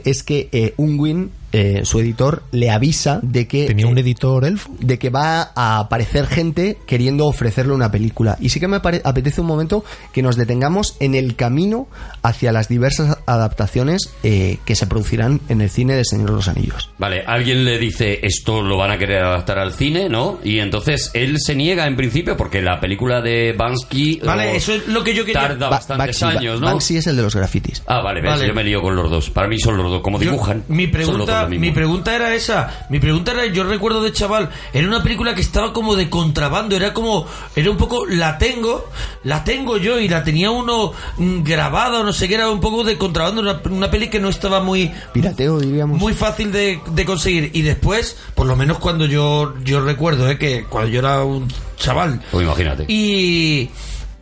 [0.05, 4.71] es que eh, Unwin, eh, su editor, le avisa de que Tenía un editor elfo.
[4.81, 8.37] de que va a aparecer gente queriendo ofrecerle una película.
[8.41, 11.89] Y sí que me apetece un momento que nos detengamos en el camino
[12.23, 16.49] hacia las diversas adaptaciones eh, que se producirán en el cine de Señor de los
[16.49, 16.91] Anillos.
[16.99, 20.39] Vale, alguien le dice esto lo van a querer adaptar al cine, ¿no?
[20.45, 24.75] Y entonces él se niega en principio porque la película de Bansky Vale, oh, eso
[24.75, 25.41] es lo que yo quería.
[25.43, 26.67] tarda Ba- bastantes Banksy, años, ¿no?
[26.67, 27.83] Banksy es el de los grafitis.
[27.87, 28.47] Ah, vale, ves, Vale.
[28.49, 29.31] yo me lío con los dos.
[29.31, 30.65] Para mí son los dos, como Yo- dibujan.
[30.69, 32.87] mi dos pregunta, mi pregunta era esa.
[32.89, 36.77] Mi pregunta era, yo recuerdo de chaval, era una película que estaba como de contrabando,
[36.77, 38.89] era como, era un poco, la tengo,
[39.25, 42.61] la tengo yo y la tenía uno mm, grabada o no sé qué, era un
[42.61, 45.99] poco de contrabando, una, una peli que no estaba muy, Pirateo, diríamos.
[45.99, 47.51] muy fácil de, de conseguir.
[47.55, 51.49] Y después, por lo menos cuando yo, yo recuerdo, eh, que cuando yo era un
[51.77, 52.85] chaval, Pues imagínate.
[52.89, 53.71] y,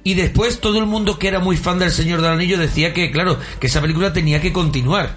[0.07, 3.11] y después todo el mundo que era muy fan del Señor del Anillo decía que,
[3.11, 5.16] claro, que esa película tenía que continuar.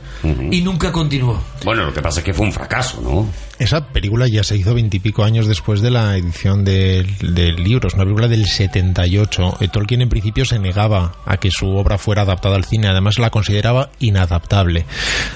[0.49, 1.39] Y nunca continuó.
[1.63, 3.29] Bueno, lo que pasa es que fue un fracaso, ¿no?
[3.59, 7.89] Esa película ya se hizo veintipico años después de la edición del, del libro.
[7.89, 9.57] Es una película del 78.
[9.59, 12.87] Eh, Tolkien en principio se negaba a que su obra fuera adaptada al cine.
[12.87, 14.85] Además la consideraba inadaptable.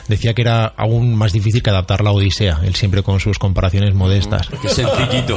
[0.08, 2.62] Decía que era aún más difícil que adaptar la Odisea.
[2.64, 4.48] Él siempre con sus comparaciones modestas.
[4.62, 5.36] Qué sencillito.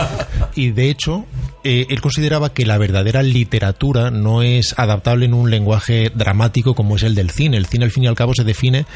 [0.55, 1.27] Y de hecho,
[1.65, 6.95] eh, él consideraba que la verdadera literatura no es adaptable en un lenguaje dramático como
[6.95, 7.57] es el del cine.
[7.57, 8.87] El cine al fin y al cabo se define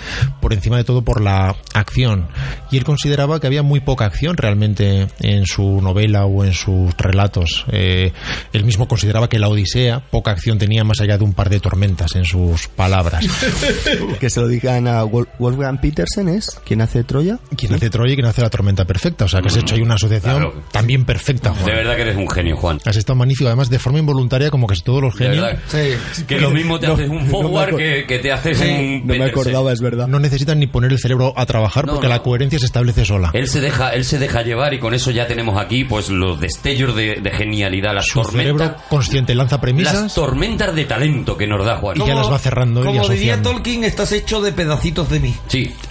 [0.40, 2.28] por encima de todo por la acción.
[2.70, 6.94] Y él consideraba que había muy poca acción realmente en su novela o en sus
[6.96, 7.64] relatos.
[7.72, 8.12] Eh,
[8.52, 11.60] él mismo consideraba que la Odisea poca acción tenía más allá de un par de
[11.60, 13.24] tormentas en sus palabras.
[14.20, 16.60] Que se lo digan a Wol- Wolfgang Petersen, ¿es?
[16.64, 17.38] ¿Quién hace Troya?
[17.56, 19.24] quien hace Troya y quien hace la tormenta perfecta.
[19.24, 20.62] O sea, que has hecho ahí una asociación Claro.
[20.72, 21.64] también perfecta, Juan.
[21.64, 22.78] De verdad que eres un genio, Juan.
[22.84, 25.46] Has estado magnífico, además de forma involuntaria, como casi todos los genios.
[25.68, 26.24] Sí.
[26.26, 29.06] Que lo mismo te No, haces un no forward acuer- que, que te haces un.
[29.06, 30.06] No me acordaba, es verdad.
[30.08, 32.14] No necesitan ni poner el cerebro a trabajar No, porque no.
[32.14, 33.30] la coherencia se establece sola.
[33.34, 36.40] Él se deja, él se deja llevar y con eso ya tenemos aquí pues los
[36.40, 41.46] destellos de, de genialidad, las Su tormentas, consciente lanza las premisas tormentas de talento que
[41.46, 41.96] nos da Juan.
[42.00, 43.40] y ya las va cerrando y Como diría.
[43.42, 45.34] Tolkien, estás hecho de pedacitos de mí.
[45.48, 45.74] Sí.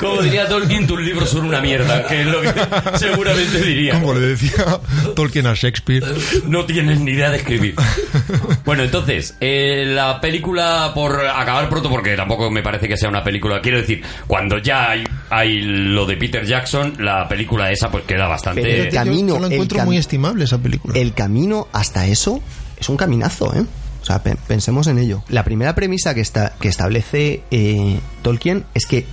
[0.00, 2.52] Como diría Tolkien, tus libros son una mierda, que es lo que
[2.98, 4.00] seguramente diría.
[4.00, 4.78] Como le decía
[5.14, 6.04] Tolkien a Shakespeare.
[6.46, 7.74] No tienes ni idea de escribir.
[8.64, 13.22] Bueno, entonces, eh, la película, por acabar pronto, porque tampoco me parece que sea una
[13.22, 18.04] película, quiero decir, cuando ya hay, hay lo de Peter Jackson, la película esa pues
[18.04, 18.62] queda bastante...
[18.62, 20.98] Pero el camino, Yo, yo la el encuentro cam- muy estimable esa película.
[20.98, 22.40] El camino hasta eso
[22.78, 23.64] es un caminazo, ¿eh?
[24.02, 25.22] O sea, pe- pensemos en ello.
[25.28, 29.04] La primera premisa que, está, que establece eh, Tolkien es que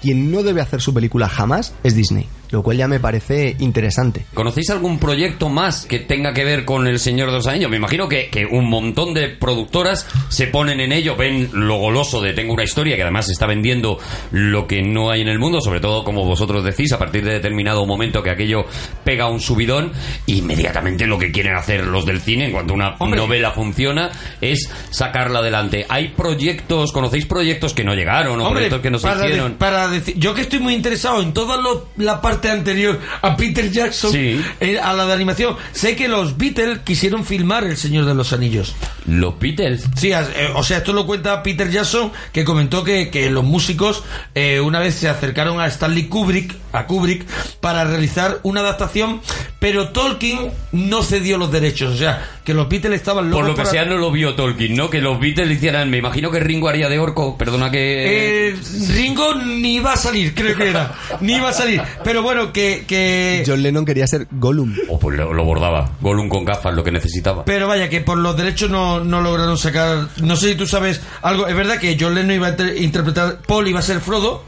[0.00, 4.24] quien no debe hacer su película jamás es Disney, lo cual ya me parece interesante.
[4.34, 7.70] ¿Conocéis algún proyecto más que tenga que ver con El Señor de los Anillos?
[7.70, 12.20] Me imagino que, que un montón de productoras se ponen en ello, ven lo goloso
[12.20, 13.98] de Tengo una historia, que además está vendiendo
[14.30, 17.32] lo que no hay en el mundo, sobre todo como vosotros decís, a partir de
[17.32, 18.64] determinado momento que aquello
[19.04, 19.92] pega un subidón,
[20.26, 23.20] inmediatamente lo que quieren hacer los del cine, en cuanto una Hombre.
[23.20, 24.10] novela funciona,
[24.40, 25.86] es sacarla adelante.
[25.88, 29.26] ¿Hay proyectos, conocéis proyectos que no llegaron o Hombre, proyectos que no se para, de-
[29.28, 29.54] hicieron?
[29.54, 33.70] para decir, yo que estoy muy interesado en toda lo- la parte anterior a Peter
[33.70, 34.40] Jackson, Sí.
[34.60, 38.32] eh, a la de animación, sé que los Beatles quisieron filmar El Señor de los
[38.32, 38.74] Anillos.
[39.06, 39.84] Los Beatles.
[39.96, 44.02] Sí, eh, o sea, esto lo cuenta Peter Jackson, que comentó que, que los músicos
[44.34, 47.24] eh, una vez se acercaron a Stanley Kubrick, a Kubrick,
[47.60, 49.20] para realizar una adaptación,
[49.58, 53.54] pero Tolkien no cedió los derechos, o sea, que los Beatles estaban locos Por lo
[53.54, 54.90] que para- sea, no lo vio Tolkien, ¿no?
[54.90, 55.90] Que los Beatles hicieran.
[55.90, 57.38] Me imagino que Ringo haría de orco.
[57.38, 58.48] Perdona que.
[58.50, 58.56] Eh,
[58.94, 60.92] Ringo ni iba a salir, creo que era.
[61.20, 61.80] Ni iba a salir.
[62.02, 62.84] Pero bueno, que.
[62.88, 64.74] que John Lennon quería ser Gollum.
[64.88, 65.92] O pues lo, lo bordaba.
[66.00, 67.44] Gollum con gafas, lo que necesitaba.
[67.44, 70.08] pero vaya, que por los derechos no, no lograron sacar.
[70.22, 71.46] No sé si tú sabes algo.
[71.46, 73.38] Es verdad que John Lennon iba a inter- interpretar.
[73.46, 74.42] Paul iba a ser Frodo,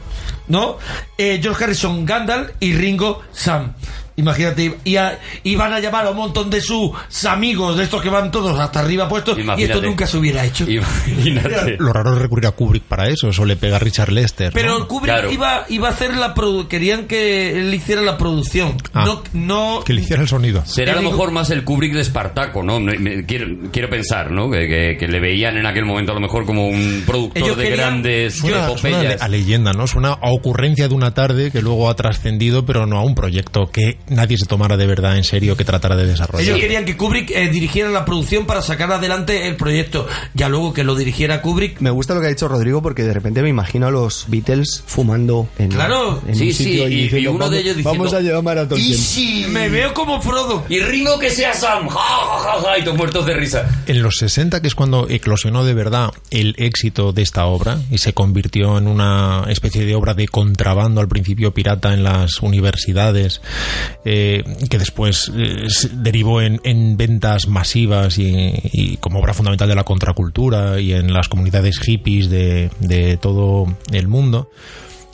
[0.49, 0.77] ¿no?
[1.17, 3.73] Eh, George Harrison Gandalf y Ringo Sam.
[4.17, 6.91] Imagínate, y a- iban a llamar a un montón de sus
[7.25, 10.65] amigos, de estos que van todos hasta arriba puestos, y esto nunca se hubiera hecho.
[10.69, 11.77] Imagínate.
[11.79, 14.51] Lo raro es recurrir a Kubrick para eso, eso le pega a Richard Lester.
[14.53, 14.87] Pero ¿no?
[14.87, 15.31] Kubrick Claro.
[15.31, 18.75] iba, iba a hacer la produ querían que él hiciera la producción.
[18.93, 19.05] Ah.
[19.05, 20.63] no, no Que le hiciera el sonido.
[20.65, 22.79] Será a lo mejor más el Kubrick de Espartaco, ¿no?
[22.79, 24.49] Me- me- quiero, quiero pensar, ¿no?
[24.49, 27.57] Que, que- que le veían en aquel momento a lo mejor como un productor Ellos
[27.57, 29.85] de querían- grandes Suena, suena a leyenda, ¿no?
[29.87, 33.69] Suena a ocurrencia de una tarde que luego ha trascendido, pero no a un proyecto
[33.71, 36.47] que nadie se tomara de verdad en serio, que tratara de desarrollar.
[36.47, 40.07] Ellos querían que Kubrick eh, dirigiera la producción para sacar adelante el proyecto.
[40.33, 41.79] Ya luego que lo dirigiera Kubrick.
[41.81, 44.83] Me gusta lo que ha dicho Rodrigo porque de repente me imagino a los Beatles
[44.85, 46.21] fumando en, Claro.
[46.27, 48.21] en Sí, un sitio sí, y- diciendo, y uno vamos, de ellos diciendo, Vamos a
[48.21, 48.89] llevar a Tolkien.
[48.91, 49.45] ¿Y si?
[49.49, 50.65] Me veo como Frodo.
[50.69, 51.87] Y Ringo que sea Sam.
[51.87, 53.67] Ja, ja, ja, ja, y todos muertos de risa.
[53.87, 57.97] En los 60, que es cuando eclosionó de verdad el éxito de esta obra y
[57.99, 63.41] se convirtió en una especie de obra de contrabando al principio pirata en las universidades,
[64.05, 69.75] eh, que después eh, derivó en, en ventas masivas y, y como obra fundamental de
[69.75, 74.49] la contracultura y en las comunidades hippies de, de todo el mundo.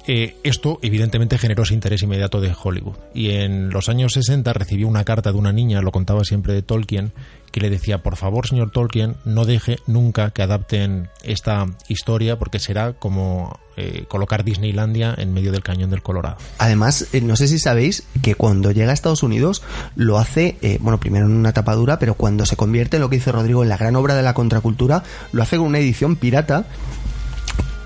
[0.06, 2.98] Eh, esto evidentemente generó ese interés inmediato de Hollywood.
[3.14, 6.62] Y en los años 60 recibió una carta de una niña, lo contaba siempre de
[6.62, 7.14] Tolkien,
[7.52, 12.60] que le decía, por favor, señor Tolkien, no deje nunca que adapten esta historia porque
[12.60, 16.38] será como eh, colocar Disneylandia en medio del cañón del Colorado.
[16.58, 19.62] Además, eh, no sé si sabéis que cuando llega a Estados Unidos
[19.96, 23.32] lo hace, bueno, primero en una tapadura, pero cuando se convierte en lo que dice
[23.32, 26.66] Rodrigo en la gran obra de la contracultura, lo hace con una edición pirata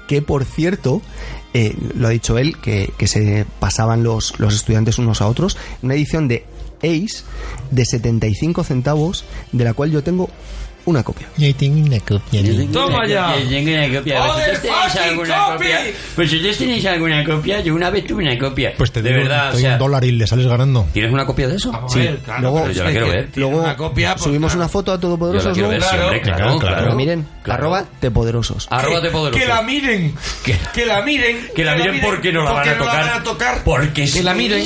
[0.07, 1.01] que por cierto,
[1.57, 5.57] eh, lo ha dicho él, que, que se pasaban los, los estudiantes unos a otros,
[5.81, 6.45] una edición de
[6.83, 7.23] Ace
[7.71, 10.29] de 75 centavos, de la cual yo tengo
[10.87, 11.27] una copia.
[11.37, 12.41] Yo tengo una copia.
[12.41, 13.37] de- Toma ya.
[13.39, 14.21] Yo tengo una copia.
[14.21, 15.53] ¡Joder, ¿Vosotros tenéis fucking alguna copy!
[15.57, 15.79] copia?
[16.17, 17.59] ¿Vosotros tenéis alguna copia?
[17.61, 18.73] Yo una vez tuve una copia.
[18.77, 20.87] Pues te de doy, verdad, te o sea, un dólar y le sales ganando.
[20.93, 21.71] ¿Tienes una copia de eso?
[21.71, 23.29] Vamos Sí, a ver, claro, luego- pero Yo la quiero que ver.
[23.35, 24.59] Luego una copia, pues, subimos claro.
[24.61, 27.59] una foto a Yo la Todopoderosos, quiero ver, sí, Claro, claro, claro, miren, Claro.
[27.63, 28.67] arroba Tepoderosos.
[28.69, 29.39] Arroba de poderoso.
[29.39, 30.15] Que la miren.
[30.73, 31.47] Que, la miren.
[31.55, 33.61] Que la miren porque no la van a tocar.
[33.63, 34.63] Porque Que es la miren.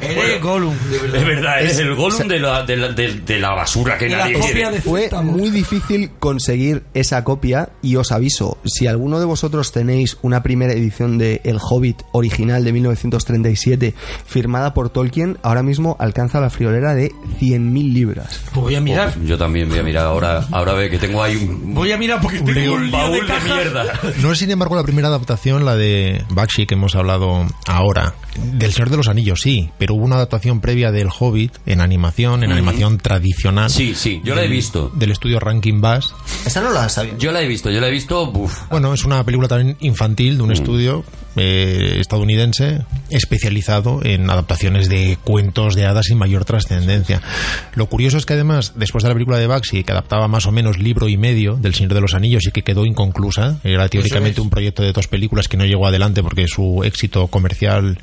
[0.00, 1.18] Eres Gollum, de verdad.
[1.18, 4.34] De verdad, es el Gollum de la, de la, de- de la basura que nadie
[4.34, 4.70] copia quiere.
[4.72, 10.18] de Fue muy difícil conseguir esa copia y os aviso, si alguno de vosotros tenéis
[10.22, 13.94] una primera edición de El Hobbit original de 1937
[14.26, 17.10] firmada por Tolkien, ahora mismo alcanza la friolera de
[17.40, 18.40] 100.000 libras.
[18.52, 19.14] Pues voy a mirar.
[19.24, 20.44] Yo también voy a mirar ahora.
[20.52, 23.40] Ahora ve que tengo ahí un, Voy a mirar porque tengo un lío baúl de
[23.40, 23.84] mierda.
[24.22, 28.14] No es, sin embargo, la primera adaptación, la de Bakshi, que hemos hablado ahora.
[28.36, 32.44] Del Señor de los Anillos, sí, pero hubo una adaptación previa del Hobbit en animación,
[32.44, 33.70] en animación tradicional.
[33.70, 34.90] Sí, sí, yo la he visto.
[34.94, 36.14] Del estudio Rankin Bass.
[36.44, 37.16] Esa no la sabía.
[37.18, 38.30] Yo la he visto, yo la he visto.
[38.30, 38.62] Uf.
[38.70, 41.04] Bueno, es una película también infantil de un estudio
[41.36, 47.22] eh, estadounidense especializado en adaptaciones de cuentos de hadas sin mayor trascendencia.
[47.74, 50.52] Lo curioso es que además, después de la película de Baxi, que adaptaba más o
[50.52, 54.40] menos libro y medio del Señor de los Anillos y que quedó inconclusa, era teóricamente
[54.40, 57.98] un proyecto de dos películas que no llegó adelante porque su éxito comercial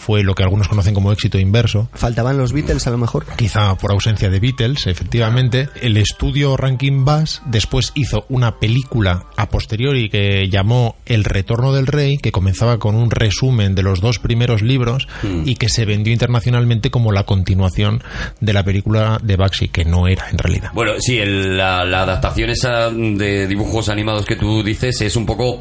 [0.00, 1.88] fue lo que algunos conocen como éxito inverso.
[1.92, 3.26] Faltaban los Beatles a lo mejor.
[3.36, 5.68] Quizá por ausencia de Beatles, efectivamente.
[5.80, 11.86] El estudio Rankin Bass después hizo una película a posteriori que llamó El Retorno del
[11.86, 15.08] Rey, que comenzaba con un resumen de los dos primeros libros
[15.44, 18.02] y que se vendió internacionalmente como la continuación
[18.40, 20.70] de la película de Baxi, que no era en realidad.
[20.74, 25.26] Bueno, sí, el- la, la adaptación esa de dibujos animados que tú dices es un
[25.26, 25.60] poco,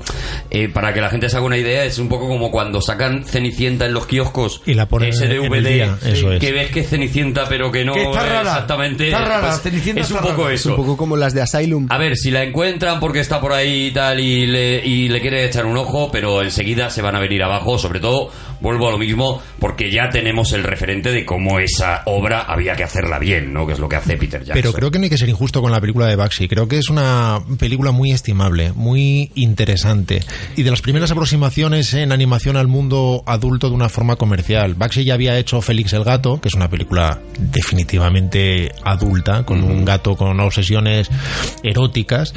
[0.49, 3.23] eh, para que la gente se haga una idea, es un poco como cuando sacan
[3.23, 6.39] Cenicienta en los kioscos Y la ponen ese en el DVD día, eso es.
[6.39, 9.47] que ves que es Cenicienta pero que no Que está es rara, exactamente está rara,
[9.49, 10.53] pues, Cenicienta es un poco rara.
[10.55, 11.87] eso Un poco como las de Asylum.
[11.89, 15.21] a ver, si la encuentran porque está por ahí y tal y le, y le
[15.21, 17.77] quiere echar un ojo, pero enseguida se van a venir abajo.
[17.77, 18.29] Sobre todo,
[18.61, 22.83] vuelvo a lo mismo, porque ya tenemos el referente de cómo esa obra había que
[22.83, 23.65] hacerla bien, ¿no?
[23.65, 24.53] Que es lo que hace Peter Jackson.
[24.53, 26.47] Pero creo que no hay que ser injusto con la película de Baxi.
[26.47, 30.21] Creo que es una película muy estimable, muy interesante.
[30.55, 34.75] Y de las primeras aproximaciones en animación al mundo adulto de una forma comercial.
[34.75, 39.85] Baxi ya había hecho Félix el Gato, que es una película definitivamente adulta, con un
[39.85, 41.09] gato con obsesiones
[41.63, 42.33] eróticas.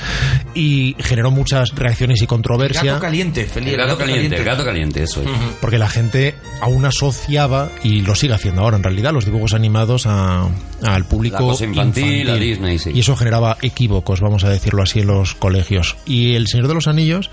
[0.55, 2.85] Y generó muchas reacciones y controversia.
[2.85, 3.73] Gato caliente, feliz.
[3.73, 5.29] El gato caliente, el gato caliente, eso es.
[5.61, 6.12] Porque la gente
[6.61, 10.49] aún asociaba, y lo sigue haciendo ahora en realidad, los dibujos animados a-
[10.83, 12.91] al público La cosa infantil, a Disney, sí.
[12.95, 15.97] Y eso generaba equívocos, vamos a decirlo así, en los colegios.
[16.07, 17.31] Y El Señor de los Anillos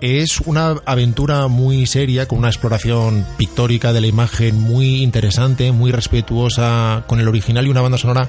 [0.00, 5.92] es una aventura muy seria, con una exploración pictórica de la imagen muy interesante, muy
[5.92, 8.28] respetuosa con el original y una banda sonora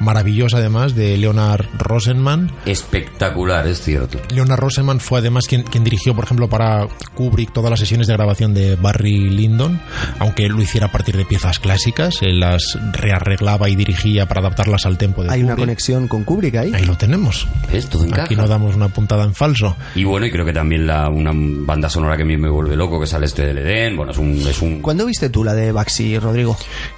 [0.00, 2.52] maravillosa además de Leonard Rosenman.
[2.66, 4.18] Espectacular, es cierto.
[4.34, 8.12] Leonard Rosenman fue además quien, quien dirigió, por ejemplo, para Kubrick todas las sesiones de
[8.14, 9.80] grabación de Barry Lyndon,
[10.18, 14.40] aunque él lo hiciera a partir de piezas clásicas, él las rearreglaba y dirigía para
[14.40, 15.66] adaptarlas al tempo de Hay una Kubrick.
[15.66, 16.72] conexión con Kubrick ahí.
[16.74, 17.46] Ahí lo tenemos.
[17.72, 17.86] ¿Ves?
[17.88, 18.24] Todo encaja.
[18.24, 19.76] Aquí no damos una puntada en falso.
[19.94, 22.76] Y bueno, y creo que también la, una banda sonora que a mí me vuelve
[22.76, 23.96] loco, que sale este del Edén.
[23.96, 24.34] Bueno, es un...
[24.46, 26.56] Es un ¿Cuándo viste tú la de Baxi, Rodrigo?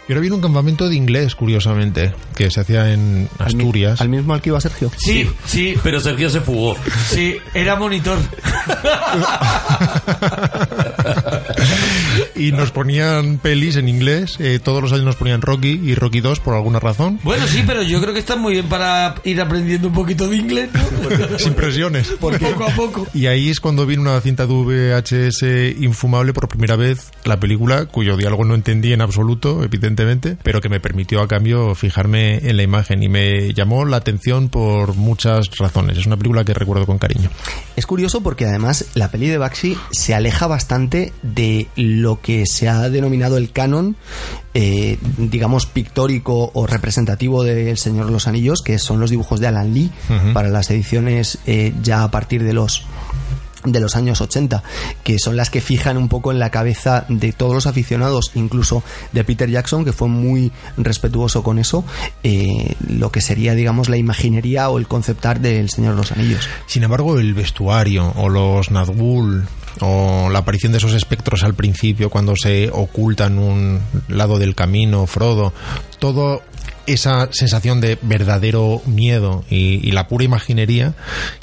[0.09, 4.01] Y ahora viene un campamento de inglés, curiosamente, que se hacía en Al mi- Asturias.
[4.01, 4.91] Al mismo al que iba Sergio.
[4.99, 6.77] Sí, sí, Pero Sergio se fugó.
[7.09, 8.19] sí, era monitor.
[12.37, 14.37] y nos ponían pelis en inglés.
[14.39, 17.19] eh, todos los años nos ponían Rocky y Rocky 2 por alguna razón.
[17.23, 20.37] Bueno, sí, pero yo creo que está muy bien para ir aprendiendo un poquito de
[20.37, 21.39] inglés, ¿no?
[21.39, 22.09] Sin presiones.
[22.21, 23.07] Poco a poco.
[23.15, 27.87] Y ahí es cuando vino una cinta de VHS infumable por primera vez la película,
[27.87, 32.57] cuyo diálogo no entendí en absoluto, evidentemente, pero que me permitió a cambio fijarme en
[32.57, 35.99] la imagen y me llamó la atención por muchas razones.
[35.99, 37.31] Es una película que recuerdo con cariño.
[37.77, 42.69] Es curioso porque además la peli de Baxi se aleja bastante de lo que se
[42.69, 43.97] ha denominado el canon,
[44.55, 49.47] eh, digamos, pictórico o representativo del Señor de los Anillos, que son los dibujos de
[49.47, 49.91] Alan Lee
[50.33, 52.85] para las ediciones eh, ya a partir de los
[53.67, 54.63] de los años 80,
[55.03, 58.83] que son las que fijan un poco en la cabeza de todos los aficionados, incluso
[59.13, 61.85] de Peter Jackson, que fue muy respetuoso con eso,
[62.23, 66.49] eh, lo que sería, digamos, la imaginería o el conceptar del Señor de los Anillos.
[66.67, 69.47] Sin embargo, el vestuario o los Nazgûl
[69.81, 74.55] o la aparición de esos espectros al principio cuando se oculta en un lado del
[74.55, 75.53] camino, Frodo,
[75.99, 76.43] todo
[76.87, 80.95] esa sensación de verdadero miedo y, la pura imaginería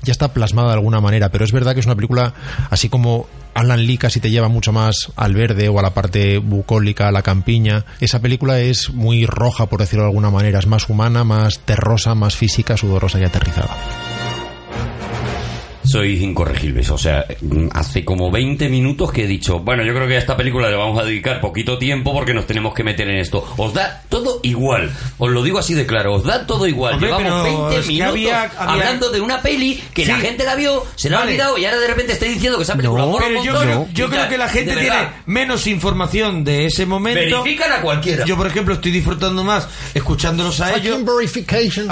[0.04, 2.36] ya está plasmada de alguna manera, pero es verdad que es una película
[2.70, 3.26] así como
[3.56, 7.12] Alan Lee casi te lleva mucho más al verde o a la parte bucólica, a
[7.12, 7.86] la campiña.
[8.00, 12.14] Esa película es muy roja, por decirlo de alguna manera, es más humana, más terrosa,
[12.14, 13.76] más física, sudorosa y aterrizada.
[15.94, 20.08] Sois incorregibles, o sea, mm, hace como 20 minutos que he dicho, bueno, yo creo
[20.08, 23.08] que a esta película le vamos a dedicar poquito tiempo porque nos tenemos que meter
[23.10, 23.48] en esto.
[23.58, 26.96] Os da todo igual, os lo digo así de claro, os da todo igual.
[26.96, 30.18] Hombre, Llevamos pero 20 es que minutos había- había- hablando de una peli que la
[30.18, 32.76] gente la vio, se la ha olvidado y ahora de repente estoy diciendo que esa
[32.76, 36.66] película un Pero yo, montón creo, yo creo que la gente tiene menos información de
[36.66, 37.44] ese momento.
[37.44, 38.26] Verifican a cualquiera.
[38.26, 40.96] Yo, por ejemplo, estoy disfrutando más escuchándolos a ellos.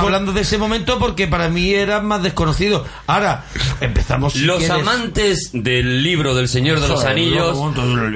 [0.01, 2.87] Hablando de ese momento porque para mí eran más desconocidos.
[3.05, 3.45] Ahora,
[3.91, 4.33] empezamos.
[4.33, 4.77] si Los quieres.
[4.77, 7.57] amantes del libro del Señor de los Anillos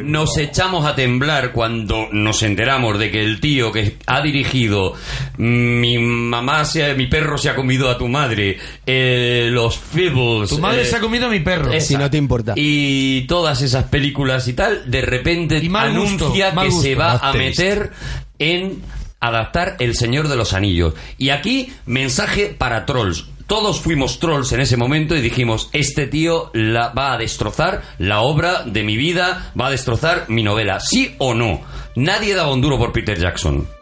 [0.03, 4.93] nos echamos a temblar cuando nos enteramos de que el tío que ha dirigido
[5.37, 10.49] Mi mamá se ha- mi perro se ha comido a tu madre, eh, Los Feebles.
[10.49, 11.71] Tu madre eh, se ha comido a mi perro.
[11.71, 11.87] esa.
[11.87, 12.53] Si no te importa.
[12.55, 16.83] Y todas esas películas y tal, de repente Y mal gusto, anuncia mal que gusto.
[16.87, 17.91] se va a meter
[18.39, 18.81] en
[19.19, 20.93] adaptar El Señor de los Anillos.
[21.17, 23.25] Y aquí, mensaje para trolls.
[23.47, 28.21] Todos fuimos trolls en ese momento y dijimos, este tío la va a destrozar la
[28.21, 31.61] obra de mi vida, va a destrozar mi novela, sí o no.
[31.95, 33.74] Nadie daba un duro por Peter Jackson.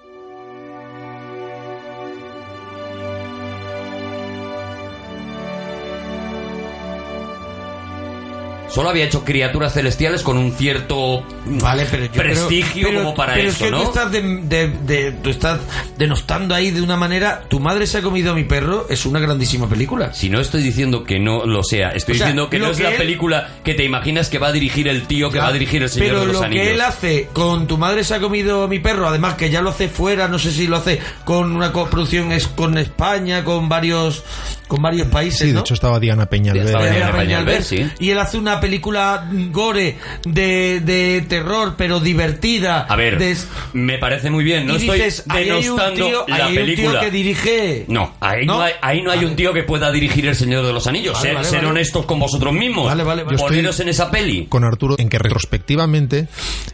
[8.74, 13.16] Solo había hecho criaturas celestiales con un cierto Vale, pero yo prestigio creo- pero- como
[13.16, 13.78] para pero eso, es que ¿no?
[13.82, 15.60] Tú estás, de, de- de- tú estás
[15.98, 17.44] denostando ahí de una manera.
[17.50, 20.14] Tu madre se ha comido a mi perro es una grandísima película.
[20.14, 22.78] Si no estoy diciendo que no lo sea, estoy O sea, diciendo que no es
[22.78, 25.44] que la él- película que te imaginas que va a dirigir el tío que Ya,
[25.44, 26.66] va a dirigir el Señor pero de los lo Anillos.
[26.66, 29.62] que él hace con tu madre se ha comido a mi perro, además que ya
[29.62, 33.70] lo hace fuera, no sé si lo hace con una coproducción es con España, con
[33.70, 34.24] varios
[34.68, 35.60] con varios países, Sí, de ¿no?
[35.60, 36.66] hecho estaba Diana Peñalver.
[36.66, 38.04] Estaba Diana Diana Peñalver, Peñalver, sí.
[38.04, 42.82] Y él hace una película gore de, de terror, pero divertida.
[42.82, 43.36] A ver, de-
[43.74, 46.42] me parece muy bien, no y estoy dices, ahí hay un denostando tío, la ahí
[46.42, 47.00] hay un tío película.
[47.02, 47.86] que dirige.
[47.90, 50.72] No, ahí no, hay, ahí no hay un tío que pueda dirigir El Señor de
[50.74, 51.14] los Anillos.
[51.14, 51.70] Vale, ser vale, ser vale.
[51.70, 52.86] honestos con vosotros mismos.
[52.86, 54.46] Vale, vale, Poneros en esa peli.
[54.48, 56.28] con Arturo en que retrospectivamente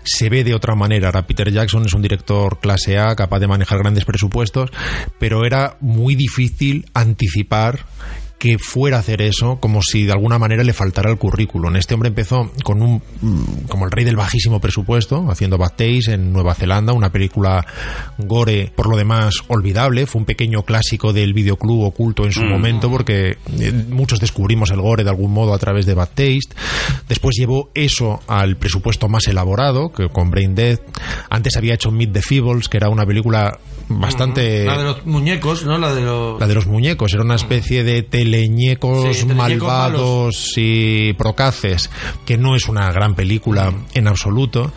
[0.03, 1.07] se ve de otra manera.
[1.07, 4.69] Ahora Peter Jackson es un director clase A, capaz de manejar grandes presupuestos,
[5.19, 7.79] pero era muy difícil anticipar
[8.39, 11.75] que fuera a hacer eso como si de alguna manera le faltara el currículum.
[11.75, 16.13] Este hombre empezó con un mm, como el rey del bajísimo presupuesto, haciendo Bad Taste
[16.13, 17.65] en Nueva Zelanda, una película
[18.17, 22.89] gore por lo demás olvidable, fue un pequeño clásico del videoclub oculto en su momento
[22.89, 26.55] porque eh, muchos descubrimos el gore de algún modo a través de Bad Taste.
[27.09, 30.79] Después llevó eso al presupuesto más elaborado, que con Brain Dead.
[31.29, 33.59] Antes había hecho Meet the Feebles, que era una película
[33.89, 35.77] bastante La de los muñecos, ¿no?
[35.77, 36.39] La de los.
[36.39, 41.89] la de los muñecos, era una especie de teleñecos Sí, malvados y procaces,
[42.25, 44.71] que no es una gran película en absoluto.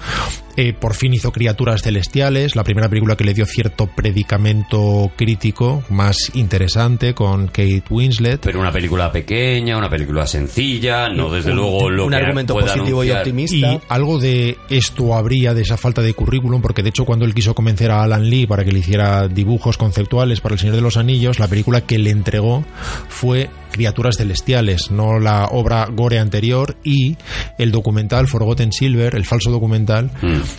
[0.56, 5.82] Eh, por fin hizo Criaturas Celestiales, la primera película que le dio cierto predicamento crítico
[5.90, 8.40] más interesante con Kate Winslet.
[8.42, 12.54] Pero una película pequeña, una película sencilla, no desde Un- luego lo un que argumento
[12.54, 13.56] pueda positivo y optimista.
[13.56, 17.34] Y algo de esto habría, de esa falta de currículum, porque de hecho cuando él
[17.34, 20.82] quiso convencer a Alan Lee para que le hiciera dibujos conceptuales para El Señor de
[20.82, 22.64] los Anillos, la película que le entregó
[23.08, 27.16] fue Criaturas Celestiales, no la obra gore anterior y
[27.58, 30.10] el documental Forgotten Silver, el falso documental,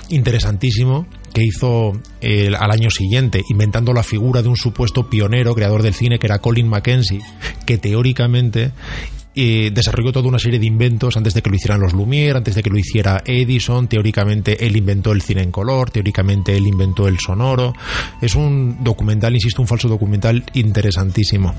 [0.10, 5.82] interesantísimo, que hizo el- al año siguiente, inventando la figura de un supuesto pionero, creador
[5.82, 7.22] del cine, que era Colin Mackenzie,
[7.66, 8.72] que teóricamente
[9.36, 12.54] eh, desarrolló toda una serie de inventos antes de que lo hicieran los Lumière, antes
[12.54, 13.88] de que lo hiciera Edison.
[13.88, 17.74] Teóricamente él inventó el cine en color, teóricamente él inventó el sonoro.
[18.22, 21.56] Es un documental, insisto, un falso documental interesantísimo.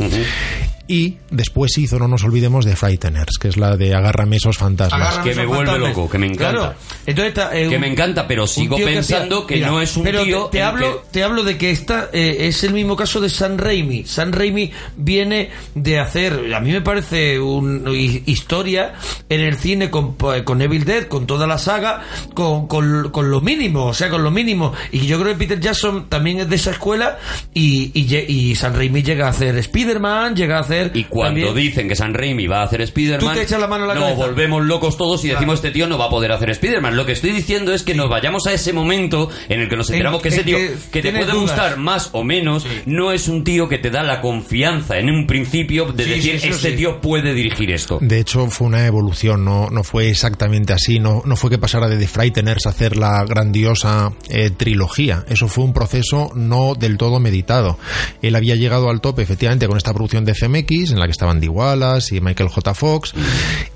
[0.86, 5.00] Y después hizo, no nos olvidemos, de Frighteners, que es la de Agárrame esos fantasmas.
[5.00, 5.88] Agárrame que me vuelve fantasmas.
[5.96, 6.50] loco, que me encanta.
[6.58, 6.74] Claro.
[7.06, 9.68] Entonces está, eh, Que un- me encanta, pero un sigo tío pensando hacía- que Mira,
[9.68, 12.64] no es un pero tío Te, hablo, que- te hablo de que esta eh, es
[12.64, 14.04] el mismo caso de San Raimi.
[14.04, 18.92] San Raimi viene de hacer, a mí me parece una historia
[19.30, 22.02] en el cine con, con Evil Dead, con toda la saga,
[22.34, 24.72] con, con, con lo mínimo, o sea, con lo mínimo.
[24.92, 27.18] Y yo creo que Peter Jackson también es de esa escuela
[27.54, 30.73] y, y, y San Raimi llega a hacer Spider-Man, llega a hacer...
[30.94, 33.66] Y cuando también- dicen que San Raimi va a hacer Spider-Man, Tú te echas la
[33.66, 34.26] mano a la nos cabeza.
[34.26, 36.96] volvemos locos todos y decimos este tío no va a poder hacer Spider-Man.
[36.96, 39.88] Lo que estoy diciendo es que nos vayamos a ese momento en el que nos
[39.90, 41.36] En- enteramos que ese en tío, que que te puede dudas.
[41.40, 45.26] gustar más o menos, no es un tío que te da la confianza en un
[45.26, 46.76] principio de Sí, decir este sí.
[46.76, 47.98] tío puede dirigir esto.
[48.00, 51.88] De hecho, fue una evolución, no, no fue exactamente así, no, no fue que pasara
[51.88, 55.24] de The Frighteners a hacer la grandiosa eh, trilogía.
[55.28, 57.78] Eso fue un proceso no del todo meditado.
[58.22, 61.40] Él había llegado al tope, efectivamente, con esta producción de CMX, En la que estaban
[61.40, 62.74] Dee Wallace y Michael J.
[62.74, 63.14] Fox,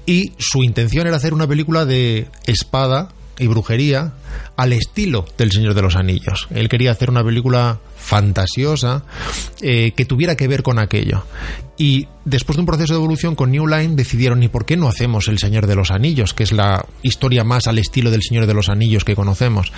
[0.07, 4.15] y su intención era hacer una película de espada y brujería
[4.57, 6.49] al estilo del Señor de los Anillos.
[6.51, 9.05] Él quería hacer una película fantasiosa
[9.61, 11.25] eh, que tuviera que ver con aquello.
[11.77, 14.89] Y después de un proceso de evolución con New Line decidieron, ¿y por qué no
[14.89, 16.35] hacemos El Señor de los Anillos?
[16.35, 19.73] Que es la historia más al estilo del Señor de los Anillos que conocemos.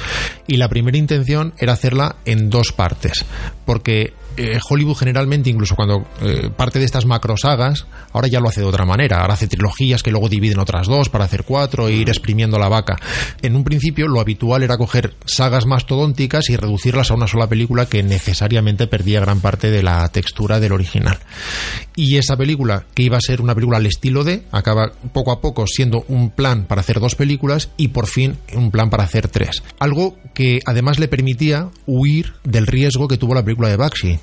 [0.47, 3.27] Y la primera intención era hacerla en dos partes.
[3.67, 8.61] Porque eh, Hollywood generalmente, incluso cuando eh, parte de estas macrosagas, ahora ya lo hace
[8.61, 9.21] de otra manera.
[9.21, 12.69] Ahora hace trilogías que luego dividen otras dos para hacer cuatro e ir exprimiendo la
[12.69, 12.97] vaca.
[13.43, 17.87] En un principio, lo habitual era coger sagas mastodónticas y reducirlas a una sola película
[17.87, 21.19] que necesariamente perdía gran parte de la textura del original.
[21.97, 25.41] Y esa película, que iba a ser una película al estilo de, acaba poco a
[25.41, 29.29] poco siendo un plan para hacer dos películas y por fin un plan para hacer
[29.29, 29.63] tres.
[29.79, 33.77] Algo que además le permitía huir del riesgo que tuvo la película de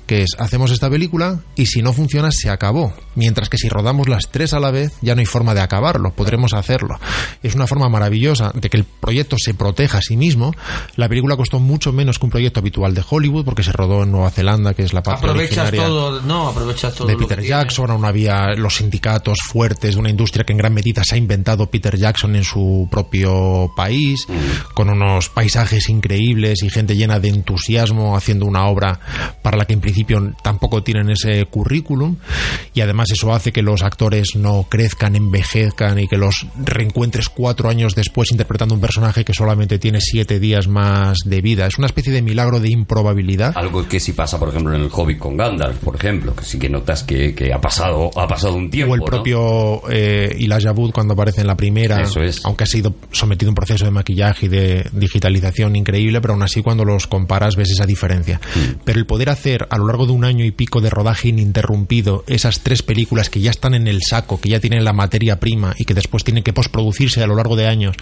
[0.06, 2.92] Que es hacemos esta película y si no funciona se acabó.
[3.14, 6.12] Mientras que si rodamos las tres a la vez ya no hay forma de acabarlo,
[6.12, 6.98] podremos hacerlo.
[7.42, 10.54] Es una forma maravillosa de que el proyecto se proteja a sí mismo.
[10.96, 14.12] La película costó mucho menos que un proyecto habitual de Hollywood porque se rodó en
[14.12, 17.42] Nueva Zelanda, que es la parte Aprovechas todo, no, aprovechas todo de Peter.
[17.42, 21.18] Jackson, aún había los sindicatos fuertes de una industria que en gran medida se ha
[21.18, 24.26] inventado Peter Jackson en su propio país,
[24.74, 29.00] con unos paisajes increíbles y gente llena de entusiasmo haciendo una obra
[29.42, 32.16] para la que principio tampoco tienen ese currículum
[32.74, 37.70] y además eso hace que los actores no crezcan, envejezcan y que los reencuentres cuatro
[37.70, 41.66] años después interpretando un personaje que solamente tiene siete días más de vida.
[41.66, 43.54] Es una especie de milagro de improbabilidad.
[43.56, 46.58] Algo que sí pasa, por ejemplo, en el Hobbit con Gandalf, por ejemplo, que sí
[46.58, 48.92] que notas que, que ha pasado ha pasado un tiempo.
[48.92, 49.06] o el ¿no?
[49.06, 52.44] propio eh, Elijah Wood cuando aparece en la primera, Eso es.
[52.44, 56.42] aunque ha sido sometido a un proceso de maquillaje y de digitalización increíble, pero aún
[56.42, 58.38] así cuando los comparas ves esa diferencia.
[58.54, 58.80] Mm.
[58.84, 62.24] Pero el poder hacer a lo largo de un año y pico de rodaje ininterrumpido
[62.26, 65.72] esas tres películas que ya están en el saco, que ya tienen la materia prima
[65.78, 67.96] y que después tienen que postproducirse a lo largo de años,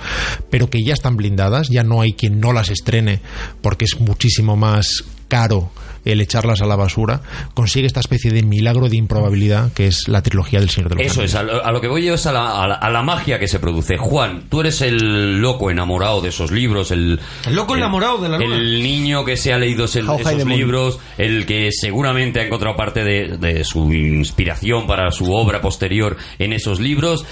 [0.50, 3.20] pero que ya están blindadas, ya no hay quien no las estrene
[3.60, 5.70] porque es muchísimo más caro
[6.06, 7.20] el echarlas a la basura,
[7.54, 11.04] consigue esta especie de milagro de improbabilidad que es la trilogía del Señor de los
[11.12, 11.34] Eso Anillos.
[11.34, 13.48] es, a lo, que voy yo es a la, a la- a la magia que
[13.48, 13.96] se produce.
[13.98, 17.20] Juan, tú eres el loco enamorado de esos libros, el...
[17.46, 18.56] El loco enamorado de la luna.
[18.56, 23.02] El niño que se ha leído ese- esos libros, el que seguramente ha encontrado parte
[23.04, 27.24] de, de su inspiración para su obra posterior en esos libros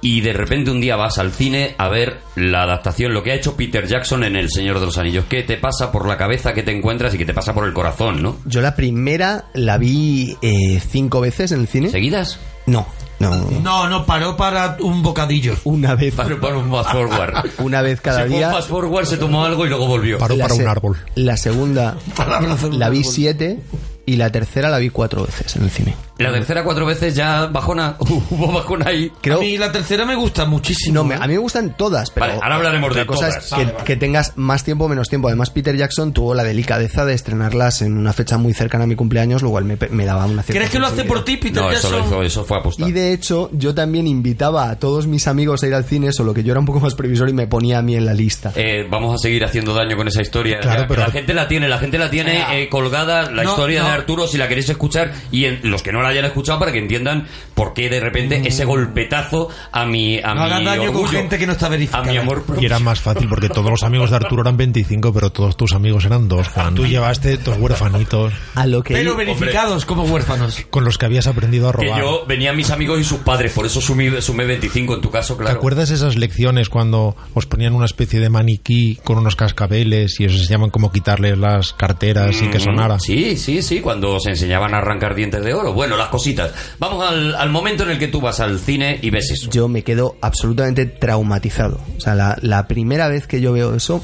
[0.00, 3.34] y de repente un día vas al cine a ver la adaptación, lo que ha
[3.34, 5.24] hecho Peter Jackson en El Señor de los Anillos.
[5.28, 7.72] ¿Qué te pasa por la cabeza, qué te encuentras y qué te pasa por el
[7.72, 8.36] corazón, no?
[8.46, 11.90] Yo la primera la vi eh, cinco veces en el cine.
[11.90, 12.38] ¿Seguidas?
[12.66, 12.86] No,
[13.18, 13.34] no.
[13.62, 15.54] No, no, paró para un bocadillo.
[15.64, 16.14] Una vez.
[16.14, 17.34] Para, para un fast forward.
[17.58, 18.48] Una vez cada se fue día.
[18.48, 20.18] un fast forward, se tomó algo y luego volvió.
[20.18, 20.98] Paró La para un árbol.
[21.14, 23.12] La segunda Para la vi árbol.
[23.12, 23.58] siete
[24.06, 25.94] y la tercera la vi cuatro veces en el cine.
[26.22, 27.96] La tercera cuatro veces ya bajona.
[27.98, 29.10] Hubo bajona ahí.
[29.20, 30.94] Creo, A mí la tercera me gusta muchísimo.
[30.94, 31.18] no, me- ¿eh?
[31.20, 33.44] a mí me gustan todas, pero Vale, ahora hablaremos de cosa todas.
[33.44, 33.84] es que, Vale, vale.
[33.84, 35.28] que tengas más tiempo o menos tiempo.
[35.28, 38.94] Además, Peter Jackson tuvo la delicadeza de estrenarlas en una fecha muy cercana a mi
[38.96, 41.62] cumpleaños, lo cual me, me daba una cierta ¿Crees que lo hace por ti, Peter
[41.62, 42.12] No, eso, lo Jackson?
[42.14, 42.88] hizo, eso fue apostar.
[42.88, 46.34] Y de hecho, yo también invitaba a todos mis amigos a ir al cine, solo
[46.34, 48.52] que yo era un poco más previsor y me ponía a mí en la lista.
[48.56, 50.60] Eh, vamos a seguir haciendo daño con esa historia.
[50.60, 53.50] Claro, La- pero- la gente la tiene, la gente la tiene eh, colgada, la No,
[53.50, 53.88] historia no.
[53.88, 56.72] de Arturo, si la queréis escuchar, y en- los que no la hayan escuchado para
[56.72, 60.36] que entiendan por qué de repente ese golpetazo a mi a Mm.
[60.42, 62.04] No mi hagas daño con orgullo, gente que no está verificada.
[62.04, 62.62] A mi amor propio.
[62.62, 65.72] Y era más fácil porque todos los amigos de Arturo eran 25, pero todos tus
[65.74, 66.74] amigos eran dos, Juan.
[66.74, 70.64] Tú llevaste dos huerfanitos A lo que Pero verificados como huérfanos.
[70.70, 72.00] con los que habías aprendido a Que robar.
[72.00, 75.34] yo venían mis amigos y sus padres, por eso sumí, sumé 25 en tu caso,
[75.36, 75.56] ¿Te claro.
[75.58, 80.32] acuerdas esas lecciones cuando os ponían una especie de maniquí con unos cascabeles y os
[80.32, 82.98] enseñaban cómo quitarles las carteras y que sonara?
[82.98, 85.72] Sí, sí, sí, cuando se enseñaban a arrancar dientes de oro.
[85.72, 86.52] Bueno, las cositas.
[86.78, 89.50] Vamos al, momento en el que tú vas al cine y ves eso.
[89.50, 91.80] yo me quedo absolutamente traumatizado.
[91.96, 94.02] O sea, la primera vez que yo veo eso,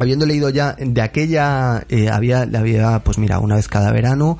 [0.00, 4.38] habiendo leído ya de aquella, eh, había, la había, pues mira, una vez cada verano,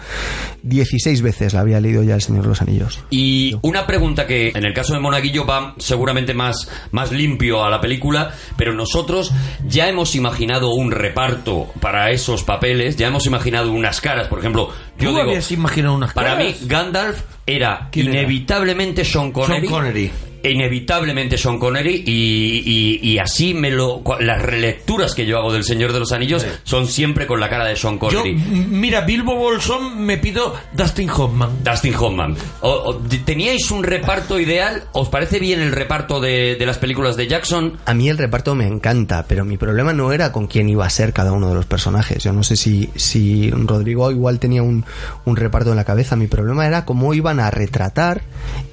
[0.62, 3.00] 16 veces la había leído ya El Señor de los Anillos.
[3.10, 7.70] Y una pregunta que en el caso de Monaguillo va seguramente más, más limpio a
[7.70, 9.32] la película, pero nosotros
[9.68, 14.70] ya hemos imaginado un reparto para esos papeles, ya hemos imaginado unas caras, por ejemplo,
[14.98, 16.54] yo ¿Tú digo, habías imaginado unas para mí?
[16.62, 18.20] Gandalf era ¿Quién era?
[18.20, 19.60] inevitablemente Sean Connery.
[19.60, 20.10] Sean Connery.
[20.42, 25.64] Inevitablemente Sean Connery y, y- y así me lo las relecturas que yo hago del
[25.64, 28.34] Señor de los Anillos son siempre con la cara de Sean Connery.
[28.34, 31.62] mira, Bilbo Bolsón me pido Dustin Hoffman.
[31.64, 32.36] Dustin Hoffman.
[32.60, 34.84] O- o- ¿Teníais un reparto ideal?
[34.92, 37.78] ¿Os parece bien el reparto de, de las películas de Jackson?
[37.86, 40.90] A mí el reparto me encanta, pero mi problema no era con quién iba a
[40.90, 42.22] ser cada uno de los personajes.
[42.24, 44.84] Yo no sé si, si Rodrigo igual tenía un,
[45.24, 46.16] un reparto en la cabeza.
[46.16, 48.22] Mi problema era cómo iban a retratar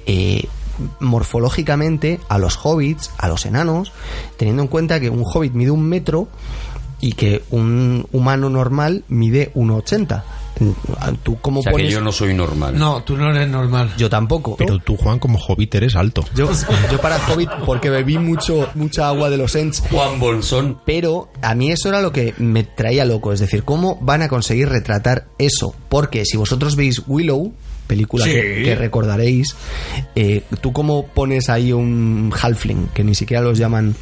[0.06, 0.44] eh,
[1.00, 3.92] morfológicamente a los hobbits, a los enanos,
[4.36, 6.28] teniendo en cuenta que un hobbit mide un metro
[7.00, 10.22] y que un humano normal mide 1,80.
[11.22, 11.92] ¿Tú cómo O sea que pones...?
[11.92, 12.76] yo no soy normal.
[12.76, 13.92] No, tú no eres normal.
[13.96, 14.56] Yo tampoco.
[14.56, 16.24] Pero tú, Juan, como hobbit eres alto.
[16.34, 16.50] Yo,
[16.90, 20.80] yo para Hobbit, porque bebí mucho, mucha agua de los Ents, Juan Bolsón.
[20.84, 23.32] pero a mí eso era lo que me traía loco.
[23.32, 25.76] Es decir, ¿cómo van a conseguir retratar eso?
[25.88, 27.52] Porque si vosotros veis Willow,
[27.88, 28.30] película Sí.
[28.30, 29.56] que, que recordaréis,
[30.14, 32.86] eh, ¿tú cómo pones ahí un halfling?
[32.94, 33.96] Que ni siquiera los llaman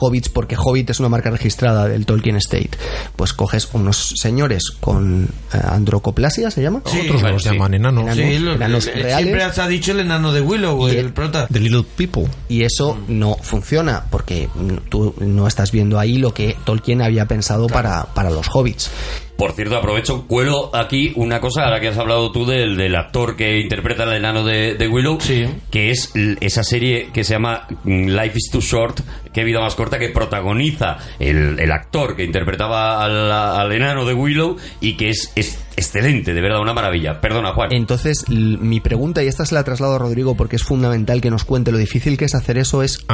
[0.00, 2.70] hobbits porque hobbit es una marca registrada del Tolkien Estate.
[3.14, 6.82] Pues coges unos señores con eh, androcoplasia, ¿se llama?
[6.86, 7.50] Sí, Otros bueno, los sí.
[7.50, 8.02] llaman enanos.
[8.02, 8.16] Enanos.
[8.34, 9.16] Sí, lo- enanos reales.
[9.18, 11.46] siempre se ha dicho el enano de Willow, Y el el- prota.
[11.46, 12.24] The Little People.
[12.48, 14.48] Y eso no funciona porque
[14.88, 18.90] tú no estás viendo ahí lo que Tolkien había pensado para, para los hobbits.
[19.36, 23.36] Por cierto, aprovecho, cuelo aquí una cosa, ahora que has hablado tú del, del actor
[23.36, 25.46] que interpreta al enano de, de Willow, Sí.
[25.70, 29.00] que es esa serie que se llama mm, Life is Too Short,
[29.36, 34.14] que vida más corta, que protagoniza el, el actor que interpretaba al, al enano de
[34.14, 37.20] Willow y que es, es excelente, de verdad, una maravilla.
[37.20, 37.70] Perdona, Juan.
[37.70, 41.44] Entonces, mi pregunta, y esta se la traslado a Rodrigo porque es fundamental que nos
[41.44, 43.04] cuente lo difícil que es hacer eso, es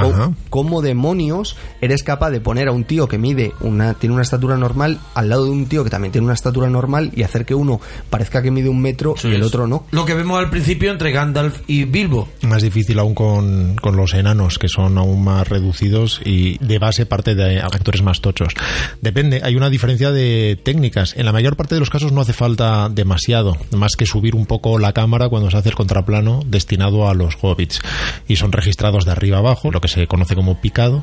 [0.49, 4.57] cómo demonios eres capaz de poner a un tío que mide una, tiene una estatura
[4.57, 7.57] normal al lado de un tío que también tiene una estatura normal y hacer que
[7.57, 7.81] uno
[8.11, 9.87] parezca que mide un metro y el otro no.
[9.91, 12.29] Lo que vemos al principio entre Gandalf y Bilbo.
[12.43, 17.07] Más difícil aún con, con los enanos, que son aún más reducidos y de base
[17.07, 18.55] parte de actores más tochos.
[19.01, 21.15] Depende, hay una diferencia de técnicas.
[21.17, 24.47] En la mayor parte de los casos no hace falta demasiado, más que subir un
[24.47, 27.81] poco la cámara cuando se hace el contraplano destinado a los hobbits.
[28.29, 31.01] Y son registrados de arriba abajo, lo que se conoce como picado,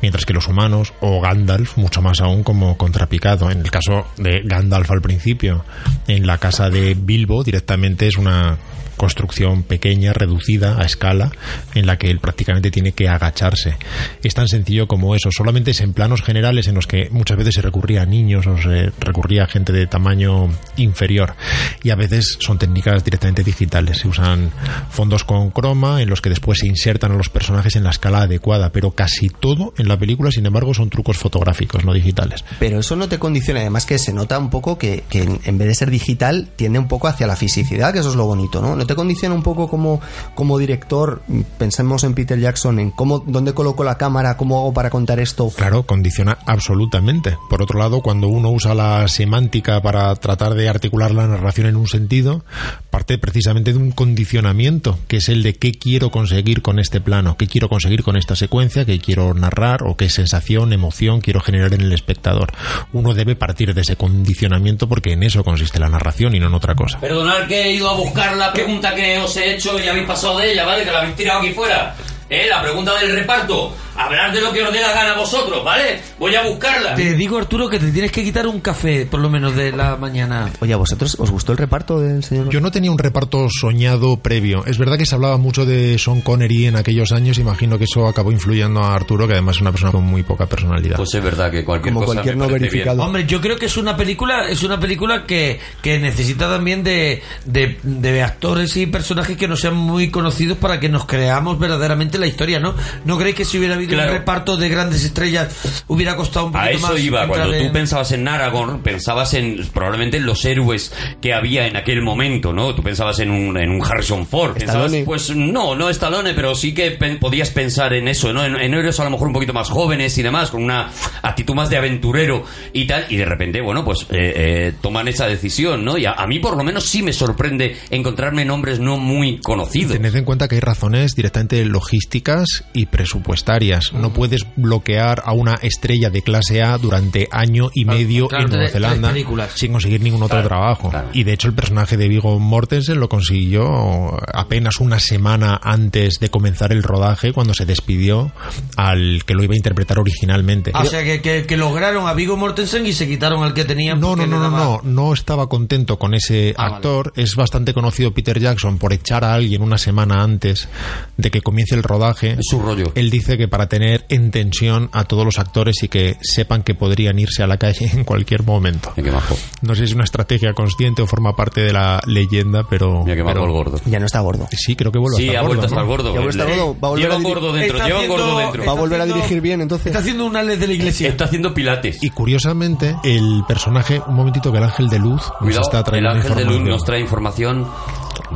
[0.00, 3.50] mientras que los humanos, o Gandalf, mucho más aún como contrapicado.
[3.50, 5.64] En el caso de Gandalf al principio,
[6.06, 8.58] en la casa de Bilbo directamente es una
[9.02, 11.32] construcción pequeña, reducida a escala,
[11.74, 13.76] en la que él prácticamente tiene que agacharse.
[14.22, 15.30] Es tan sencillo como eso.
[15.32, 18.56] Solamente es en planos generales en los que muchas veces se recurría a niños o
[18.58, 21.34] se recurría a gente de tamaño inferior.
[21.82, 23.98] Y a veces son técnicas directamente digitales.
[23.98, 24.52] Se usan
[24.88, 28.22] fondos con croma en los que después se insertan a los personajes en la escala
[28.22, 28.70] adecuada.
[28.70, 32.44] Pero casi todo en la película, sin embargo, son trucos fotográficos, no digitales.
[32.60, 35.74] Pero eso no te condiciona, además que se nota un poco que, en vez de
[35.74, 38.76] ser digital, tiende un poco hacia la fisicidad, que eso es lo bonito, ¿no?
[38.76, 40.00] ¿No te condiciona un poco como,
[40.34, 41.22] como director?
[41.58, 45.50] Pensemos en Peter Jackson, en cómo, dónde coloco la cámara, cómo hago para contar esto.
[45.50, 47.36] Claro, condiciona absolutamente.
[47.48, 51.76] Por otro lado, cuando uno usa la semántica para tratar de articular la narración en
[51.76, 52.44] un sentido,
[52.90, 57.36] parte precisamente de un condicionamiento, que es el de qué quiero conseguir con este plano,
[57.36, 61.74] qué quiero conseguir con esta secuencia, qué quiero narrar o qué sensación, emoción quiero generar
[61.74, 62.52] en el espectador.
[62.92, 66.54] Uno debe partir de ese condicionamiento porque en eso consiste la narración y no en
[66.54, 67.00] otra cosa.
[67.00, 70.38] Perdonad que he ido a buscar la pregunta que os he hecho y habéis pasado
[70.38, 70.84] de ella, ¿vale?
[70.84, 71.94] Que la habéis tirado aquí fuera.
[72.30, 72.46] ¿Eh?
[72.48, 73.74] La pregunta del reparto.
[73.94, 76.00] Hablar de lo que os dé la gana a vosotros, ¿vale?
[76.18, 76.94] Voy a buscarla.
[76.94, 79.96] Te digo, Arturo, que te tienes que quitar un café, por lo menos, de la
[79.98, 80.50] mañana.
[80.60, 82.48] Oye, ¿a vosotros os gustó el reparto del señor?
[82.48, 84.64] Yo no tenía un reparto soñado previo.
[84.64, 87.36] Es verdad que se hablaba mucho de Sean Connery en aquellos años.
[87.38, 90.46] Imagino que eso acabó influyendo a Arturo, que además es una persona con muy poca
[90.46, 90.96] personalidad.
[90.96, 92.96] Pues es verdad que cualquier Como cosa cualquier no verificado.
[92.96, 93.06] bien.
[93.06, 97.22] Hombre, yo creo que es una película, es una película que, que necesita también de,
[97.44, 102.18] de, de actores y personajes que no sean muy conocidos para que nos creamos verdaderamente
[102.18, 102.74] la historia, ¿no?
[103.04, 104.12] ¿No creéis que si hubiera habido Claro.
[104.12, 106.90] un reparto de grandes estrellas hubiera costado un A poquito más?
[106.92, 110.92] eso iba, entrar cuando tú en- pensabas en Aragorn, pensabas en probablemente en los héroes
[111.20, 112.74] que había en aquel momento, ¿no?
[112.74, 114.54] Tú pensabas en un, en un Harrison Ford.
[114.56, 118.44] Pensabas, pues no, no Stallone, pero sí que pen- podías pensar en eso, ¿no?
[118.44, 120.90] En, en héroes a lo mejor un poquito más jóvenes y demás, con una
[121.22, 125.26] actitud más de aventurero y tal, y de repente, bueno, pues eh, eh, toman esa
[125.26, 125.96] decisión, ¿no?
[125.98, 129.92] Y a, a mí por lo menos sí me sorprende encontrarme nombres no muy conocidos.
[129.92, 133.92] Tened en cuenta que hay razones directamente logísticas y presupuestarias.
[133.92, 138.50] No puedes bloquear a una estrella de clase A durante año y medio claro, en
[138.50, 139.14] Nueva Zelanda
[139.54, 140.90] sin conseguir ningún otro Claro, trabajo.
[140.90, 141.08] claro.
[141.12, 146.30] Y de hecho el personaje de Vigo Mortensen lo consiguió apenas una semana antes de
[146.30, 148.32] comenzar el rodaje cuando se despidió
[148.76, 150.70] al que lo iba a interpretar originalmente.
[150.74, 153.64] Ah, o sea, que, que- que lograron a Vigo Mortensen y se quitaron al que
[153.64, 154.00] tenían.
[154.00, 157.12] No, no, no, no, no, no estaba contento con ese actor.
[157.16, 160.68] Es bastante conocido Peter Jackson por echar a alguien una semana antes
[161.16, 162.32] de que comience el rodaje.
[162.32, 162.92] Es su rollo.
[162.94, 166.74] Él dice que para tener en tensión a todos los actores y que sepan que
[166.74, 168.92] podrían irse a la calle en cualquier momento.
[168.96, 169.20] Mira.
[169.62, 173.02] No sé si es una estrategia consciente o forma parte de la leyenda, pero...
[173.04, 173.80] Mira qué majo pero- el gordo.
[173.86, 174.48] Ya no está gordo.
[174.52, 175.88] Sí, creo que vuelve Sí, a estar ha vuelto a gordo, estar ¿no?
[175.88, 176.26] gordo.
[176.26, 176.80] A estar gordo.
[176.80, 178.64] Va a volver Lleva a dir- gordo dentro, Está lleva haciendo- gordo dentro.
[178.64, 179.86] Va a volver a haciendo- dirigir bien, entonces.
[179.86, 181.08] Está haciendo una ley de la iglesia.
[181.08, 181.98] Está haciendo pilates.
[182.02, 185.84] Y curiosamente, el personaje, un momentito que el ángel de luz nos Cuidado, está el
[185.84, 187.66] trayendo ángel de luz nos trae información.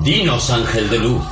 [0.02, 1.23] Dinos, ángel de luz.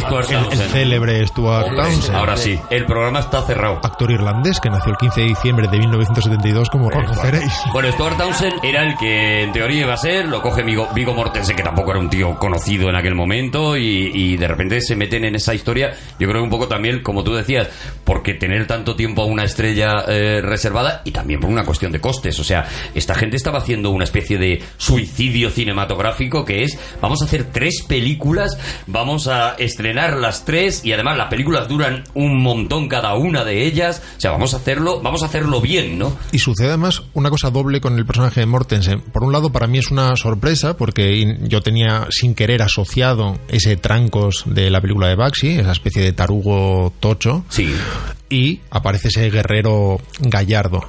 [0.00, 2.16] Stuart El, célebre Stuart Hombre, Townsend.
[2.16, 3.80] Ahora sí, el programa está cerrado.
[3.82, 7.52] Actor irlandés que nació el 15 de diciembre de 1972, como reconoceréis.
[7.72, 11.14] Bueno, Stuart Townsend era el que en teoría iba a ser, lo coge Vigo, Vigo
[11.14, 14.96] Mortensen, que tampoco era un tío conocido en aquel momento, y, y de repente se
[14.96, 15.92] meten en esa historia.
[16.18, 17.68] Yo creo que un poco también, como tú decías,
[18.04, 22.00] porque tener tanto tiempo a una estrella eh, reservada y también por una cuestión de
[22.00, 22.38] costes.
[22.40, 27.26] O sea, esta gente estaba haciendo una especie de suicidio cinematográfico que es, vamos a
[27.26, 32.88] hacer tres películas, vamos a estrenar las tres y además las películas duran un montón
[32.88, 34.02] cada una de ellas.
[34.16, 36.16] O sea, vamos a hacerlo, vamos a hacerlo bien, ¿no?
[36.32, 39.00] Y sucede además una cosa doble con el personaje de Mortensen.
[39.00, 43.76] Por un lado, para mí es una sorpresa, porque yo tenía sin querer asociado ese
[43.76, 47.74] trancos de la película de Baxi, esa especie de tarugo tocho, Sí.
[48.30, 50.80] y aparece ese guerrero gallardo.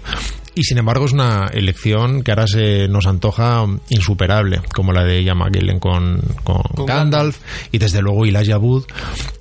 [0.56, 5.22] Y sin embargo es una elección que ahora se nos antoja insuperable, como la de
[5.24, 7.40] Ian McKellen con, con, Gandalf
[7.72, 8.86] y desde luego Elijah Wood.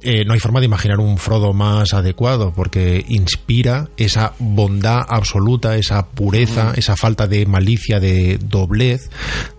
[0.03, 5.77] Eh, no hay forma de imaginar un Frodo más adecuado porque inspira esa bondad absoluta,
[5.77, 9.09] esa pureza, esa falta de malicia, de doblez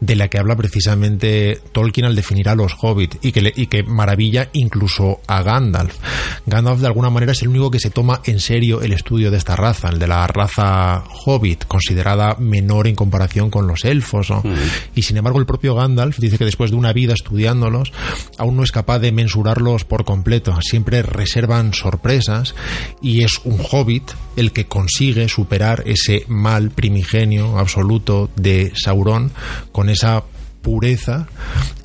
[0.02, 3.68] de la que habla precisamente Tolkien al definir a los hobbits y que, le- y
[3.68, 5.96] que maravilla incluso a Gandalf.
[6.46, 9.38] Gandalf de alguna manera es el único que se toma en serio el estudio de
[9.38, 14.30] esta raza, el de la raza hobbit, considerada menor en comparación con los elfos.
[14.30, 14.44] ¿no?
[14.96, 17.92] Y sin embargo el propio Gandalf dice que después de una vida estudiándolos
[18.38, 20.58] aún no es capaz de mensurarlos por completo.
[20.62, 22.56] Siempre reservan sorpresas
[23.02, 29.32] y es un hobbit el que consigue superar ese mal primigenio absoluto de Sauron
[29.72, 30.24] con esa
[30.66, 31.28] pureza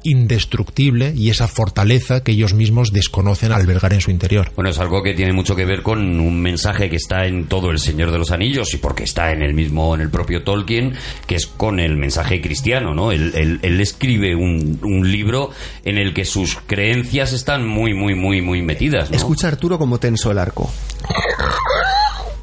[0.03, 4.51] indestructible y esa fortaleza que ellos mismos desconocen al albergar en su interior.
[4.57, 7.71] Bueno, es algo que tiene mucho que ver con un mensaje que está en todo
[7.71, 10.95] El Señor de los Anillos y porque está en el mismo, en el propio Tolkien,
[11.27, 13.13] que es con el mensaje cristiano, ¿no?
[13.13, 15.51] Él, él- él escribe un, un libro
[15.85, 19.17] en el que sus creencias están muy, muy, muy, muy metidas, ¿no?
[19.17, 20.71] Escucha a Arturo como tenso el arco.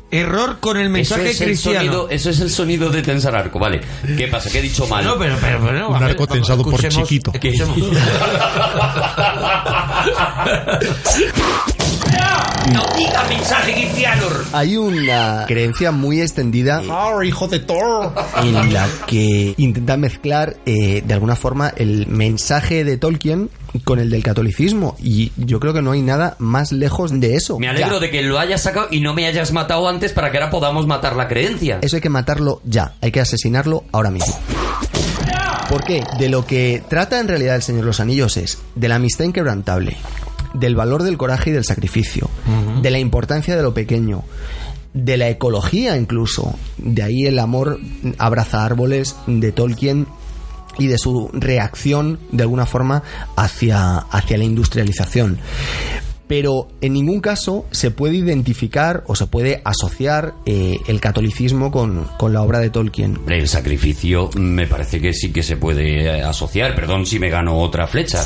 [0.10, 1.80] Error con el eso mensaje es, el cristiano.
[1.80, 3.82] sonido, eso es el sonido de tensar arco, vale.
[4.18, 4.50] ¿Qué pasa?
[4.50, 5.04] ¿Qué he dicho mal?
[5.04, 7.34] No, pero, pero, pero, Un arco vamos, tensado por chiquito.
[12.68, 12.90] escuchemos.
[12.92, 14.26] ¡No diga mensaje cristiano!
[14.54, 16.82] Hay una creencia muy extendida
[17.24, 18.14] hijo de Thor!
[18.44, 23.50] en la que intenta mezclar eh, de alguna forma el mensaje de Tolkien
[23.84, 27.60] con el del catolicismo y yo creo que no hay nada más lejos de eso.
[27.60, 28.00] Me alegro Ya.
[28.00, 30.88] de que lo hayas sacado y no me hayas matado antes para que ahora podamos
[30.88, 31.80] matar la creencia.
[31.82, 34.38] Eso hay que matarlo ya, hay que asesinarlo ahora mismo.
[35.70, 36.04] ¿Por qué?
[36.18, 39.26] De lo que trata en realidad el Señor de los Anillos es de la amistad
[39.26, 39.98] inquebrantable,
[40.54, 42.30] del valor del coraje y del sacrificio,
[42.82, 44.24] de la importancia de lo pequeño,
[44.94, 47.80] de la ecología incluso, de ahí el amor
[48.18, 50.08] abraza árboles de Tolkien
[50.80, 53.04] y de su reacción de alguna forma
[53.36, 55.40] hacia, hacia la industrialización.
[56.28, 62.06] Pero en ningún caso se puede identificar o se puede asociar eh, el catolicismo con,
[62.18, 63.18] con la obra de Tolkien.
[63.28, 66.76] El sacrificio me parece que sí que se puede eh, asociar.
[66.76, 68.26] Perdón si me gano otra flecha.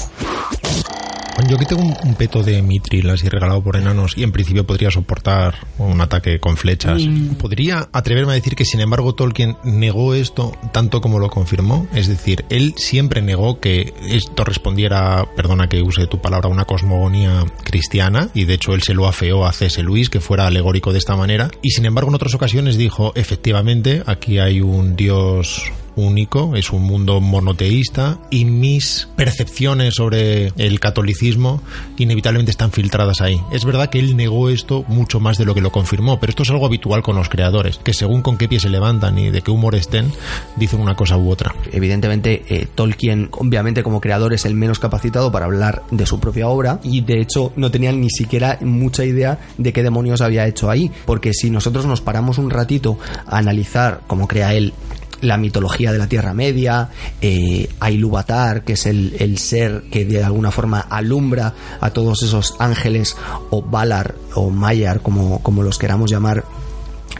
[1.47, 4.65] Yo que tengo un, un peto de mitril así regalado por enanos y en principio
[4.65, 7.03] podría soportar un ataque con flechas.
[7.39, 11.87] Podría atreverme a decir que sin embargo Tolkien negó esto tanto como lo confirmó.
[11.93, 17.45] Es decir, él siempre negó que esto respondiera, perdona que use tu palabra, una cosmogonía
[17.63, 19.81] cristiana y de hecho él se lo afeó a C.S.
[19.83, 21.49] Lewis que fuera alegórico de esta manera.
[21.61, 26.83] Y sin embargo en otras ocasiones dijo, efectivamente, aquí hay un dios único, es un
[26.83, 31.61] mundo monoteísta y mis percepciones sobre el catolicismo
[31.97, 33.41] inevitablemente están filtradas ahí.
[33.51, 36.43] Es verdad que él negó esto mucho más de lo que lo confirmó, pero esto
[36.43, 39.41] es algo habitual con los creadores, que según con qué pie se levantan y de
[39.41, 40.11] qué humor estén,
[40.55, 41.53] dicen una cosa u otra.
[41.71, 46.47] Evidentemente, eh, Tolkien, obviamente como creador, es el menos capacitado para hablar de su propia
[46.47, 50.69] obra y de hecho no tenían ni siquiera mucha idea de qué demonios había hecho
[50.69, 52.97] ahí, porque si nosotros nos paramos un ratito
[53.27, 54.73] a analizar cómo crea él
[55.21, 56.89] la mitología de la Tierra Media,
[57.21, 62.23] eh, a Ilúvatar, que es el, el ser que de alguna forma alumbra a todos
[62.23, 63.15] esos ángeles,
[63.49, 66.43] o Valar, o Maiar, como, como los queramos llamar,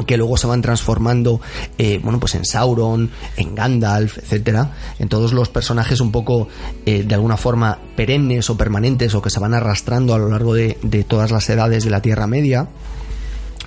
[0.06, 1.42] que luego se van transformando
[1.78, 4.72] eh, bueno pues en Sauron en Gandalf etcétera.
[5.00, 6.48] En todos los personajes un poco
[6.86, 10.54] eh, de alguna forma perennes o permanentes o que se van arrastrando a lo largo
[10.54, 12.68] de, de todas las edades de la Tierra Media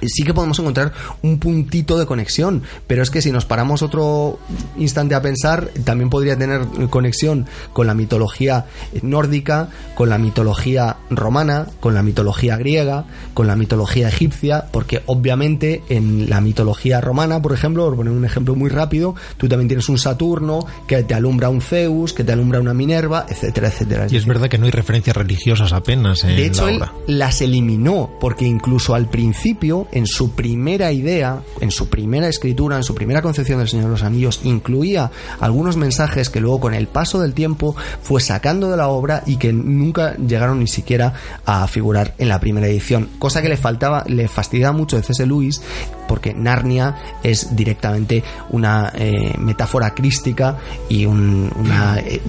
[0.09, 4.39] sí que podemos encontrar un puntito de conexión, pero es que si nos paramos otro
[4.77, 8.67] instante a pensar, también podría tener conexión con la mitología
[9.03, 13.05] nórdica, con la mitología romana, con la mitología griega,
[13.35, 18.25] con la mitología egipcia, porque obviamente en la mitología romana, por ejemplo, por poner un
[18.25, 22.33] ejemplo muy rápido, tú también tienes un Saturno que te alumbra un Zeus, que te
[22.33, 24.07] alumbra una Minerva, etcétera, etcétera.
[24.11, 26.93] Y es verdad que no hay referencias religiosas apenas en de hecho, la él obra.
[27.07, 32.83] las eliminó, porque incluso al principio, en su primera idea, en su primera escritura, en
[32.83, 35.11] su primera concepción del Señor de los Anillos, incluía
[35.41, 39.37] algunos mensajes que luego con el paso del tiempo fue sacando de la obra y
[39.37, 41.15] que nunca llegaron ni siquiera
[41.47, 43.09] a figurar en la primera edición.
[43.19, 45.25] Cosa que le faltaba, le fastidiaba mucho de C.S.
[45.27, 45.63] Lewis,
[46.07, 50.59] porque Narnia es directamente una eh, metáfora crística
[50.89, 52.21] y un, una, eh,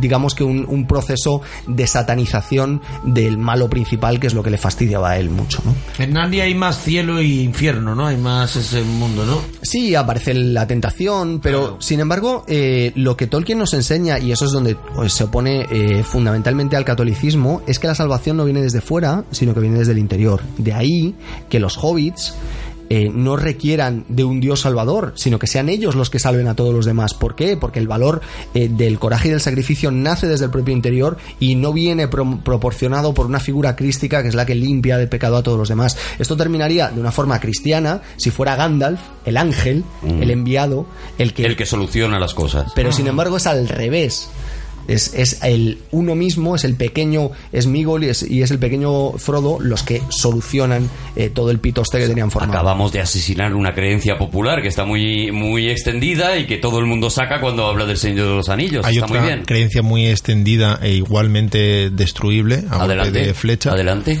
[0.00, 4.58] digamos que un, un proceso de satanización del malo principal, que es lo que le
[4.58, 5.62] fastidiaba a él mucho.
[5.64, 5.74] ¿no?
[6.02, 8.06] En Narnia hay más cielo y infierno, ¿no?
[8.06, 9.40] Hay más ese mundo, ¿no?
[9.62, 14.46] Sí, aparece la tentación, pero sin embargo, eh, lo que Tolkien nos enseña, y eso
[14.46, 15.66] es donde pues, se opone
[16.04, 19.92] fundamentalmente al catolicismo, es que la salvación no viene desde fuera, sino que viene desde
[19.92, 20.40] el interior.
[20.58, 21.14] De ahí
[21.48, 22.34] que los hobbits
[22.90, 26.54] eh, no requieran de un Dios salvador, sino que sean ellos los que salven a
[26.56, 27.14] todos los demás.
[27.14, 27.56] ¿Por qué?
[27.56, 28.20] Porque el valor
[28.52, 32.40] eh, del coraje y del sacrificio nace desde el propio interior y no viene pro-
[32.44, 35.68] proporcionado por una figura crística que es la que limpia de pecado a todos los
[35.68, 35.96] demás.
[36.18, 40.22] Esto terminaría de una forma cristiana si fuera Gandalf, el ángel, Mm.
[40.22, 40.86] el enviado,
[41.18, 41.44] el que...
[41.46, 42.72] El que soluciona las cosas.
[42.74, 44.28] Pero sin embargo es al revés.
[44.90, 49.12] Es, es el uno mismo, es el pequeño Smigol y es, y es el pequeño
[49.12, 52.58] Frodo los que solucionan eh, todo el pitoste que tenían formado.
[52.58, 56.86] Acabamos de asesinar una creencia popular que está muy, muy extendida y que todo el
[56.86, 58.84] mundo saca cuando habla del Señor de los Anillos.
[58.84, 59.44] Hay está otra muy bien.
[59.44, 63.18] creencia muy extendida e igualmente destruible a golpe Adelante.
[63.26, 64.18] de flecha Adelante.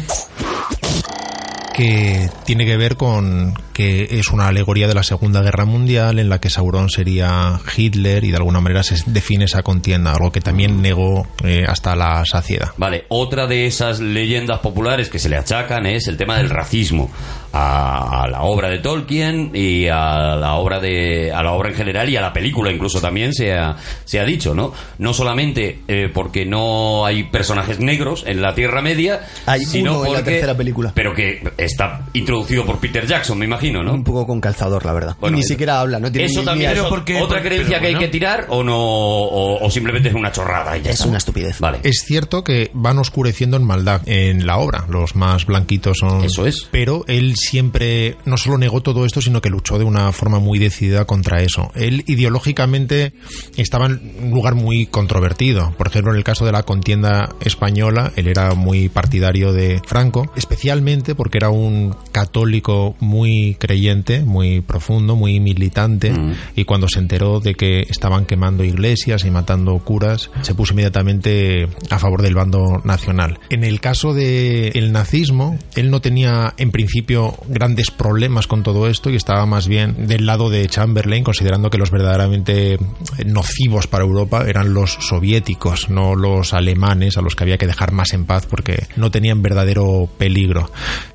[1.74, 6.28] que tiene que ver con que es una alegoría de la Segunda Guerra Mundial en
[6.28, 10.42] la que Sauron sería Hitler y de alguna manera se define esa contienda, algo que
[10.42, 12.72] también negó eh, hasta la saciedad.
[12.76, 17.10] Vale, otra de esas leyendas populares que se le achacan es el tema del racismo
[17.52, 21.74] a, a la obra de Tolkien y a la obra de a la obra en
[21.74, 24.72] general y a la película incluso también se ha, se ha dicho, ¿no?
[24.98, 30.06] No solamente eh, porque no hay personajes negros en la Tierra Media, Hay sino uno
[30.06, 30.92] en la porque- tercera película.
[30.94, 33.94] pero que está introducido por Peter Jackson, me imagino, ¿no?
[33.94, 35.16] Un poco con calzador, la verdad.
[35.20, 37.86] Bueno, Ni siquiera habla, no tiene Eso ni también es porque- otra pero creencia que
[37.86, 38.06] hay bueno.
[38.06, 41.08] que tirar o no o, o simplemente es una chorrada y ya Es está?
[41.08, 41.58] una estupidez.
[41.60, 41.78] Vale.
[41.82, 46.24] Es cierto que van oscureciendo en maldad en la obra, los más blanquitos son...
[46.24, 46.68] Eso es.
[46.70, 50.58] Pero él siempre no solo negó todo esto, sino que luchó de una forma muy
[50.58, 51.70] decidida contra eso.
[51.74, 53.12] Él ideológicamente
[53.56, 55.72] estaba en un lugar muy controvertido.
[55.76, 60.30] Por ejemplo, en el caso de la contienda española, él era muy partidario de Franco,
[60.36, 66.32] especialmente porque era un católico muy creyente, muy profundo, muy militante, Mm.
[66.56, 71.68] y cuando se enteró de que estaban quemando iglesias y matando curas, se puso inmediatamente
[71.90, 73.38] a favor del bando nacional.
[73.50, 78.88] En el caso del el nazismo, él no tenía en principio grandes problemas con todo
[78.88, 82.78] esto y estaba más bien del lado de Chamberlain, considerando que los verdaderamente
[83.26, 87.92] nocivos para Europa eran los soviéticos, no los alemanes, a los que había que dejar
[87.92, 90.70] más en paz porque no tenían verdadero peligro.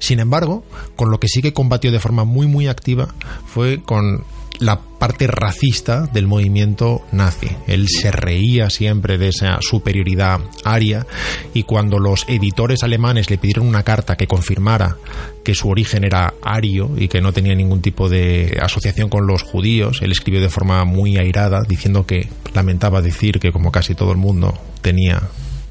[0.06, 0.64] Sin embargo,
[0.96, 3.08] con lo que sí que combatió de forma muy muy activa
[3.48, 4.24] fue con
[4.60, 7.50] la parte racista del movimiento nazi.
[7.66, 11.08] Él se reía siempre de esa superioridad aria
[11.56, 14.96] y cuando los editores alemanes le pidieron una carta que confirmara
[15.44, 19.42] que su origen era ario y que no tenía ningún tipo de asociación con los
[19.42, 24.12] judíos, él escribió de forma muy airada diciendo que lamentaba decir que como casi todo
[24.12, 25.24] el mundo tenía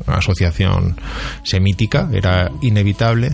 [0.07, 0.97] asociación
[1.45, 3.31] semítica, era inevitable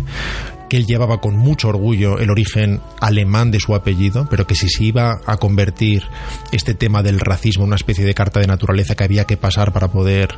[0.71, 4.69] que él llevaba con mucho orgullo el origen alemán de su apellido, pero que si
[4.69, 6.05] se iba a convertir
[6.53, 9.73] este tema del racismo en una especie de carta de naturaleza que había que pasar
[9.73, 10.31] para poder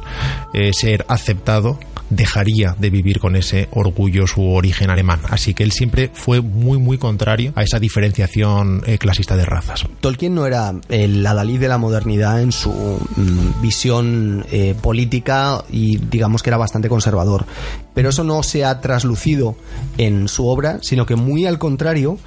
[0.54, 1.78] eh, ser aceptado,
[2.10, 5.20] dejaría de vivir con ese orgullo su origen alemán.
[5.28, 9.84] Así que él siempre fue muy, muy contrario a esa diferenciación eh, clasista de razas.
[10.00, 15.98] Tolkien no era el adalid de la modernidad en su mm, visión eh, política y
[15.98, 17.44] digamos que era bastante conservador.
[17.94, 19.56] Pero eso no se ha traslucido
[19.98, 22.18] en su obra, sino que muy al contrario,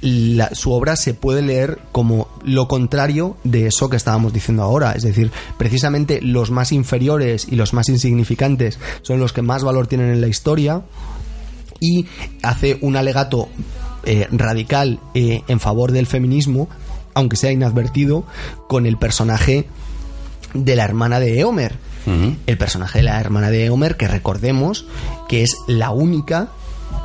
[0.00, 4.92] la- su obra se puede leer como lo contrario de eso que estábamos diciendo ahora.
[4.92, 9.88] Es decir, precisamente los más inferiores y los más insignificantes son los que más valor
[9.88, 10.82] tienen en la historia
[11.80, 12.06] y
[12.44, 13.48] hace un alegato
[14.04, 16.68] eh, radical eh, en favor del feminismo,
[17.14, 18.24] aunque sea inadvertido,
[18.68, 19.66] con el personaje
[20.54, 21.74] de la hermana de Eomer.
[22.46, 24.86] El personaje de la hermana de Eomer, que recordemos
[25.28, 26.48] que es la única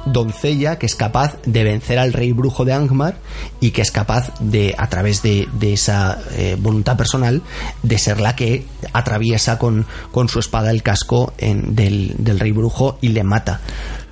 [0.06, 3.18] doncella que es capaz de vencer al rey brujo de Angmar
[3.60, 7.42] y que es capaz de, a través de, de esa eh, voluntad personal,
[7.84, 12.52] de ser la que atraviesa con, con su espada el casco en- del, del rey
[12.52, 13.62] brujo y le mata.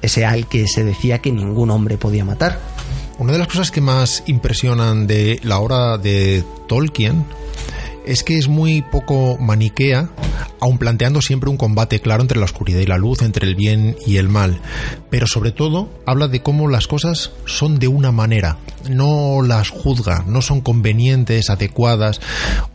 [0.01, 2.59] Ese al que se decía que ningún hombre podía matar.
[3.17, 7.25] Una de las cosas que más impresionan de la obra de Tolkien
[8.05, 10.09] es que es muy poco maniquea,
[10.59, 13.95] aun planteando siempre un combate claro entre la oscuridad y la luz, entre el bien
[14.05, 14.59] y el mal.
[15.09, 18.57] Pero sobre todo habla de cómo las cosas son de una manera,
[18.89, 22.21] no las juzga, no son convenientes, adecuadas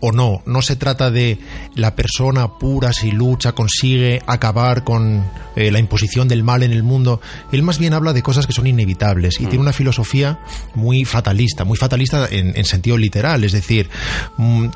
[0.00, 0.42] o no.
[0.46, 1.38] No se trata de
[1.74, 5.24] la persona pura si lucha, consigue acabar con
[5.56, 7.20] eh, la imposición del mal en el mundo.
[7.52, 10.40] Él más bien habla de cosas que son inevitables y tiene una filosofía
[10.74, 13.88] muy fatalista, muy fatalista en, en sentido literal, es decir,
[14.36, 14.66] mm,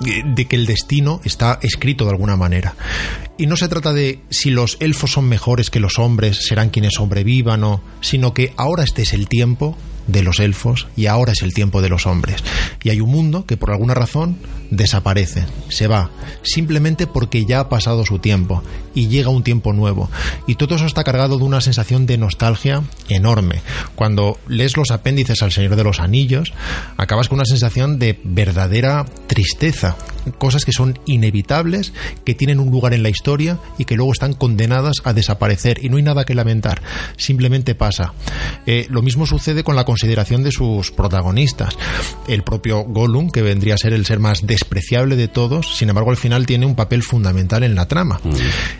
[0.47, 2.75] que el destino está escrito de alguna manera.
[3.39, 6.95] Y no se trata de si los elfos son mejores que los hombres, serán quienes
[6.95, 9.77] sobrevivan o, sino que ahora este es el tiempo
[10.07, 12.43] de los elfos y ahora es el tiempo de los hombres.
[12.83, 14.37] Y hay un mundo que por alguna razón
[14.77, 16.11] desaparece, se va,
[16.43, 18.63] simplemente porque ya ha pasado su tiempo
[18.95, 20.11] y llega un tiempo nuevo.
[20.47, 23.61] Y todo eso está cargado de una sensación de nostalgia enorme.
[23.95, 26.53] Cuando lees los apéndices al Señor de los Anillos,
[26.97, 29.97] acabas con una sensación de verdadera tristeza.
[30.39, 31.93] Cosas que son inevitables,
[32.25, 35.85] que tienen un lugar en la historia y que luego están condenadas a desaparecer.
[35.85, 36.83] Y no hay nada que lamentar,
[37.17, 38.15] simplemente pasa.
[38.67, 41.77] Eh, lo mismo sucede con la consideración de sus protagonistas.
[42.29, 46.11] El propio Gollum, que vendría a ser el ser más despreciable de todos, sin embargo
[46.11, 48.19] al final tiene un papel fundamental en la trama.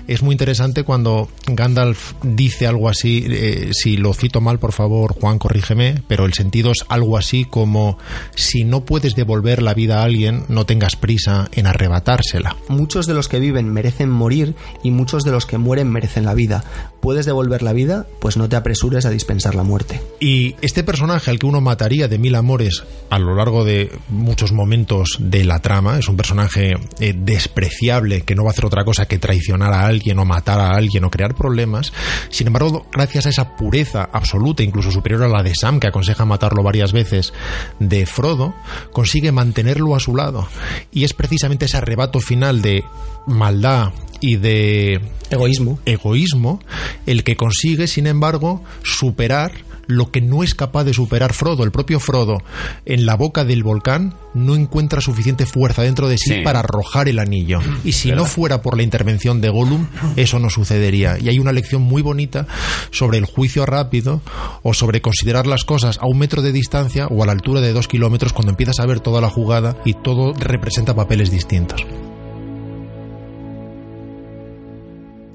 [0.09, 5.13] Es muy interesante cuando Gandalf dice algo así, eh, si lo cito mal por favor
[5.13, 7.99] Juan corrígeme, pero el sentido es algo así como
[8.35, 12.57] si no puedes devolver la vida a alguien, no tengas prisa en arrebatársela.
[12.69, 16.35] Muchos de los que viven merecen morir y muchos de los que mueren merecen la
[16.35, 16.65] vida.
[17.05, 18.07] ¿Puedes devolver la vida?
[18.19, 20.01] Pues no te apresures a dispensar la muerte.
[20.21, 24.53] Y este personaje al que uno mataría de mil amores a lo largo de muchos
[24.53, 28.87] momentos de la trama, es un personaje eh, despreciable que no va a hacer otra
[28.87, 31.93] cosa que traicionar a alguien o matar a alguien o crear problemas.
[32.31, 36.25] Sin embargo, gracias a esa pureza absoluta, incluso superior a la de Sam, que aconseja
[36.25, 37.35] matarlo varias veces,
[37.81, 38.55] de Frodo,
[38.93, 40.49] consigue mantenerlo a su lado.
[40.91, 42.83] Y es precisamente ese arrebato final de
[43.27, 45.79] maldad y de Egoísmo.
[45.85, 46.61] egoísmo
[47.07, 49.53] el que consigue, sin embargo, superar
[49.87, 51.63] lo que no es capaz de superar Frodo.
[51.63, 52.39] El propio Frodo,
[52.87, 56.41] en la boca del volcán, no encuentra suficiente fuerza dentro de sí, Sí.
[56.43, 57.59] para arrojar el anillo.
[57.85, 61.19] Y si no fuera por la intervención de Gollum, eso no sucedería.
[61.19, 62.47] Y hay una lección muy bonita
[62.93, 64.23] sobre el juicio rápido
[64.63, 67.75] o sobre considerar las cosas a un metro de distancia o a la altura de
[67.75, 71.85] dos kilómetros cuando empiezas a ver toda la jugada y todo representa papeles distintos.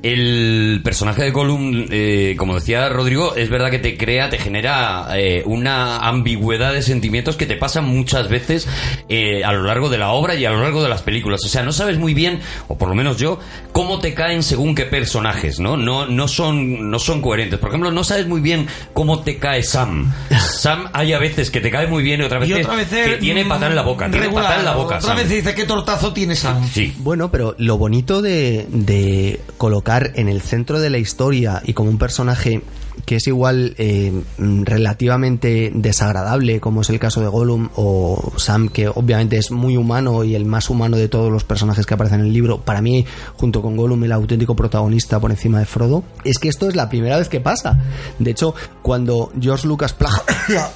[0.01, 5.07] El personaje de Gollum, eh, como decía Rodrigo, es verdad que te crea, te genera
[5.17, 8.67] eh, una ambigüedad de sentimientos que te pasan muchas veces
[9.09, 11.41] eh, a lo largo de la obra y a lo largo de las películas.
[11.43, 12.39] O sea, no sabes muy bien,
[12.69, 13.39] o por lo menos yo,
[13.73, 15.75] cómo te caen según qué personajes, ¿no?
[15.75, 17.59] No, no son, no son coherentes.
[17.59, 20.13] Por ejemplo, no sabes muy bien cómo te cae Sam.
[20.29, 22.87] Sam hay a veces que te cae muy bien y otras Y veces otra vez
[22.87, 24.09] que tiene patada en la boca.
[24.09, 24.97] Tiene patada en la boca.
[24.97, 25.17] Otra Sam.
[25.17, 26.65] vez dice qué tortazo tiene Sam.
[26.71, 26.95] Sí.
[26.99, 31.89] Bueno, pero lo bonito de, de colocar en el centro de la historia y como
[31.89, 32.61] un personaje
[33.05, 38.67] que es igual eh, mm, relativamente desagradable, como es el caso de Gollum o Sam,
[38.69, 42.19] que obviamente es muy humano y el más humano de todos los personajes que aparecen
[42.19, 43.05] en el libro, para mí,
[43.35, 46.89] junto con Gollum, el auténtico protagonista por encima de Frodo, es que esto es la
[46.89, 47.79] primera vez que pasa.
[48.19, 50.69] De hecho, cuando George Lucas plagia-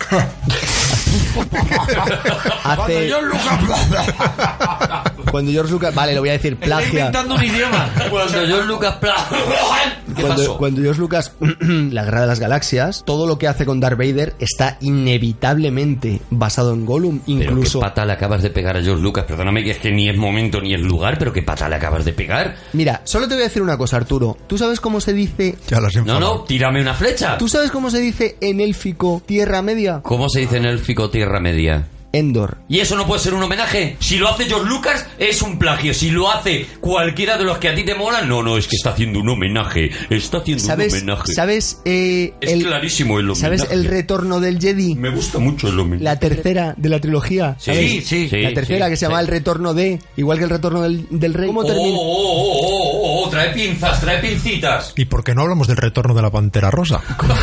[2.64, 5.04] hace Cuando John Lucas
[5.34, 7.90] cuando George Lucas vale lo voy a decir plagia inventando un idioma.
[8.12, 8.98] Cuando John Lucas.
[10.16, 10.58] ¿Qué cuando, pasó?
[10.58, 14.36] cuando George Lucas, la guerra de las galaxias, todo lo que hace con Darth Vader
[14.38, 17.80] está inevitablemente basado en Gollum, Pero incluso...
[17.80, 19.26] qué pata le acabas de pegar a George Lucas.
[19.26, 22.06] Perdóname que es que ni es momento ni es lugar, pero qué pata le acabas
[22.06, 22.56] de pegar.
[22.74, 24.38] Mira, solo te voy a decir una cosa, Arturo.
[24.46, 25.56] ¿Tú sabes cómo se dice...
[25.68, 27.40] Ya las No, no, tírame una flecha.
[27.40, 30.02] ¿Tú sabes cómo se dice en élfico Tierra Media?
[30.04, 31.88] ¿Cómo se dice en élfico Tierra Media?
[32.14, 32.60] Endor.
[32.70, 33.98] Y eso no puede ser un homenaje.
[34.00, 35.94] Si lo hace George Lucas, es un plagio.
[35.94, 38.76] Si lo hace cualquiera de los que a ti te molan, no, no, es que
[38.76, 39.90] está haciendo un homenaje.
[40.10, 41.34] Está haciendo ¿Sabes, un homenaje.
[41.34, 43.42] ¿sabes eh, Es clarísimo el homenaje.
[43.58, 44.94] ¿Sabes el retorno del Jedi?
[44.96, 46.04] Me gusta mucho el homenaje.
[46.04, 47.56] La tercera de la trilogía.
[47.58, 48.08] Sí, ¿sabes?
[48.08, 49.26] sí, La tercera sí, que se llama sí.
[49.26, 51.48] El retorno de, igual que el retorno del, del rey.
[51.48, 51.98] ¿Cómo Oh, termina?
[51.98, 54.94] oh, oh, oh, oh, oh, trae pinzas, trae pincitas.
[54.96, 57.02] ¿Y por qué no hablamos del retorno de la pantera rosa?
[57.18, 57.34] ¿Cómo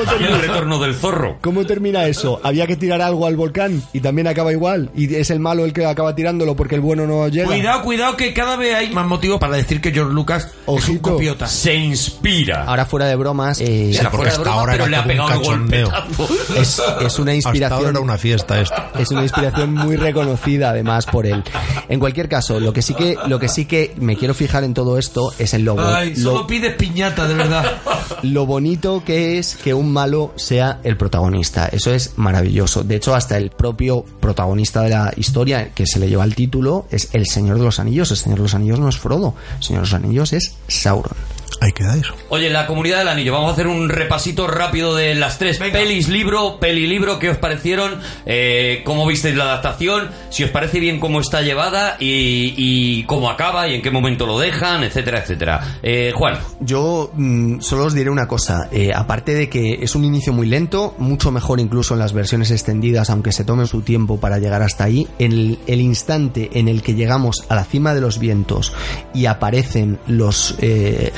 [0.00, 1.38] el termina, retorno del zorro.
[1.40, 2.40] cómo termina eso?
[2.44, 4.90] Había que tirar algo al volcán y también acaba igual.
[4.94, 7.46] Y es el malo el que acaba tirándolo porque el bueno no llega.
[7.46, 10.74] Cuidado, cuidado, que cada vez hay más motivos para decir que George Lucas es un
[10.76, 11.10] Ojito.
[11.12, 11.46] copiota.
[11.46, 12.64] Se inspira.
[12.64, 15.00] Ahora fuera de bromas, eh, Era porque fuera de hasta broma, ahora pero le ha
[15.02, 15.90] un pegado el cachondeo.
[16.16, 16.60] golpetazo.
[16.60, 18.82] es, es una Hasta ahora inspiración era una fiesta esto.
[18.98, 21.42] es una inspiración muy reconocida además por él.
[21.88, 24.74] En cualquier caso, lo que sí que lo que sí que me quiero fijar en
[24.74, 27.64] todo esto es en lo, bo- Ay, solo lo, pides piñata, de verdad.
[28.22, 31.66] lo bonito que es que un malo sea el protagonista.
[31.68, 32.82] Eso es maravilloso.
[32.84, 36.86] De hecho, hasta el propio protagonista de la historia que se le lleva el título
[36.90, 38.10] es el Señor de los Anillos.
[38.10, 39.34] El Señor de los Anillos no es Frodo.
[39.58, 41.16] El Señor de los Anillos es Sauron.
[41.60, 42.14] Ahí queda eso.
[42.28, 46.08] Oye, la comunidad del anillo, vamos a hacer un repasito rápido de las tres pelis,
[46.08, 48.00] libro, peli, libro, ¿qué os parecieron?
[48.26, 50.10] Eh, ¿Cómo visteis la adaptación?
[50.30, 54.26] Si os parece bien cómo está llevada y, y cómo acaba y en qué momento
[54.26, 55.78] lo dejan, etcétera, etcétera.
[55.82, 60.04] Eh, Juan, Yo mm, solo os diré una cosa, eh, aparte de que es un
[60.04, 64.18] inicio muy lento, mucho mejor incluso en las versiones extendidas, aunque se tomen su tiempo
[64.18, 67.94] para llegar hasta ahí, en el, el instante en el que llegamos a la cima
[67.94, 68.72] de los vientos
[69.14, 71.12] y aparecen los eh,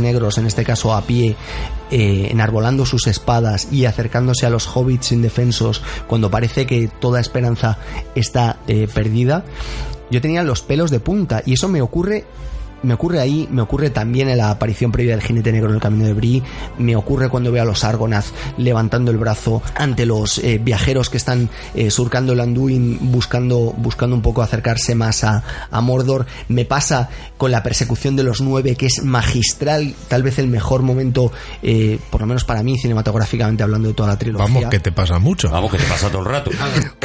[0.00, 1.36] negros, en este caso a pie,
[1.90, 7.78] eh, enarbolando sus espadas y acercándose a los hobbits indefensos cuando parece que toda esperanza
[8.14, 9.44] está eh, perdida,
[10.10, 12.24] yo tenía los pelos de punta y eso me ocurre
[12.82, 15.80] me ocurre ahí, me ocurre también en la aparición previa del jinete negro en el
[15.80, 16.42] camino de Brie,
[16.78, 18.26] me ocurre cuando veo a los Argonath
[18.56, 24.14] levantando el brazo ante los eh, viajeros que están eh, surcando el Anduin buscando, buscando
[24.16, 28.76] un poco acercarse más a, a Mordor, me pasa con la persecución de los nueve
[28.76, 31.32] que es magistral, tal vez el mejor momento,
[31.62, 34.46] eh, por lo menos para mí cinematográficamente hablando de toda la trilogía.
[34.46, 35.50] Vamos, que te pasa mucho.
[35.50, 36.50] vamos que te pasa todo el rato.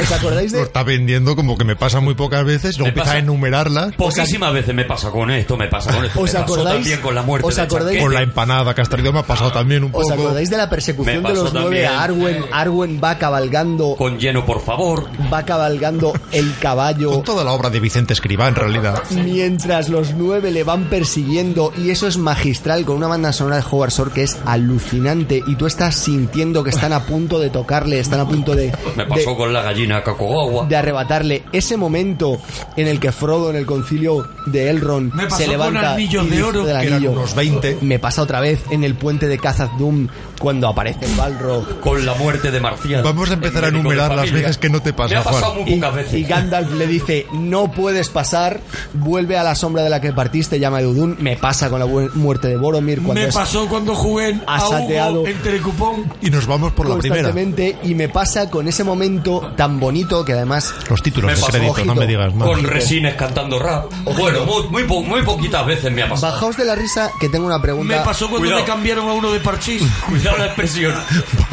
[0.00, 2.88] ¿Os acordáis Lo de, está vendiendo como que me pasa muy pocas veces, luego Me
[2.90, 3.94] empieza pasa- a enumerarlas.
[3.94, 6.20] Poquísimas veces me pasa con esto, me pasa con esto.
[6.20, 8.00] ¿Os me pasó acordáis- también con la muerte os acordáis-.
[8.02, 10.14] Con la empanada que has traído me ha pasado también un ¿Os poco.
[10.14, 12.44] acordáis de la persecución Me de pasó los nueve a Arwen?
[12.52, 15.06] Arwen va cabalgando Con lleno, por favor.
[15.32, 19.02] va cabalgando el caballo Con toda la obra de Vicente Escribá, en realidad.
[19.10, 23.64] mientras los nueve le van persiguiendo y eso es magistral con una banda sonora de
[23.70, 27.98] Howard Shore que es alucinante y tú estás sintiendo que están a punto de tocarle,
[28.00, 30.66] están a punto de, Me pasó de, con la gallina Cacoagua.
[30.66, 32.38] de arrebatarle ese momento
[32.76, 36.30] en el que Frodo en el concilio de Elrond Me pasó se con levanta anillos
[36.30, 37.12] de oro, del que eran anillo.
[37.12, 37.78] unos 20.
[37.82, 40.08] Me pasa otra vez en el puente de Khazad Dûm
[40.40, 43.02] cuando aparece el Balrog Con la muerte de Marcial.
[43.02, 45.64] Vamos a empezar a enumerar las veces que no te pasa, Me ha pasado Juan.
[45.64, 46.14] muy pocas veces.
[46.14, 48.60] y Gandalf le dice, no puedes pasar,
[48.92, 51.86] vuelve a la sombra de la que partiste, llama a Udun, me pasa con la
[51.86, 55.26] muerte de Boromir cuando Me pasó cuando jugué en Ha a Hugo sateado.
[55.26, 56.12] en Telecupón.
[56.20, 57.22] Y nos vamos por la primera.
[57.22, 61.42] constantemente y me pasa con ese momento tan bonito que además Los títulos Me de
[61.58, 62.48] crédito, no me digas más.
[62.48, 63.90] Con resines cantando rap.
[64.04, 66.32] Bueno, muy, muy, muy poquitas veces me ha pasado.
[66.32, 68.60] bajaos de la risa que tengo una pregunta Me pasó cuando Cuidado.
[68.60, 69.82] me cambiaron a uno de parchís.
[70.08, 70.94] Cuidado la expresión.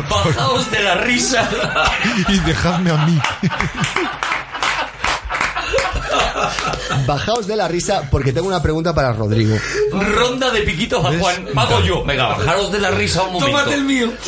[0.10, 1.50] Bajaos de la risa.
[2.30, 3.20] Y dejadme a mí.
[7.06, 9.56] bajaos de la risa porque tengo una pregunta para Rodrigo
[9.92, 11.20] Ronda de piquitos a ¿Ves?
[11.22, 11.48] Juan.
[11.56, 12.04] Hago yo.
[12.06, 13.48] Venga, bajaros de la risa un momento.
[13.58, 14.12] Tómate el mío.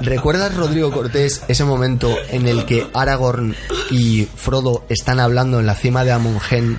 [0.00, 3.54] ¿recuerdas Rodrigo Cortés ese momento en el que Aragorn
[3.90, 6.78] y Frodo están hablando en la cima de Amongen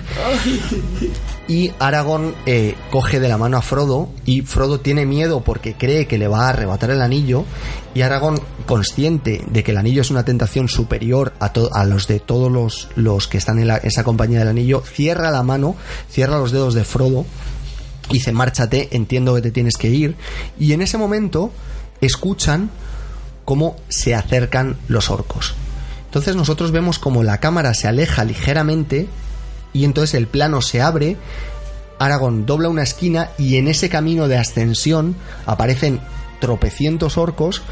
[1.48, 6.06] y Aragorn eh, coge de la mano a Frodo y Frodo tiene miedo porque cree
[6.06, 7.44] que le va a arrebatar el anillo
[7.94, 12.20] y Aragorn consciente de que el anillo es una tentación superior a, a los de
[12.20, 15.76] todos los, los que están en esa compañía del anillo cierra la mano
[16.10, 17.26] cierra los dedos de Frodo
[18.08, 20.16] y dice márchate entiendo que te tienes que ir
[20.58, 21.50] y en ese momento
[22.02, 22.70] escuchan
[23.46, 25.54] cómo se acercan los orcos.
[26.04, 29.08] Entonces nosotros vemos como la cámara se aleja ligeramente
[29.72, 31.16] y entonces el plano se abre,
[31.98, 35.16] Aragorn dobla una esquina y en ese camino de ascensión
[35.46, 36.00] aparecen
[36.40, 37.62] tropecientos orcos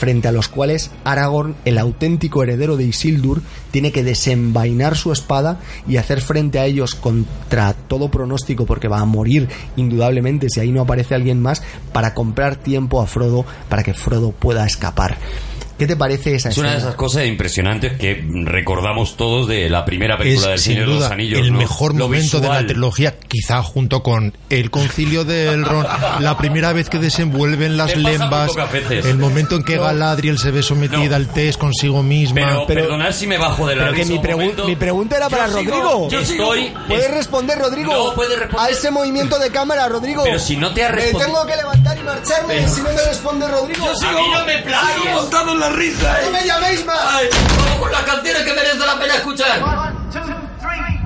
[0.00, 5.60] frente a los cuales Aragorn, el auténtico heredero de Isildur, tiene que desenvainar su espada
[5.86, 10.72] y hacer frente a ellos contra todo pronóstico porque va a morir indudablemente si ahí
[10.72, 11.62] no aparece alguien más
[11.92, 15.18] para comprar tiempo a Frodo para que Frodo pueda escapar.
[15.80, 16.88] ¿Qué te parece esa Es una de escena?
[16.90, 20.94] esas cosas impresionantes que recordamos todos de la primera película del es sin Señor de
[20.96, 21.40] los Anillos.
[21.40, 21.58] el ¿no?
[21.58, 22.66] mejor Lo momento de la visual.
[22.66, 25.88] trilogía, quizá junto con el concilio de Elrond,
[26.20, 28.50] la primera vez que desenvuelven las Me lembas,
[28.90, 31.14] el momento en que Galadriel se ve sometida No.
[31.16, 32.34] al test consigo misma.
[32.42, 35.30] Pero, Pero- perdonad si me bajo de la Pero que mi, pregun- mi pregunta era
[35.30, 36.08] para Yo sigo- Rodrigo.
[36.10, 36.74] yo sigo- Estoy...
[36.88, 37.92] ¿Puedes es- responder, Rodrigo?
[37.92, 38.66] No puede responder.
[38.66, 40.24] A ese movimiento de cámara, Rodrigo.
[40.24, 42.54] Pero si no te ha Me respondi- tengo que levantar y marcharme.
[42.54, 43.86] Pero- Si no me responde Rodrigo.
[43.86, 45.14] Yo sigo, A mí no me sigo plagues.
[45.14, 46.18] montado en la risa.
[46.22, 46.30] ¡No eh.
[46.32, 46.98] me llaméis más!
[47.02, 49.62] Ay, vamos con las canciones que merece la pena escuchar.
[49.62, 50.20] One, two,
[50.60, 51.00] three,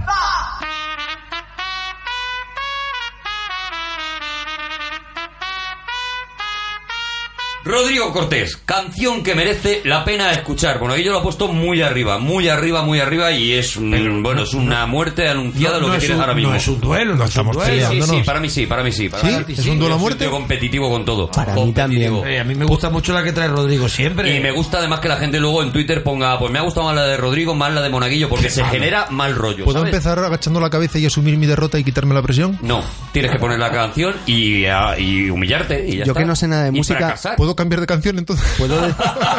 [7.64, 10.78] Rodrigo Cortés, canción que merece la pena escuchar.
[10.78, 14.42] Bueno, yo lo he puesto muy arriba, muy arriba, muy arriba y es, un- bueno,
[14.42, 16.50] es una muerte anunciada lo que es tienes un, ahora mismo.
[16.50, 17.90] no es un duelo, no, es un estamos duelo.
[17.90, 19.08] Sí, sí, para mí sí, para mí sí.
[19.08, 19.34] Para ¿Sí?
[19.48, 20.26] mí ¿Es un duelo a muerte?
[20.28, 21.30] competitivo con todo.
[21.30, 22.14] Para mí también.
[22.26, 24.36] Eh, a mí me gusta mucho la que trae Rodrigo siempre.
[24.36, 26.86] Y me gusta además que la gente luego en Twitter ponga, pues me ha gustado
[26.86, 29.64] más la de Rodrigo, más la de Monaguillo, porque se genera mal rollo.
[29.64, 29.94] ¿Puedo ¿sabes?
[29.94, 32.58] empezar agachando la cabeza y asumir mi derrota y quitarme la presión?
[32.60, 32.82] No,
[33.12, 35.82] tienes que poner la canción y, ah, y humillarte.
[35.88, 36.20] Y ya Yo está.
[36.20, 37.36] que no sé nada de Y música, fracasar.
[37.54, 38.44] ¿Puedo cambiar de canción entonces?
[38.58, 38.92] ¿Puedo de-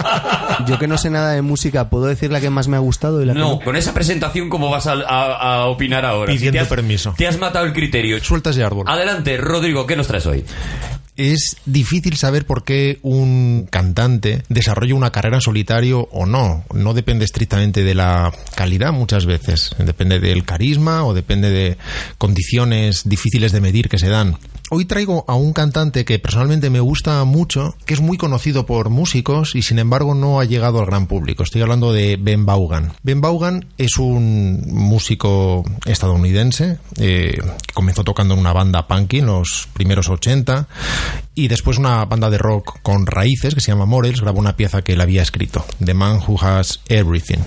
[0.67, 3.21] Yo que no sé nada de música, ¿puedo decir la que más me ha gustado
[3.21, 3.59] y la que No, no?
[3.59, 6.31] con esa presentación, ¿cómo vas a, a- a opinar ahora?
[6.31, 7.13] Pidiendo te has- permiso.
[7.17, 8.17] Te has matado el criterio.
[8.23, 8.85] Sueltas de árbol.
[8.87, 10.45] Adelante, Rodrigo, ¿qué nos traes hoy?
[11.17, 16.63] Es difícil saber por qué un cantante desarrolla una carrera en solitario o no.
[16.73, 19.71] No depende estrictamente de la calidad muchas veces.
[19.77, 21.77] Depende del carisma o depende de
[22.17, 24.37] condiciones difíciles de medir que se dan.
[24.77, 28.89] Hoy traigo a un cantante que personalmente me gusta mucho, que es muy conocido por
[28.89, 31.43] músicos y sin embargo no ha llegado al gran público.
[31.43, 32.91] Estoy hablando de Ben Vaughan.
[33.01, 39.27] Ben Vaughan es un músico estadounidense eh, que comenzó tocando en una banda punky en
[39.27, 40.67] los primeros 80
[41.35, 44.81] y después una banda de rock con raíces que se llama Morels grabó una pieza
[44.81, 47.39] que él había escrito, The Man Who Has Everything.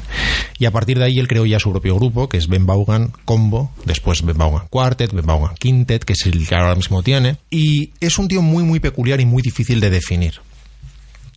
[0.58, 3.12] Y a partir de ahí él creó ya su propio grupo, que es Ben Vaughan
[3.24, 7.38] Combo, después Ben Vaughan Quartet, Ben Vaughan Quintet, que es el que ahora mismo tiene.
[7.50, 10.34] Y es un tío muy, muy peculiar y muy difícil de definir.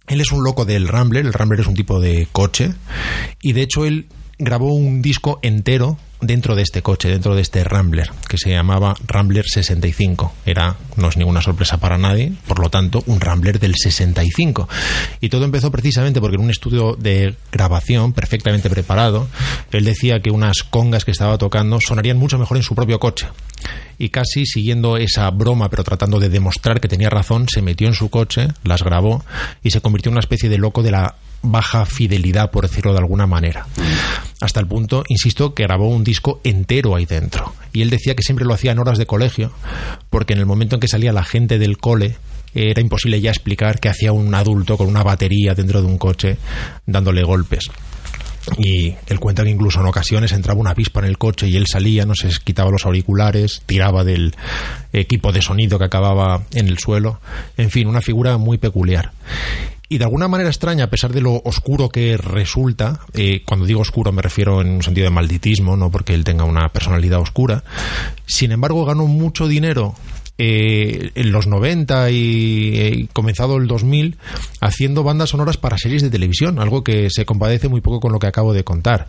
[0.08, 2.74] Él es un loco del Rambler, el Rambler es un tipo de coche,
[3.42, 4.08] y de hecho él
[4.42, 8.96] grabó un disco entero dentro de este coche, dentro de este Rambler, que se llamaba
[9.08, 10.34] Rambler 65.
[10.46, 14.68] Era, no es ninguna sorpresa para nadie, por lo tanto, un Rambler del 65.
[15.20, 19.28] Y todo empezó precisamente porque en un estudio de grabación perfectamente preparado,
[19.72, 23.28] él decía que unas congas que estaba tocando sonarían mucho mejor en su propio coche.
[24.00, 27.94] Y casi siguiendo esa broma, pero tratando de demostrar que tenía razón, se metió en
[27.94, 29.24] su coche, las grabó
[29.64, 33.00] y se convirtió en una especie de loco de la baja fidelidad, por decirlo de
[33.00, 33.68] alguna manera.
[34.40, 37.54] Hasta el punto, insisto, que grabó un disco entero ahí dentro.
[37.74, 39.52] Y él decía que siempre lo hacía en horas de colegio,
[40.10, 42.18] porque en el momento en que salía la gente del cole,
[42.54, 46.38] era imposible ya explicar que hacía un adulto con una batería dentro de un coche
[46.86, 47.70] dándole golpes.
[48.58, 51.68] Y él cuenta que incluso en ocasiones entraba una avispa en el coche y él
[51.68, 54.34] salía, no se quitaba los auriculares, tiraba del
[54.92, 57.22] equipo de sonido que acababa en el suelo.
[57.58, 59.12] En fin, una figura muy peculiar.
[59.92, 63.82] Y de alguna manera extraña, a pesar de lo oscuro que resulta, eh, cuando digo
[63.82, 67.66] oscuro me refiero en un sentido de malditismo, no porque él tenga una personalidad oscura,
[68.26, 69.94] sin embargo ganó mucho dinero
[70.44, 74.18] eh, en los 90 y eh, comenzado el 2000
[74.60, 78.18] haciendo bandas sonoras para series de televisión, algo que se compadece muy poco con lo
[78.18, 79.08] que acabo de contar.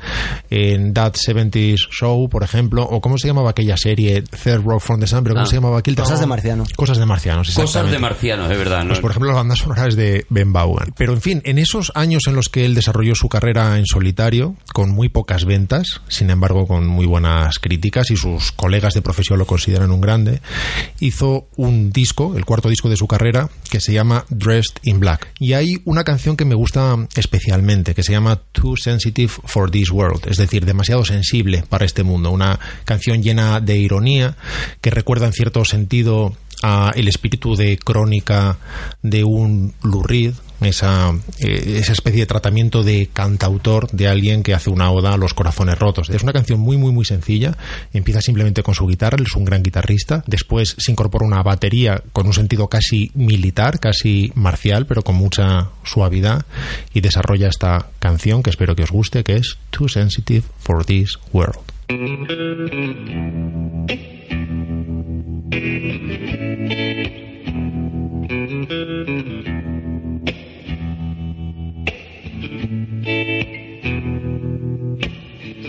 [0.50, 5.00] En That 70s Show, por ejemplo, o cómo se llamaba aquella serie, Third Rock from
[5.00, 5.48] the Sun, pero cómo Ah.
[5.48, 6.64] se llamaba aquel Cosas de marciano.
[6.76, 8.82] Cosas de marcianos, Cosas de marcianos, es verdad.
[8.82, 8.88] ¿no?
[8.88, 10.92] Pues por ejemplo las bandas sonoras de Ben Vaughan.
[10.98, 14.54] Pero en fin, en esos años en los que él desarrolló su carrera en solitario,
[14.74, 19.38] con muy pocas ventas, sin embargo con muy buenas críticas y sus colegas de profesión
[19.38, 20.40] lo consideran un grande,
[21.00, 21.21] hizo
[21.56, 25.32] un disco, el cuarto disco de su carrera, que se llama Dressed in Black.
[25.38, 29.90] Y hay una canción que me gusta especialmente, que se llama Too Sensitive for This
[29.90, 32.30] World, es decir, demasiado sensible para este mundo.
[32.30, 34.36] Una canción llena de ironía
[34.80, 38.58] que recuerda en cierto sentido a el espíritu de crónica
[39.02, 44.54] de un Lou Reed, esa, eh, esa especie de tratamiento de cantautor de alguien que
[44.54, 46.10] hace una oda a los corazones rotos.
[46.10, 47.56] Es una canción muy, muy, muy sencilla.
[47.92, 50.24] Empieza simplemente con su guitarra, él es un gran guitarrista.
[50.26, 55.70] Después se incorpora una batería con un sentido casi militar, casi marcial, pero con mucha
[55.84, 56.44] suavidad.
[56.92, 61.18] Y desarrolla esta canción que espero que os guste, que es Too Sensitive for This
[61.32, 61.60] World.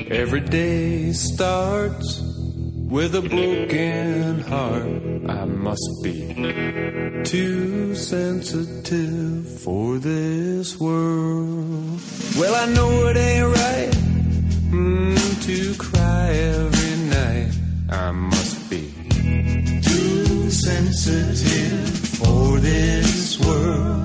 [0.09, 4.84] Every day starts with a broken heart.
[5.30, 12.01] I must be too sensitive for this world.
[12.38, 13.93] Well, I know it ain't right
[14.71, 17.51] mm, to cry every night.
[17.89, 18.91] I must be
[19.81, 21.89] too sensitive
[22.19, 24.02] for this world.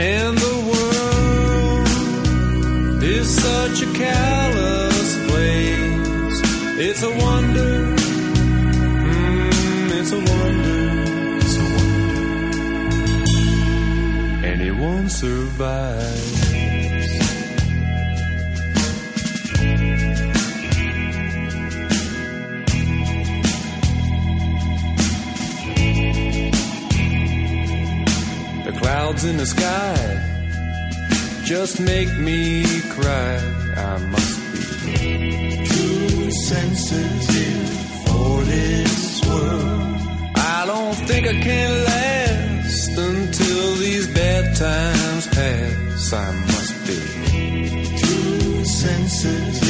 [0.00, 1.88] And the world
[3.02, 6.40] is such a callous place.
[6.78, 7.96] It's a wonder.
[9.10, 10.80] Mm, it's a wonder.
[11.40, 12.06] It's a wonder.
[14.46, 16.37] Anyone survives.
[28.80, 30.28] Clouds in the sky
[31.48, 33.36] just make me cry.
[33.74, 34.38] I must
[34.84, 37.68] be too sensitive
[38.06, 39.96] for this world.
[40.36, 46.12] I don't think I can last until these bad times pass.
[46.12, 47.00] I must be
[47.96, 49.67] too sensitive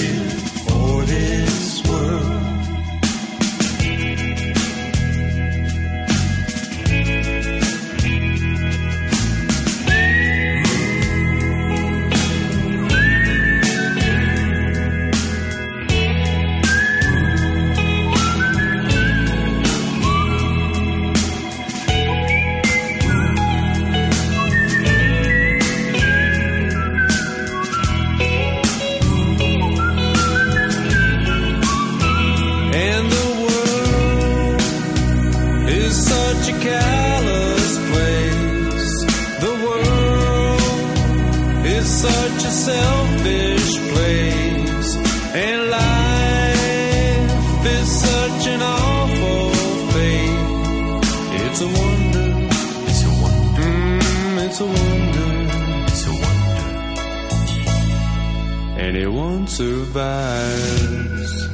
[59.89, 61.49] survives.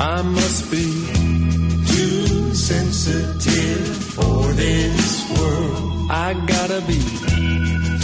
[0.00, 0.86] I must be
[1.92, 6.10] too sensitive for this world.
[6.10, 7.00] I gotta be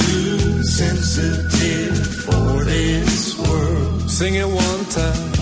[0.04, 4.10] too sensitive for this world.
[4.10, 5.32] Sing it one time.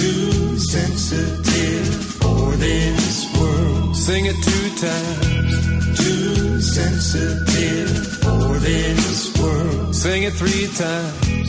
[0.00, 3.96] Too sensitive for this world.
[3.96, 5.98] Sing it two times.
[5.98, 9.94] Too sensitive for this world.
[9.94, 11.48] Sing it three times.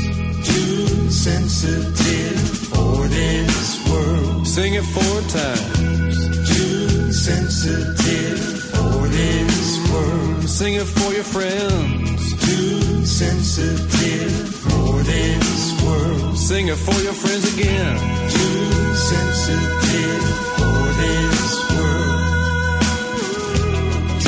[0.49, 2.39] Too sensitive
[2.73, 4.47] for this world.
[4.47, 6.17] Sing it four times.
[6.53, 8.39] Too sensitive
[8.73, 9.59] for this
[9.91, 10.43] world.
[10.59, 12.21] Sing it for your friends.
[12.45, 14.33] Too sensitive
[14.65, 16.37] for this world.
[16.37, 17.97] Sing it for your friends again.
[18.37, 20.23] Too sensitive
[20.59, 21.41] for this
[21.73, 22.17] world.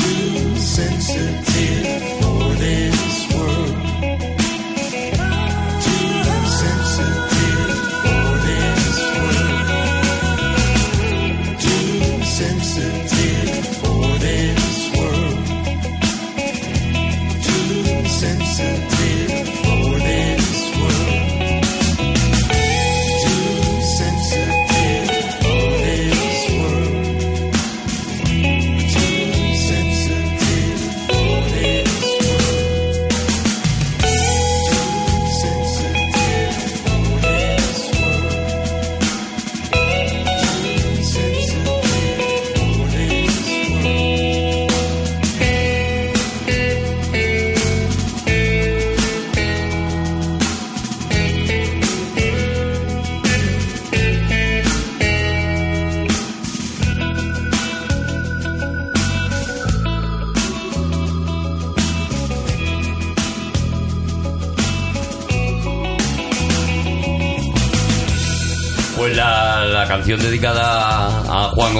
[0.00, 1.99] Too sensitive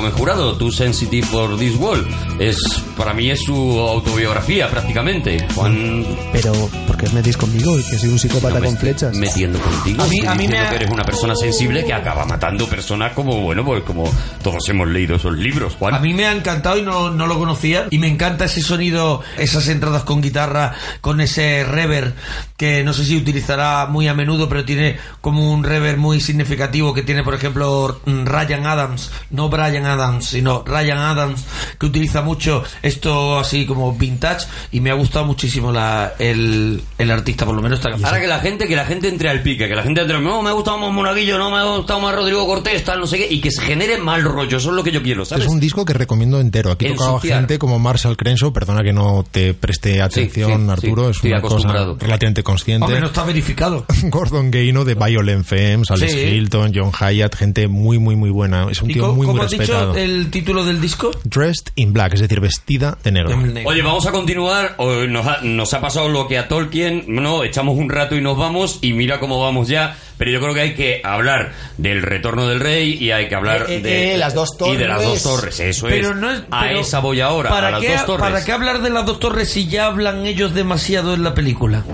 [0.00, 2.08] Gómez Jurado, Too Sensitive for This World,
[2.40, 2.56] es
[2.96, 5.46] para mí es su autobiografía prácticamente.
[5.54, 6.52] Juan Pero,
[6.86, 7.76] ¿por qué os metéis conmigo?
[7.76, 9.14] Que soy un psicópata no me con flechas.
[9.14, 10.02] metiendo contigo.
[10.02, 13.42] A mí- a mí me que eres una persona sensible que acaba matando personas como,
[13.42, 14.10] bueno, pues como
[14.42, 15.92] todos hemos leído esos libros, Juan.
[15.94, 17.86] A mí me ha encantado y no, no lo conocía.
[17.90, 20.72] Y me encanta ese sonido, esas entradas con guitarra,
[21.02, 22.14] con ese reverb
[22.60, 26.92] que no sé si utilizará muy a menudo, pero tiene como un reverb muy significativo
[26.92, 29.10] que tiene, por ejemplo, mm, Ryan Adams.
[29.30, 31.42] No Brian Adams, sino Ryan Adams,
[31.78, 34.46] que utiliza mucho esto así como vintage.
[34.72, 38.08] Y me ha gustado muchísimo la, el, el artista, por lo menos esta canción.
[38.08, 40.42] Ahora que la gente, que la gente entre al pique, que la gente entre, no,
[40.42, 43.16] me ha gustado más Monaguillo, no me ha gustado más Rodrigo Cortés, tal, no sé
[43.16, 45.46] qué, y que se genere mal rollo, eso es lo que yo quiero, ¿sabes?
[45.46, 46.72] Es un disco que recomiendo entero.
[46.72, 47.38] Aquí he tocado a Ensuciar.
[47.38, 51.40] gente como Marshall Crenshaw, perdona que no te preste atención, sí, Arturo, sí, es una
[51.40, 52.84] cosa relativamente consciente.
[52.84, 53.84] Hombre, no está verificado.
[54.04, 56.18] Gordon Gaino de Violent Femmes, Alex Sí.
[56.18, 58.66] Hilton, John Hyatt, gente muy, muy, muy buena.
[58.70, 59.92] Es un ¿Y tío muy, cómo muy has respetado.
[59.94, 61.10] dicho el título del disco?
[61.24, 63.38] Dressed in black, es decir, vestida de negro.
[63.64, 64.76] Oye, vamos a continuar.
[65.08, 68.36] Nos ha, nos ha pasado lo que a Tolkien, no, echamos un rato y nos
[68.36, 69.96] vamos y mira cómo vamos ya.
[70.18, 73.66] Pero yo creo que hay que hablar del retorno del rey y hay que hablar
[73.70, 75.56] Eh, eh, de eh, las dos y de las dos torres.
[75.56, 75.60] torres.
[75.60, 76.16] Eso Pero es.
[76.16, 77.48] no es- a pero esa voy ahora.
[77.48, 78.20] ¿para a las qué, dos torres.
[78.30, 81.84] ¿Para qué hablar de las dos torres si ya hablan ellos demasiado en la película?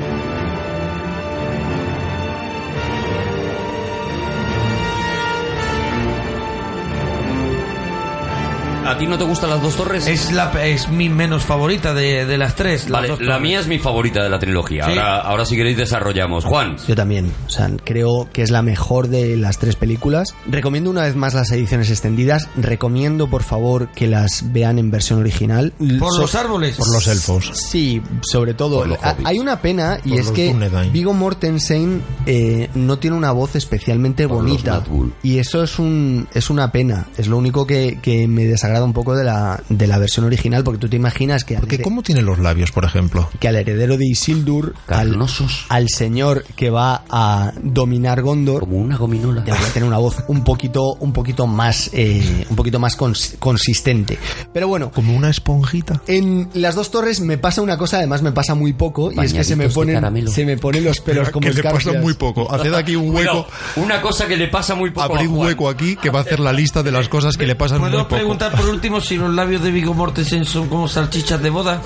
[8.86, 10.06] ¿A ti no te gustan las dos torres?
[10.06, 12.84] Es, la, es mi menos favorita de, de las tres.
[12.84, 14.84] las Vale, dos la mía es mi favorita de la trilogía.
[14.84, 14.90] Sí.
[14.90, 16.44] Ahora, ahora si queréis desarrollamos.
[16.44, 16.76] Juan.
[16.86, 17.32] Yo también.
[17.46, 20.34] O sea, creo que es la mejor de las tres películas.
[20.46, 22.48] Recomiendo una vez más las ediciones extendidas.
[22.56, 25.72] Recomiendo, por favor, que las vean en versión original.
[25.98, 26.76] Por So- los árboles.
[26.76, 27.50] Por los elfos.
[27.54, 28.84] Sí, sobre todo.
[29.24, 30.92] Hay una pena y Por es que Dúnedain.
[30.92, 34.82] Vigo Mortensen eh, no tiene una voz especialmente Por bonita.
[35.22, 37.06] Y eso es un es una pena.
[37.16, 40.64] Es lo único que, que me desagrada un poco de la, de la versión original
[40.64, 43.28] porque tú te imaginas que al, Porque ¿cómo tiene los labios, por ejemplo?
[43.40, 45.16] que al heredero de Isildur, al,
[45.68, 49.42] al señor que va a dominar Gondor, Como una gominola.
[49.42, 54.18] debería tener una voz un poquito un poquito más eh, un poquito más cons- consistente.
[54.52, 56.02] Pero bueno, Como una esponjita.
[56.06, 59.32] en las dos torres me pasa una cosa, además me pasa muy poco, y es
[59.32, 62.52] que se me ponen, se me ponen los pelos como que le pasa muy poco.
[62.52, 63.46] Haced aquí un hueco.
[63.76, 66.22] Una cosa que le pasa muy poco Abrid a un hueco aquí que va a
[66.22, 68.16] hacer la lista de las cosas que le pasan muy ¿Puedo poco.
[68.16, 71.82] preguntar por último si los labios de Vigo Mortensen son como salchichas de boda?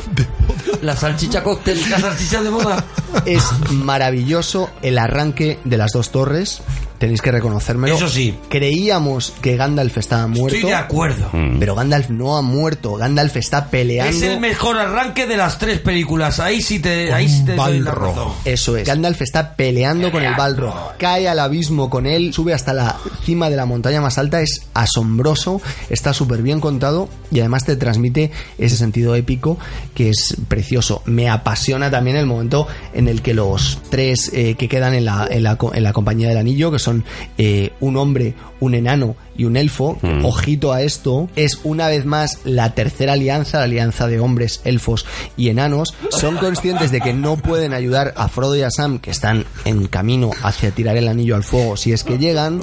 [0.83, 1.79] La salchicha cóctel.
[1.91, 2.85] ¿Las salchichas de boda?
[3.25, 6.63] Es maravilloso el arranque de las dos torres,
[7.01, 7.97] tenéis que reconocérmelo.
[7.97, 8.37] Eso sí.
[8.49, 11.31] Creíamos que Gandalf estaba muerto, Estoy de acuerdo.
[11.59, 14.15] pero Gandalf no ha muerto, Gandalf está peleando.
[14.17, 16.39] Es el mejor arranque de las tres películas.
[16.41, 18.17] Ahí sí te, ahí sí te doy la Balrog.
[18.17, 18.33] razón.
[18.45, 18.87] Eso es.
[18.87, 20.97] Gandalf está peleando con el Balrog.
[20.99, 24.43] Cae al abismo con él, sube hasta la cima de la montaña más alta.
[24.43, 29.59] Es asombroso, está súper bien contado y además te transmite ese sentido épico
[29.95, 31.03] que es precioso.
[31.07, 35.27] Me apasiona también el momento en el que los tres eh, que quedan en la,
[35.31, 36.90] en, la, co- en la compañía del anillo, que son
[37.39, 42.39] eh, un hombre, un enano y un elfo, ojito a esto, es una vez más
[42.45, 47.37] la tercera alianza, la alianza de hombres, elfos y enanos, son conscientes de que no
[47.37, 51.37] pueden ayudar a Frodo y a Sam, que están en camino hacia tirar el anillo
[51.37, 52.63] al fuego si es que llegan,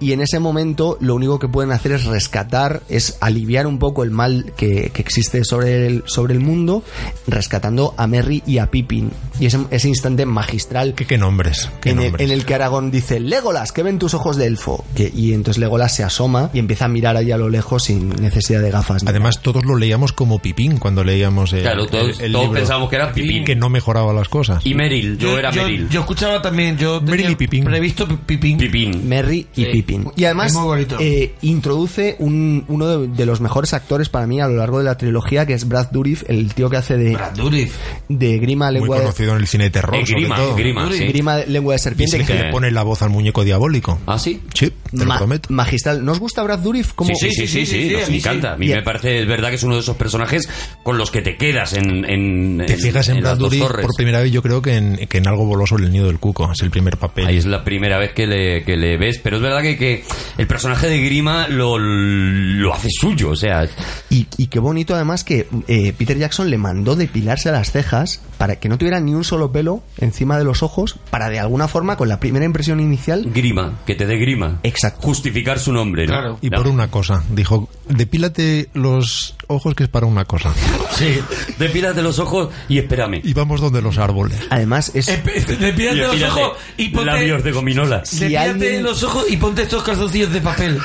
[0.00, 4.02] y en ese momento lo único que pueden hacer es rescatar, es aliviar un poco
[4.02, 6.82] el mal que, que existe sobre el, sobre el mundo,
[7.26, 9.10] rescatando a Merry y a Pippin.
[9.40, 11.70] Y ese, ese instante magistral ¿Qué, qué nombres?
[11.80, 12.26] ¿Qué en el, nombres?
[12.26, 14.84] en el que Aragón dice, Legolas, que ven tus ojos de elfo.
[14.94, 18.08] Que- y entonces Legolas se asoma y empieza a mirar allá a lo lejos sin
[18.10, 19.04] necesidad de gafas.
[19.06, 22.58] Además, todos lo leíamos como Pipín cuando leíamos el, Claro, todos, el- el todos libro.
[22.60, 23.44] pensábamos que era Pipín.
[23.44, 24.66] que no mejoraba las cosas.
[24.66, 25.88] Y Meryl, yo, era Meryl.
[25.88, 27.64] Yo escuchaba también, yo Meryl y Pipín.
[27.64, 28.58] previsto pi- Pipín.
[28.58, 29.08] Pipín.
[29.08, 29.70] Merry y Sí.
[29.72, 30.10] Pippin.
[30.16, 34.48] Y además muy eh, introduce un- uno de, de los mejores actores para mí a
[34.48, 37.32] lo largo de la trilogía, que es Brad Dourif, el tío que hace de, Brad
[37.32, 37.74] Dourif.
[38.08, 40.54] de Grima Muy lengua de, conocido en el cine de terror, Eh, sobre Grima, todo.
[40.56, 41.04] Grima, sí.
[41.06, 42.16] Grima lengua de es serpiente.
[42.16, 43.98] el que que- le pone la voz al muñeco diabólico.
[44.06, 44.40] ¿Ah, sí?
[44.54, 45.48] Sí, te lo ma- prometo.
[45.52, 46.04] magistral.
[46.04, 46.92] ¿No os gusta Brad Dourif?
[46.94, 48.52] Como Sí, sí, sí, sí, sí, nos encanta.
[48.52, 50.48] A mí Y- me parece, es verdad que es uno de esos personajes
[50.82, 54.30] con los que te quedas en, en Te fijas en, Brad Dourif por primera vez,
[54.32, 56.50] yo creo que en, que en algo voló sobre el nido del cuco.
[56.52, 57.26] Es el primer papel.
[57.26, 60.04] Ahí es la primera vez que le, que le ves, pero es verdad que, que
[60.38, 63.68] el personaje de Grima lo, lo hace suyo, o sea,
[64.10, 68.56] Y, y qué bonito además que eh, Peter Jackson le mandó depilarse las cejas para
[68.56, 71.96] que no tuviera ni un solo pelo encima de los ojos para de alguna forma
[71.96, 74.60] con la primera impresión inicial Grima, que te dé Grima.
[74.78, 75.06] Exacto.
[75.06, 76.12] Justificar su nombre, ¿no?
[76.12, 76.38] Claro.
[76.40, 76.58] Y No.
[76.58, 80.52] por una cosa, dijo, depílate los ojos que es para una cosa.
[80.96, 81.18] Sí,
[81.58, 83.20] depílate los ojos y espérame.
[83.24, 84.38] Y vamos donde los árboles.
[84.50, 87.06] Además es Despídate los Depílate ojos y ponte...
[87.10, 88.04] labios de gominola.
[88.04, 90.78] Si alguien- los ojos y ponte estos calzoncillos de papel.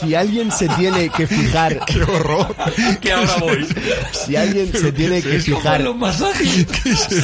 [0.00, 2.54] si alguien se tiene que fijar ¡Qué horror!
[3.00, 3.66] Que ahora voy.
[4.12, 6.66] si alguien se tiene que fijar los masajes.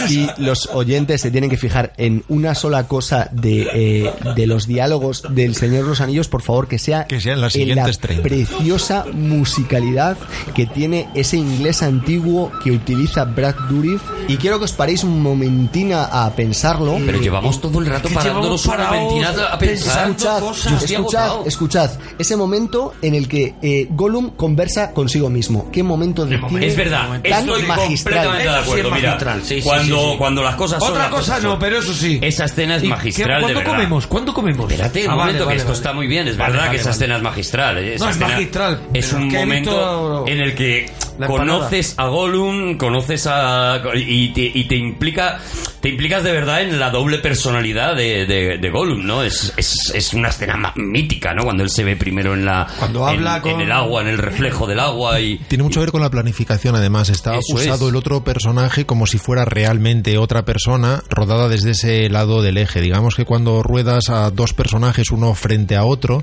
[0.09, 4.67] si los oyentes se tienen que fijar en una sola cosa de, eh, de los
[4.67, 7.61] diálogos del Señor de los Anillos, por favor que sea Que sea en las la
[7.61, 8.23] siguientes 30.
[8.23, 10.17] preciosa musicalidad
[10.55, 15.23] que tiene ese inglés antiguo que utiliza Brad Dourif y quiero que os paréis un
[15.23, 16.99] momentín a, a pensarlo.
[17.05, 20.09] Pero llevamos todo el rato parándonos mentinada a pensar.
[20.11, 20.83] Escuchad, cosas.
[20.83, 21.91] Escuchad, escuchad.
[22.19, 25.71] Ese momento en el que eh, Gollum conversa consigo mismo.
[25.73, 28.27] Qué momento de cine Es verdad, tan estoy magistral.
[28.27, 28.89] completamente de sí acuerdo.
[28.89, 30.17] es Mira, magistral, sí, sí, cuando, sí, sí.
[30.19, 31.59] cuando las cosas son Otra las cosa cosas no, son.
[31.59, 32.19] pero eso sí.
[32.23, 33.73] Esa escena es ¿Y qué- magistral, de ¿Cuándo verdad.
[33.73, 34.07] comemos?
[34.07, 34.71] ¿Cuándo comemos?
[34.71, 35.77] Espérate un Ah, vale, momento, vale, que esto vale.
[35.79, 36.29] está muy bien.
[36.29, 36.97] Es Vale, verdad vale, que esa vale.
[36.97, 37.79] escena es magistral.
[37.79, 37.95] ¿eh?
[37.95, 41.59] Esa No, es escena magistral, Es un momento visto en el que la empanada.
[41.59, 43.81] conoces a Gollum, conoces a...
[43.95, 45.39] y te, y te implica...
[45.81, 49.25] Te implicas de verdad en la doble personalidad de, de, de Gollum, ¿no?
[49.25, 51.43] Es, es, es una escena mítica, ¿no?
[51.43, 52.69] Cuando él se ve primero en la...
[52.79, 55.39] Cuando en- habla en, con- el agua, en el reflejo del agua y...
[55.49, 57.09] Tiene mucho que ver con la planificación, además.
[57.09, 57.91] Está Eso usado es.
[57.91, 62.81] el otro personaje como si fuera realmente otra persona rodada desde ese lado del eje.
[62.81, 66.23] Digamos que cuando ruedas a dos personajes uno frente a otro,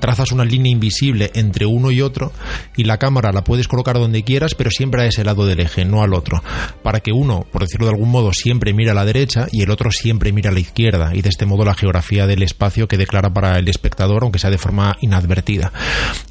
[0.00, 2.30] trazas una línea invisible entre uno y otro
[2.76, 5.58] y la cámara la puedes colocar donde quieras quieras, pero siempre a ese lado del
[5.58, 6.40] eje, no al otro.
[6.84, 9.70] Para que uno, por decirlo de algún modo, siempre mire a la derecha y el
[9.72, 11.10] otro siempre mire a la izquierda.
[11.12, 14.50] Y de este modo la geografía del espacio que declara para el espectador, aunque sea
[14.50, 15.72] de forma inadvertida.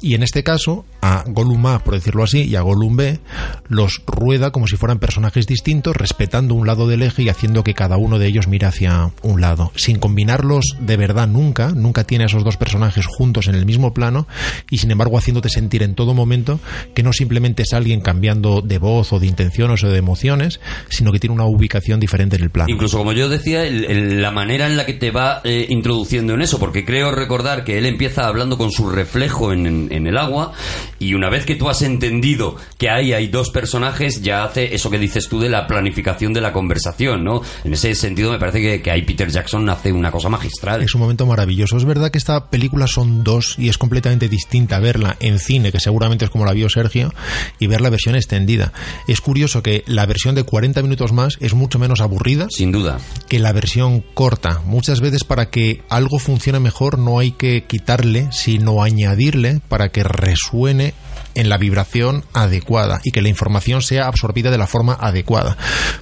[0.00, 3.20] Y en este caso, a Gollum A, por decirlo así, y a Gollum B,
[3.68, 7.74] los rueda como si fueran personajes distintos, respetando un lado del eje y haciendo que
[7.74, 9.70] cada uno de ellos mire hacia un lado.
[9.76, 13.92] Sin combinarlos de verdad nunca, nunca tiene a esos dos personajes juntos en el mismo
[13.92, 14.26] plano
[14.70, 16.58] y sin embargo haciéndote sentir en todo momento
[16.94, 21.12] que no simplemente es alguien cambiando de voz o de intenciones o de emociones, sino
[21.12, 22.70] que tiene una ubicación diferente en el plano.
[22.70, 26.34] Incluso como yo decía, el- el- la manera en la que te va eh, introduciendo
[26.34, 30.06] en eso, porque creo recordar que él empieza hablando con su reflejo en, en- en
[30.06, 30.52] el agua
[30.98, 34.90] y una vez que tú has entendido que ahí hay dos personajes, ya hace eso
[34.90, 37.42] que dices tú de la planificación de la conversación, ¿no?
[37.64, 40.82] En ese sentido me parece que, que ahí Peter Jackson hace una cosa magistral.
[40.82, 41.76] Es un momento maravilloso.
[41.76, 45.80] Es verdad que esta película son dos y es completamente distinta verla en cine, que
[45.80, 47.12] seguramente es como la vio Sergio,
[47.58, 48.72] y ver la versión extendida.
[49.06, 52.98] Es curioso que la versión de 40 minutos más es mucho menos aburrida Sin duda.
[53.28, 54.62] que la versión corta.
[54.64, 60.02] Muchas veces para que algo funcione mejor no hay que quitarle, sino añadirle para que
[60.02, 60.94] resuene
[61.34, 65.56] en la vibración adecuada y que la información sea absorbida de la forma adecuada.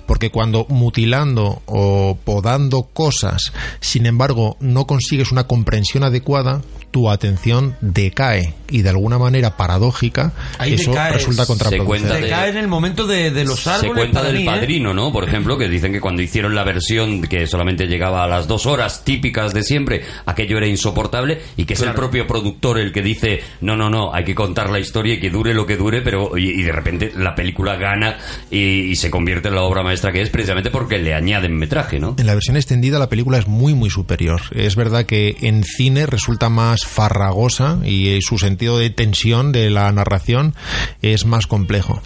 [0.06, 6.62] Porque cuando mutilando o podando cosas, sin embargo, no consigues una comprensión adecuada,
[6.97, 11.16] tu atención decae y de alguna manera paradójica Ahí eso decaes.
[11.16, 12.09] resulta contraproducente.
[12.14, 13.90] Se de- cae en el momento de, de los árboles.
[13.93, 14.47] Se cuenta para del mí, ¿eh?
[14.47, 15.12] padrino, ¿no?
[15.12, 18.64] Por ejemplo, que dicen que cuando hicieron la versión que solamente llegaba a las dos
[18.64, 23.02] horas típicas de siempre, aquello era insoportable y que es el propio productor el que
[23.02, 26.01] dice, no, no, no, hay que contar la historia y que dure lo que dure,
[26.01, 28.16] pero y, y de repente la película gana
[28.51, 28.59] y,
[28.90, 32.16] y se convierte en la obra maestra que es precisamente porque le añaden metraje, ¿no?
[32.18, 34.40] En la versión extendida la película es muy muy superior.
[34.52, 39.90] Es verdad que en cine resulta más farragosa y su sentido de tensión de la
[39.92, 40.54] narración
[41.02, 42.00] es más complejo.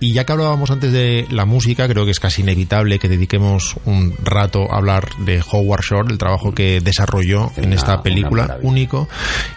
[0.00, 3.76] Y ya que hablábamos antes de la música, creo que es casi inevitable que dediquemos
[3.84, 9.08] un rato a hablar de Howard Shore, el trabajo que desarrolló en esta película, único,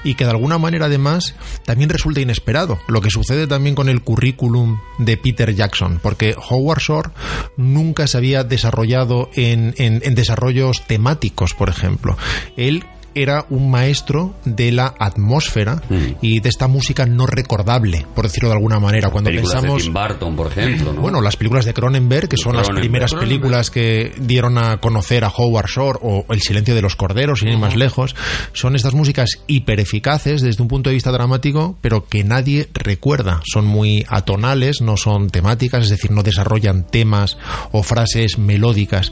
[0.03, 1.35] y que de alguna manera además
[1.65, 2.79] también resulta inesperado.
[2.87, 7.09] Lo que sucede también con el currículum de Peter Jackson, porque Howard Shore
[7.57, 12.17] nunca se había desarrollado en, en- en desarrollos temáticos, por ejemplo.
[12.57, 12.83] Él
[13.15, 15.95] era un maestro de la atmósfera Mm.
[16.21, 19.09] y de esta música no recordable, por decirlo de alguna manera.
[19.09, 21.01] Cuando Películas pensamos de Tim Burton, por ejemplo, ¿no?
[21.01, 25.29] bueno, las películas de Cronenberg, que son las primeras películas que dieron a conocer a
[25.29, 28.15] Howard Shore o El silencio de los corderos, sin ir más lejos,
[28.53, 33.41] son estas músicas hipereficaces desde un punto de vista dramático, pero que nadie recuerda.
[33.51, 37.37] Son muy atonales, no son temáticas, es decir, no desarrollan temas
[37.71, 39.11] o frases melódicas.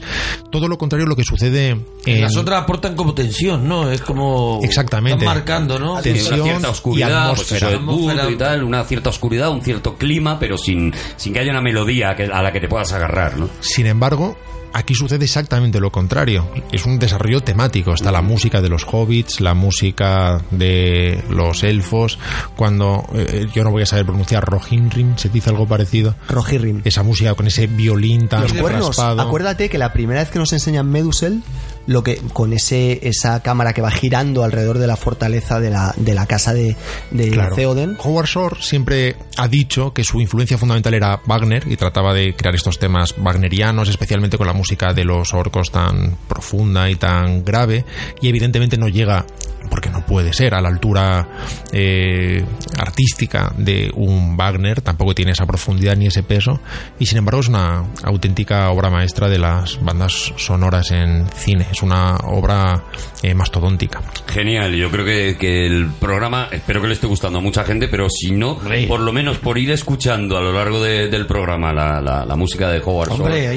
[0.50, 3.89] Todo lo contrario a lo que sucede en Las otras aportan como tensión, ¿no?
[3.90, 4.60] Es como.
[4.62, 5.24] Exactamente.
[5.24, 6.00] Están marcando, ¿no?
[6.00, 7.76] Tensión una cierta y oscuridad, pues atmósfera.
[7.76, 8.30] Atmósfera.
[8.30, 12.10] y tal, una cierta oscuridad, un cierto clima, pero sin, sin que haya una melodía
[12.10, 13.48] a la que te puedas agarrar, ¿no?
[13.60, 14.36] Sin embargo,
[14.72, 16.48] aquí sucede exactamente lo contrario.
[16.72, 17.92] Es un desarrollo temático.
[17.92, 22.18] Está la música de los hobbits, la música de los elfos.
[22.56, 26.14] Cuando eh, yo no voy a saber pronunciar Rohirrim, ¿se dice algo parecido?
[26.28, 26.82] Rohirrim.
[26.84, 28.88] Esa música con ese violín tan Los cuernos.
[28.88, 29.20] raspado.
[29.22, 31.42] Acuérdate que la primera vez que nos enseñan Medusel,
[31.90, 35.92] lo que con ese esa cámara que va girando alrededor de la fortaleza de la,
[35.96, 36.76] de la casa de,
[37.10, 37.56] de Claro.
[37.56, 37.96] Theoden.
[37.98, 42.54] Howard Shore siempre ha dicho que su influencia fundamental era Wagner y trataba de crear
[42.54, 47.84] estos temas wagnerianos, especialmente con la música de los orcos tan profunda y tan grave,
[48.20, 49.26] y evidentemente no llega,
[49.70, 51.28] porque no puede ser, a la altura
[51.72, 52.44] eh,
[52.78, 56.60] artística de un Wagner, tampoco tiene esa profundidad ni ese peso,
[56.98, 61.82] y sin embargo es una auténtica obra maestra de las bandas sonoras en cine, es
[61.82, 62.84] una obra
[63.22, 64.00] eh, mastodóntica.
[64.28, 67.88] Genial, yo creo que, que el programa, espero que le esté gustando a mucha gente,
[67.88, 71.72] pero si no, por lo menos por ir escuchando a lo largo de- del programa
[71.72, 73.50] la, la- la música de Howard Shore, Hombre, ya,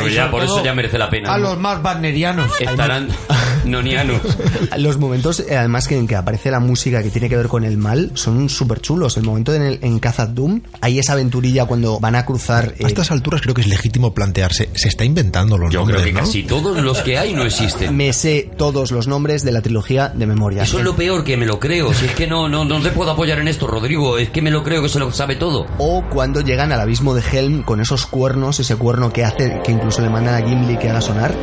[0.00, 1.32] que y ya sobre por eso ya merece la pena.
[1.34, 1.50] A ¿no?
[1.50, 2.50] los más wagnerianos.
[2.60, 3.08] Estarán
[3.64, 4.20] nonianos.
[4.78, 7.64] Los momentos, eh, además, que en que aparece la música que tiene que ver con
[7.64, 9.16] el mal, son súper chulos.
[9.16, 12.74] El momento en, el, en Khazad Dûm, hay esa aventurilla cuando van a cruzar.
[12.78, 16.00] eh, A estas alturas creo que es legítimo plantearse, se está inventando los Yo nombres,
[16.02, 16.26] creo que ¿no?
[16.26, 17.96] casi todos los que hay no existen.
[17.96, 20.62] me sé todos los nombres de la trilogía de memoria.
[20.62, 21.92] Eso es lo peor que me lo creo.
[21.94, 24.18] Si es que no, no, no te puedo apoyar en esto, Rodrigo.
[24.18, 25.66] Es que me lo creo que se lo sabe todo.
[25.78, 29.72] O cuando llegan al abismo de Helm con esos cuernos, ese cuerno que hace que
[29.72, 31.34] incluso le mandan a Gimli que haga sonar.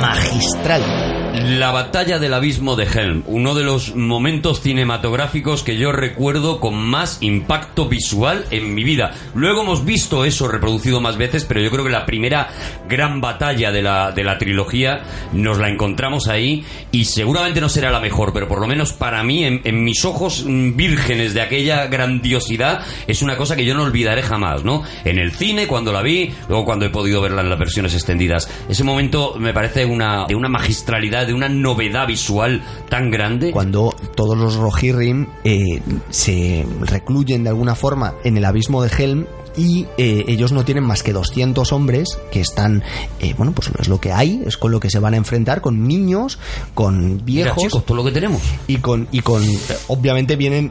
[0.00, 1.19] Magistral.
[1.32, 6.74] La batalla del abismo de Helm, uno de los momentos cinematográficos que yo recuerdo con
[6.74, 9.12] más impacto visual en mi vida.
[9.34, 12.48] Luego hemos visto eso reproducido más veces, pero yo creo que la primera
[12.88, 15.02] gran batalla de la, de la trilogía
[15.32, 19.22] nos la encontramos ahí y seguramente no será la mejor, pero por lo menos para
[19.22, 24.22] mí, en, mis ojos vírgenes de aquella grandiosidad, es una cosa que yo no olvidaré
[24.22, 24.82] jamás, ¿no?
[25.04, 28.50] En el cine, cuando la vi, luego cuando he podido verla en las versiones extendidas.
[28.68, 33.52] Ese momento me parece una, de una magistralidad, de una novedad visual tan grande.
[33.52, 35.80] Cuando todos los Rohirrim eh,
[36.10, 39.26] se recluyen de alguna forma en el abismo de Helm
[39.56, 42.82] y eh, ellos no tienen más que 200 hombres que están,
[43.20, 45.60] eh, bueno, pues es lo que hay, es con lo que se van a enfrentar,
[45.60, 46.38] con niños,
[46.74, 48.40] con Mira, viejos chicos, todo lo que tenemos.
[48.66, 49.42] y con, y con,
[49.88, 50.70] obviamente vienen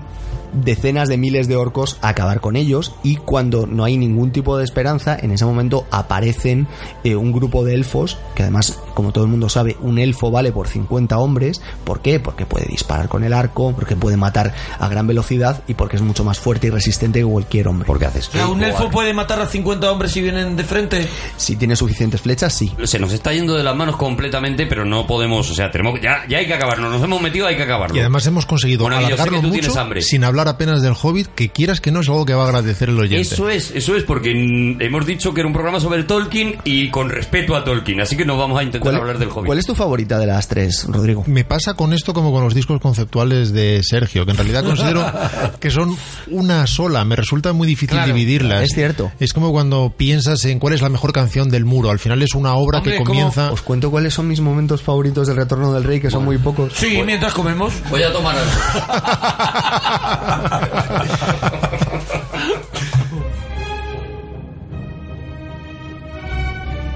[0.53, 4.57] decenas de miles de orcos a acabar con ellos y cuando no hay ningún tipo
[4.57, 6.67] de esperanza, en ese momento aparecen
[7.03, 10.51] eh, un grupo de elfos, que además, como todo el mundo sabe, un elfo vale
[10.51, 11.61] por 50 hombres.
[11.83, 12.19] ¿Por qué?
[12.19, 16.01] Porque puede disparar con el arco, porque puede matar a gran velocidad y porque es
[16.01, 17.85] mucho más fuerte y resistente que cualquier hombre.
[17.85, 21.07] Porque haces O sea, un elfo puede matar a 50 hombres si vienen de frente.
[21.37, 22.71] Si tiene suficientes flechas, sí.
[22.83, 26.05] Se nos está yendo de las manos completamente, pero no podemos, o sea, tenemos que-
[26.05, 26.89] ya, ya hay que acabarlo.
[26.89, 27.95] Nos hemos metido, hay que acabarlo.
[27.95, 30.01] Y además hemos conseguido Bueno, alargarlo tú tienes mucho hambre.
[30.01, 32.89] sin hablar apenas del Hobbit, que quieras que no es algo que va a agradecer
[32.89, 33.21] el oyente.
[33.21, 36.89] Eso es, eso es, porque mm, hemos dicho que era un programa sobre Tolkien y
[36.89, 39.45] con respeto a Tolkien, así que no vamos a intentar hablar del Hobbit.
[39.47, 41.23] cuál es tu favorita de las tres, Rodrigo?
[41.27, 45.05] Me pasa con esto como con los discos conceptuales de Sergio, que en realidad considero
[45.59, 45.95] que son
[46.27, 47.03] una sola.
[47.05, 48.63] Me resulta muy difícil Claro, dividirlas.
[48.63, 49.11] es cierto.
[49.19, 51.89] Es como cuando piensas en cuál es la mejor canción del muro.
[51.89, 53.51] Al final es una obra Hombre, que comienza.
[53.51, 56.73] Os cuento cuáles son mis momentos favoritos del Retorno del Rey, que son muy pocos.
[56.75, 57.73] Sí, mientras comemos.
[57.89, 58.51] Voy a tomar algo.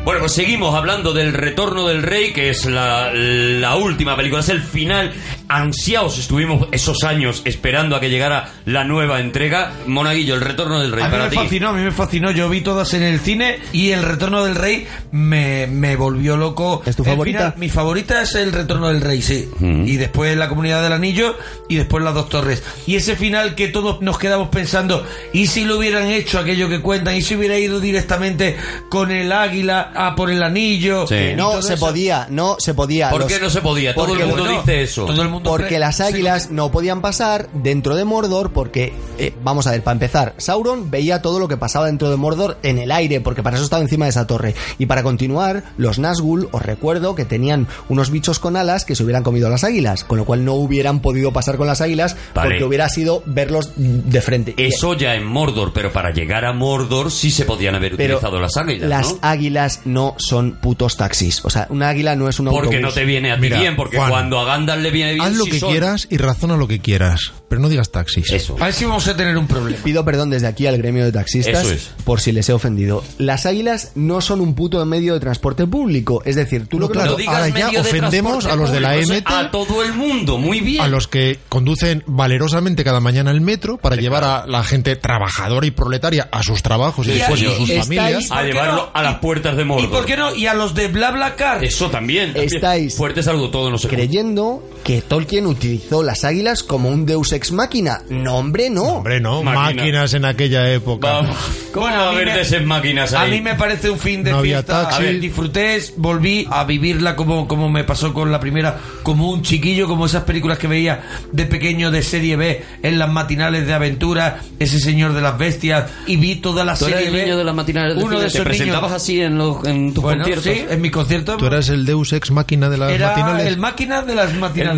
[0.04, 4.50] Bueno, pues seguimos hablando del Retorno del Rey, que es la, la última película, es
[4.50, 5.14] el final.
[5.56, 9.72] Ansiados estuvimos esos años esperando a que llegara la nueva entrega.
[9.86, 11.36] Monaguillo, el Retorno del Rey, A mí para me ti.
[11.36, 12.32] fascinó, a mí me fascinó.
[12.32, 16.82] Yo vi todas en el cine y El Retorno del Rey me, me volvió loco.
[16.86, 17.38] ¿Es tu favorita?
[17.38, 19.48] final- mi favorita es El Retorno del Rey, sí.
[19.62, 21.38] Y después La Comunidad del Anillo
[21.70, 22.64] y después Las Dos Torres.
[22.88, 26.82] Y ese final que todos nos quedamos pensando, ¿y si lo hubieran hecho aquello que
[26.82, 27.16] cuentan?
[27.16, 28.58] ¿Y si hubiera ido directamente
[28.90, 31.06] con el águila a por el anillo?
[31.08, 31.34] Sí.
[31.36, 31.86] No se eso?
[31.86, 33.12] podía, no se podía.
[33.12, 33.94] ¿Por Los- qué no se podía?
[33.94, 35.06] Todo el mundo bueno, dice eso.
[35.06, 39.34] Todo el mundo Porque las sí, águilas no podían pasar dentro de Mordor porque, eh,
[39.44, 42.80] vamos a ver, para empezar, Sauron veía todo lo que pasaba dentro de Mordor en
[42.80, 44.56] el aire porque para eso estaba encima de esa torre.
[44.78, 49.04] Y para continuar, los Nazgûl, os recuerdo que tenían unos bichos con alas que se
[49.04, 52.16] hubieran comido a las águilas, con lo cual no hubieran podido pasar con las águilas
[52.34, 52.50] Vale.
[52.50, 54.54] porque hubiera sido verlos de frente.
[54.58, 58.40] Eso ya en Mordor, pero para llegar a Mordor sí se podían haber Pero utilizado
[58.40, 59.20] las águilas, las ¿no?
[59.22, 61.44] águilas no son putos taxis.
[61.46, 63.76] O sea, una águila no es un Porque no te viene a ti Mira, bien,
[63.76, 65.72] porque Juan, cuando a Gandalf le viene bien Haz lo que son.
[65.72, 68.32] quieras y razona lo que quieras, pero no digas taxis.
[68.32, 68.56] Eso.
[68.60, 69.78] A ver si vamos a tener un problema.
[69.84, 71.92] Pido perdón desde aquí al gremio de taxistas Eso es.
[72.04, 73.04] por si les he ofendido.
[73.18, 76.22] Las águilas no son un puto medio de transporte público.
[76.26, 78.80] Es decir, tú lo No, que claro, No digas ahora ya ofendemos a los de
[78.80, 79.24] la MT.
[79.28, 80.82] A todo el mundo, muy bien.
[80.82, 85.66] a los que conducen valerosamente cada mañana el metro para llevar a la gente trabajadora
[85.68, 88.32] y proletaria a sus trabajos y, Y después a sus familias.
[88.32, 88.90] a ¿por qué llevarlo no?
[88.94, 89.86] a las puertas de Mordor.
[89.86, 90.34] ¿Y por qué no?
[90.36, 91.64] Y a los de BlaBlaCar.
[91.64, 92.34] Eso también.
[92.34, 92.54] también.
[92.54, 93.88] Estáis Fuerte saludo todo, no sé.
[93.88, 93.98] cómo.
[93.98, 98.02] creyendo que Tolkien utilizó las águilas como un deus ex máquina.
[98.10, 98.84] No, hombre, no.
[98.84, 99.62] Hombre, no, Máquina.
[99.84, 101.08] máquinas en aquella época.
[101.12, 101.38] Vamos.
[101.72, 103.28] ¿Cómo Bueno, va a haber me- de esas máquinas ahí?
[103.28, 104.84] A mí me parece un fin de No había fiesta.
[104.84, 104.96] taxi.
[104.96, 109.44] A ver, disfruté, volví a vivirla como, como me pasó con la primera, como un
[109.44, 113.74] chiquillo, como esas películas que veía de pequeño de serie B en las matinales de
[113.74, 117.24] aventura, ese señor de las bestias, y vi toda la ¿Tú serie eras el B.
[117.24, 119.02] niño de las matinales de Uno de ¿Te esos presentabas niños.
[119.04, 120.54] así en, los, en tus Bueno, conciertos?
[120.54, 121.38] sí, en mi concierto.
[121.38, 123.46] Tú eras el deus ex máquina de las era matinales.
[123.48, 124.72] el máquina de las matinales.
[124.72, 124.76] El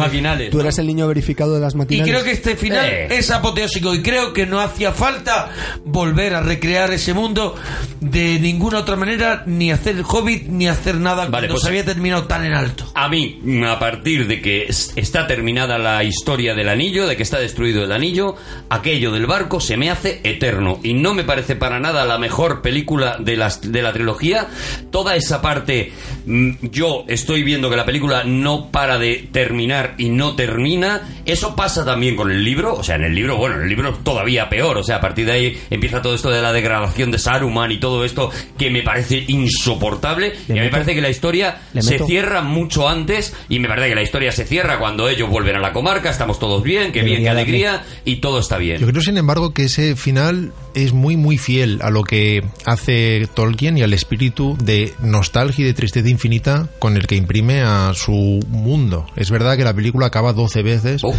[0.51, 2.11] Tú eras el niño verificado de las Y matinales.
[2.13, 3.07] creo que este final Eh.
[3.11, 5.51] es apoteósico y creo que no hacía falta
[5.83, 7.55] volver a recrear ese mundo
[8.01, 11.69] de ninguna otra manera, ni hacer el Hobbit, ni hacer nada Vale, cuando pues- se
[11.69, 12.85] había terminado tan en alto.
[12.95, 17.23] A mí, a partir de que es- está terminada la historia del anillo, de que
[17.23, 18.35] está destruido el anillo,
[18.69, 20.79] aquello del barco se me hace eterno.
[20.83, 24.47] Y no me parece para nada la mejor película de, las, de la trilogía.
[24.91, 25.91] Toda esa parte,
[26.25, 31.01] yo estoy viendo que la película no para de terminar y no termina.
[31.25, 32.73] Eso pasa también con el libro.
[32.75, 34.77] O sea, en el libro, bueno, en el libro todavía peor.
[34.77, 37.79] O sea, a partir de ahí empieza todo esto de la degradación de Saruman y
[37.79, 40.33] todo esto que me parece insoportable.
[40.47, 43.33] y a mí me meto- parece que la historia le se meto- cierra mucho antes.
[43.49, 46.09] Y me parece que la historia se cierra cuando ellos vuelven a la comarca.
[46.09, 47.83] Estamos todos bien, que bien, que alegría.
[48.03, 48.79] Y todo está bien.
[48.79, 53.27] Yo creo, sin embargo, que ese final es muy, muy fiel a lo que hace
[53.33, 57.91] Tolkien y al espíritu de nostalgia y de tristeza infinita con el que imprime a
[57.93, 59.05] su mundo.
[59.15, 61.13] Es verdad que la película acaba 12 veces, Oh.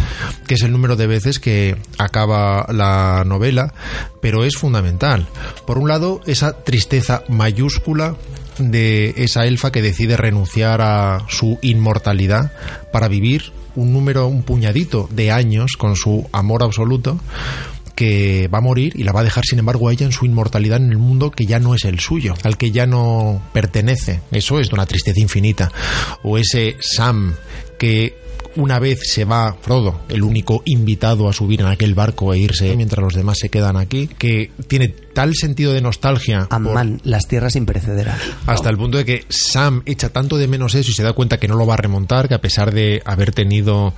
[0.47, 3.73] que es el número de veces que acaba la novela,
[4.21, 5.27] pero es fundamental.
[5.65, 8.15] Por un lado, esa tristeza mayúscula
[8.57, 12.51] de esa elfa que decide renunciar a su inmortalidad
[12.91, 17.19] para vivir un número, un puñadito de años con su amor absoluto
[17.97, 20.23] que va a morir y la va a dejar sin embargo a ella en su
[20.23, 24.21] inmortalidad en el mundo que ya no es el suyo, al que ya no pertenece.
[24.31, 25.71] Eso es de una tristeza infinita.
[26.21, 27.33] O ese Sam
[27.79, 28.15] que
[28.55, 32.75] una vez se va Frodo, el único invitado a subir en aquel barco e irse
[32.75, 37.27] mientras los demás se quedan aquí, que tiene tal sentido de nostalgia por- Amman, las
[37.27, 38.19] tierras imperecederas.
[38.45, 41.39] hasta el punto de que Sam echa tanto de menos eso y se da cuenta
[41.39, 43.95] que no lo va a remontar, que a pesar de haber tenido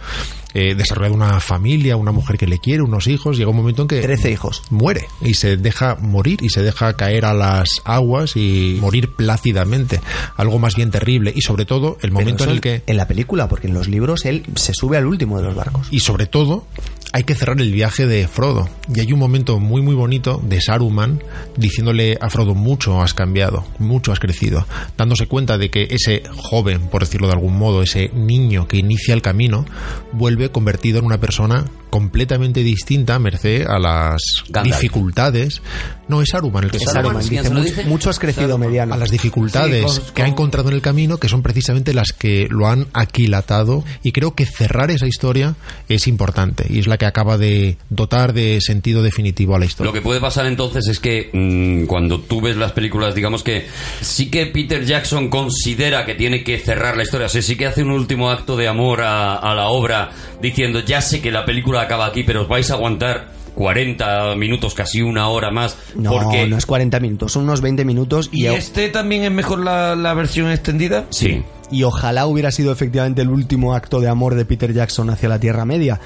[0.53, 3.88] eh, desarrollado una familia, una mujer que le quiere, unos hijos, llega un momento en
[3.89, 4.64] que Trece hijos.
[4.69, 9.99] muere y se deja morir y se deja caer a las aguas y morir plácidamente.
[10.38, 13.49] Algo más bien terrible y sobre todo el momento en el que En la película,
[13.49, 15.88] porque en los libros él se sube al último de los barcos.
[15.91, 16.65] y sobre todo
[17.11, 18.69] hay que cerrar el viaje de Frodo.
[18.93, 21.09] Y hay un momento muy muy bonito de Saruman
[21.56, 24.66] diciéndole a Frodo mucho has cambiado, mucho has crecido,
[24.98, 29.14] dándose cuenta de que ese joven, por decirlo de algún modo, ese niño que inicia
[29.14, 29.66] el camino,
[30.12, 34.76] vuelve convertido en una persona completamente distinta merced a las Gandalf.
[34.76, 35.61] dificultades.
[36.08, 36.90] No, es Saruman el que Es se.
[36.92, 37.84] ¿quién dice, se lo mucho, dice?
[37.85, 38.93] mucho has crecido mediano.
[38.93, 41.93] a las dificultades Sí, con- que ha con- encontrado en el camino, que son precisamente
[41.93, 43.84] las que lo han aquilatado.
[44.03, 45.56] Y creo que cerrar esa historia
[45.88, 49.90] es importante y es la que acaba de dotar de sentido definitivo a la historia.
[49.90, 53.68] Lo que puede pasar entonces es que mm, cuando tú ves las películas, digamos que
[54.01, 57.66] sí que Peter Jackson considera que tiene que cerrar la historia, o sea, sí que
[57.68, 60.11] hace un último acto de amor a, a la obra
[60.42, 64.74] diciendo, ya sé que la película acaba aquí, pero os vais a aguantar 40 minutos,
[64.74, 66.48] casi una hora más, No, porque...
[66.48, 69.95] no es 40 minutos, son unos 20 minutos y, ¿Y este también es mejor la,
[69.95, 71.06] la versión extendida?
[71.09, 71.43] Sí.
[71.72, 75.39] Y ojalá hubiera sido efectivamente el último acto de amor de Peter Jackson hacia la
[75.39, 75.99] Tierra Media.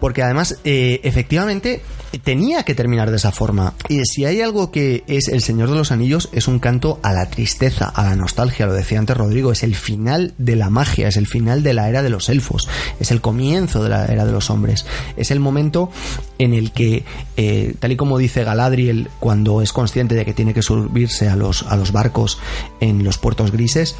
[0.00, 1.82] Porque además, eh, efectivamente,
[2.24, 3.74] tenía que terminar de esa forma.
[3.88, 7.12] Y si hay algo que es El Señor de los Anillos, es un canto a
[7.12, 11.08] la tristeza, a la nostalgia, lo decía antes Rodrigo, es el final de la magia,
[11.08, 12.68] es el final de la era de los elfos,
[13.00, 15.90] es el comienzo de la era de los hombres, es el momento
[16.38, 17.04] en el que,
[17.36, 21.36] eh, tal y como dice Galadriel, cuando es consciente de que tiene que subirse a
[21.36, 22.38] los, a los barcos
[22.80, 23.96] en los puertos grises,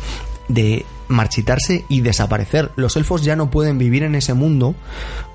[0.48, 2.72] de marchitarse y desaparecer.
[2.76, 4.74] Los elfos ya no pueden vivir en ese mundo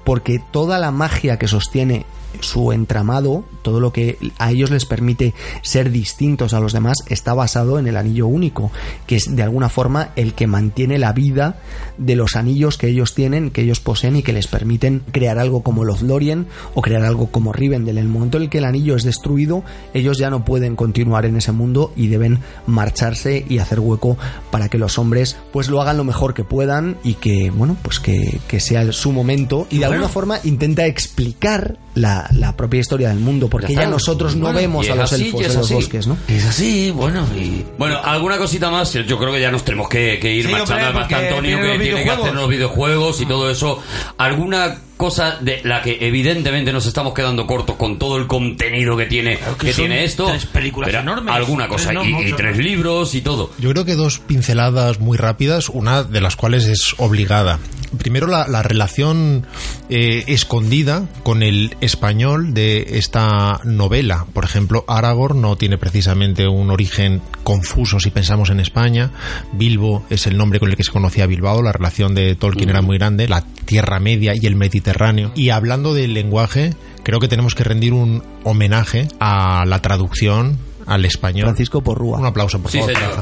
[0.04, 2.06] porque toda la magia que sostiene
[2.40, 7.34] su entramado, todo lo que a ellos les permite ser distintos a los demás, está
[7.34, 8.72] basado en el anillo único,
[9.08, 11.58] que es de alguna forma el que mantiene la vida
[11.98, 15.64] de los anillos que ellos tienen, que ellos poseen y que les permiten crear algo
[15.64, 17.98] como Lothlorien o crear algo como Rivendell.
[17.98, 21.26] En el momento en el que el anillo es destruido, ellos ya no pueden continuar
[21.26, 24.18] en ese mundo y deben marcharse y hacer hueco
[24.52, 28.00] para que los hombres pues lo hagan lo mejor que puedan y que, bueno, pues
[28.00, 33.10] que, que sea su momento y de alguna forma intenta explicar la, la propia historia
[33.10, 35.74] del mundo, porque Ya nosotros no Bueno, vemos a los así, elfos en los así.
[35.76, 36.18] bosques, ¿no?
[36.28, 37.64] Es así, bueno, y...
[37.78, 40.74] Bueno, alguna cosita más, yo creo que ya nos tenemos que, que ir Sí, marchando,
[40.74, 43.80] hombre, además que porque Antonio que tiene que hacer los videojuegos y todo eso.
[44.18, 49.06] ¿Alguna cosa de la que evidentemente nos estamos quedando cortos con todo el contenido que
[49.06, 50.28] tiene, que tiene esto?
[50.28, 51.36] tres películas Pero enormes.
[51.36, 52.64] Alguna cosa, Tres, no, y, tres ¿no?
[52.64, 53.52] libros y todo.
[53.60, 57.60] Yo creo que dos pinceladas muy rápidas, una de las cuales es obligada.
[57.98, 59.46] Primero la, la relación
[59.90, 64.26] eh, escondida con el español de esta novela.
[64.34, 69.12] Por ejemplo, Aragorn no tiene precisamente un origen confuso si pensamos en España.
[69.54, 71.62] Bilbo es el nombre con el que se conocía Bilbao.
[71.62, 73.28] La relación de Tolkien era muy grande.
[73.28, 75.32] La Tierra Media y el Mediterráneo.
[75.36, 76.74] Y hablando del lenguaje,
[77.04, 81.46] creo que tenemos que rendir un homenaje a la traducción al español.
[81.46, 82.20] Francisco Porrúa.
[82.20, 82.94] Un aplauso, por Sí, favor.
[82.94, 83.14] señor.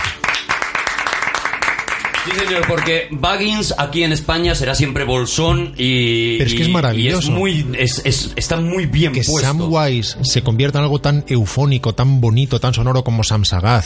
[2.24, 6.38] Sí, señor, porque Baggins aquí en España será siempre bolsón y.
[6.38, 7.18] Pero es que y- es maravilloso.
[7.22, 9.48] Y es muy, es, es- está muy bien que puesto.
[9.48, 13.86] Samwise se convierta en algo tan eufónico, tan bonito, tan sonoro como Samsagath,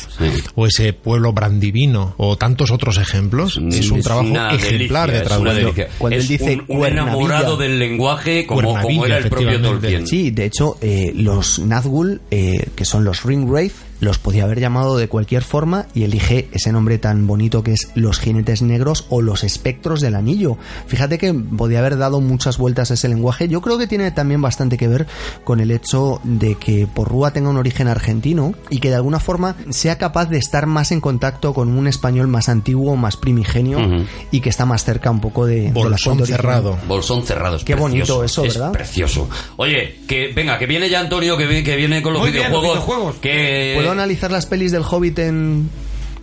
[0.55, 5.29] o ese pueblo brandivino, o tantos otros ejemplos, es un Es trabajo una ejemplar delicia,
[5.29, 5.55] de es una traducción.
[5.55, 5.87] delicia.
[5.97, 7.01] Cuando Es él dice un, un cuernavilla.
[7.13, 9.87] enamorado del lenguaje como, como Cuernavilla, era el propio efectivamente.
[9.87, 10.07] Tolkien.
[10.07, 14.97] Sí, de hecho, eh, los Nazgûl, eh, que son los Ringwraith, los podía haber llamado
[14.97, 19.21] de cualquier forma y elige ese nombre tan bonito que es los jinetes negros o
[19.21, 20.57] los espectros del anillo.
[20.87, 23.47] Fíjate que podía haber dado muchas vueltas a ese lenguaje.
[23.47, 25.07] Yo creo que tiene también bastante que ver
[25.43, 29.55] con el hecho de que Porrúa tenga un origen argentino y que de alguna forma
[29.69, 34.41] sea capaz de estar más en contacto con un español más antiguo, más primigenio y
[34.41, 36.39] que está más cerca un poco de, de la Bolsón original.
[36.41, 36.77] cerrado.
[36.87, 37.55] Bolsón cerrado.
[37.57, 38.71] es Qué bonito eso, es ¿verdad?
[38.71, 39.29] precioso.
[39.57, 42.51] Oye, que venga, que viene ya Antonio, que, vi- que viene con los Muy bien,
[42.51, 42.85] los videojuegos.
[42.85, 43.15] videojuegos.
[43.21, 45.69] Que, ¿Puedo analizar las pelis del Hobbit en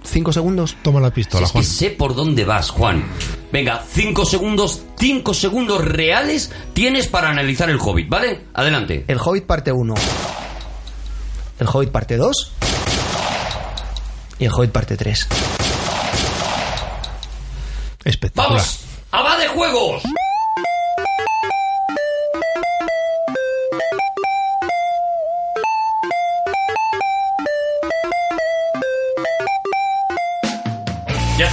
[0.05, 0.77] 5 segundos?
[0.83, 1.65] Toma la Si pistola, es que Juan.
[1.65, 3.05] sé por dónde vas, Juan.
[3.53, 8.47] Venga, cinco segundos, cinco segundos reales tienes para analizar el Hobbit, ¿vale?
[8.55, 9.05] Adelante.
[9.07, 9.95] El Hobbit parte 1.
[11.61, 12.53] El Hobbit parte 2.
[14.39, 15.29] Y el Hobbit parte 3.
[18.05, 18.59] Espectacular.
[18.59, 18.81] ¡Vamos!
[19.13, 20.03] ¡A va de juegos!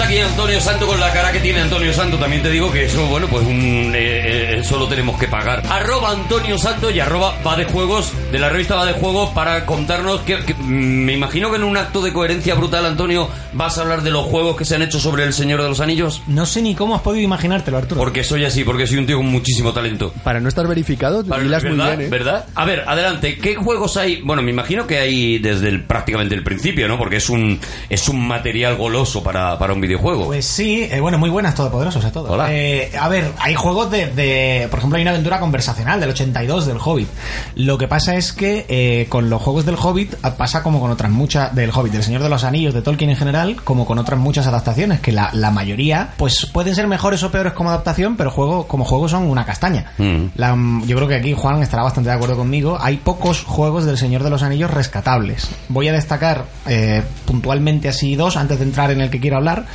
[0.10, 2.18] Aquí Antonio Santo con la cara que tiene Antonio Santo.
[2.18, 5.62] También te digo que eso, bueno, pues un, eh, eh, eso lo tenemos que pagar.
[5.70, 9.68] Arroba Antonio Santo y arroba va de juegos de la revista va de juegos para
[9.68, 13.78] contarnos que, que, mm, me imagino que en un acto de coherencia brutal, Antonio, vas
[13.78, 16.24] a hablar de los juegos que se han hecho sobre el Señor de los Anillos.
[16.26, 18.02] No sé ni cómo has podido imaginártelo, Arturo.
[18.02, 20.12] Porque soy así, porque soy un tío con muchísimo talento.
[20.24, 21.98] Para no estar verificado, Vale, hilas muy ¿verdad?
[21.98, 22.10] bien, ¿eh?
[22.10, 22.46] ¿Verdad?
[22.56, 23.38] A ver, adelante.
[23.38, 24.24] ¿Qué juegos hay?
[24.24, 26.98] Bueno, me imagino que hay desde el, prácticamente el principio, ¿no?
[26.98, 29.99] Porque es un es un material goloso para, para un videojuego.
[30.02, 32.30] Pues sí, eh, bueno, muy buenas, todopoderosos a todos.
[32.30, 32.48] Hola.
[32.54, 36.66] Eh, a ver, hay juegos de, de- Por ejemplo, hay una aventura conversacional del 82
[36.68, 37.08] del Hobbit.
[37.56, 40.92] Lo que pasa es que eh, con los juegos del Hobbit ah, pasa como con
[40.92, 41.54] otras muchas.
[41.56, 44.48] Del Hobbit, del Señor de los Anillos, de Tolkien en general, como con otras muchas
[44.48, 48.68] adaptaciones, que la, la mayoría, pues pueden ser mejores o peores como adaptación, pero juego,
[48.68, 49.92] como juego son una castaña.
[49.98, 50.26] Mm.
[50.36, 52.78] La- yo creo que aquí Juan estará bastante de acuerdo conmigo.
[52.82, 55.50] Hay pocos juegos del Señor de los Anillos rescatables.
[55.68, 59.66] Voy a destacar eh, puntualmente así dos antes de entrar en el que quiero hablar,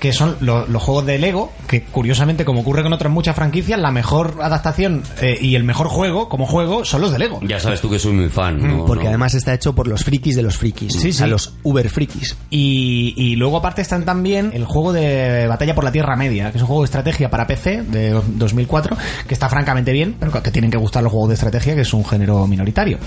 [0.00, 3.78] que son lo- los juegos de Lego, que curiosamente, como ocurre con otras muchas franquicias,
[3.78, 7.40] la mejor adaptación eh, y el mejor juego como juego son los de Lego.
[7.46, 8.58] Ya sabes tú que soy muy fan.
[8.60, 8.84] ¿no?
[8.84, 9.08] Porque ¿no?
[9.10, 10.92] además está hecho por los frikis de los frikis.
[10.92, 11.30] Sí, O sea, sí.
[11.30, 12.36] los uber frikis.
[12.50, 16.58] Y, y luego aparte están también el juego de Batalla por la Tierra Media, que
[16.58, 20.50] es un juego de estrategia para PC de 2004, que está francamente bien, pero que
[20.50, 22.98] tienen que gustar los juegos de estrategia, que es un género minoritario.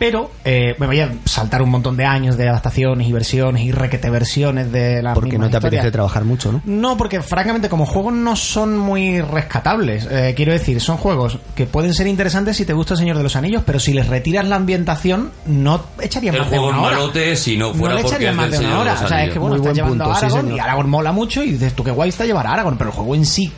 [0.00, 3.70] Pero eh, me voy a saltar un montón de años de adaptaciones y versiones y
[3.70, 6.62] requete versiones de la Porque no te apetece trabajar mucho, ¿no?
[6.64, 10.08] no, porque francamente como juegos no son muy rescatables.
[10.10, 13.24] Eh, quiero decir, son juegos que pueden ser interesantes si te gusta el Señor de
[13.24, 16.78] los Anillos, pero si les retiras la ambientación, no echarían El más de juego una
[16.80, 16.96] es hora.
[16.96, 18.92] malote si no fuera le porque echarían más de una de hora.
[18.94, 20.88] los O sea, es que bueno, Muy estás buen llevando punto, a Aragorn y Aragorn
[20.88, 23.26] mola mucho y dices tú qué guay está llevar a Aragorn, pero el juego en
[23.26, 23.52] sí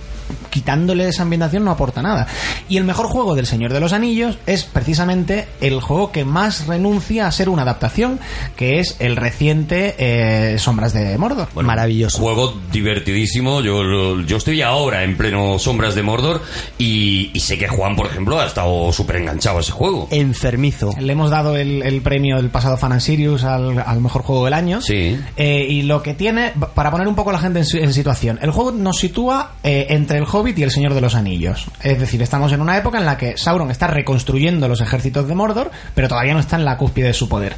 [0.50, 2.26] quitándole esa ambientación no aporta nada.
[2.68, 6.66] Y el mejor juego del Señor de los Anillos es precisamente el juego que más
[6.66, 8.20] renuncia a ser una adaptación,
[8.56, 11.48] que es el reciente eh, Sombras de Mordor.
[11.54, 12.18] Bueno, Maravilloso.
[12.18, 13.60] Juego divertidísimo.
[13.62, 16.42] Yo, lo- yo estoy ahora en pleno Sombras de Mordor
[16.78, 20.08] y, y sé que Juan, por ejemplo, ha estado súper enganchado a ese juego.
[20.10, 20.90] Enfermizo.
[20.98, 24.44] Le hemos dado el, el premio del pasado Fan and Sirius al, al mejor juego
[24.44, 24.80] del año.
[24.80, 25.18] Sí.
[25.36, 28.50] Eh, y lo que tiene, para poner un poco a la gente en situación, el
[28.50, 31.66] juego nos sitúa eh, entre el Hobbit y el Señor de los Anillos.
[31.82, 35.34] Es decir, estamos en una época en la que Sauron está reconstruyendo los ejércitos de
[35.34, 37.56] Mordor, pero todavía no está en la cúspide de su poder.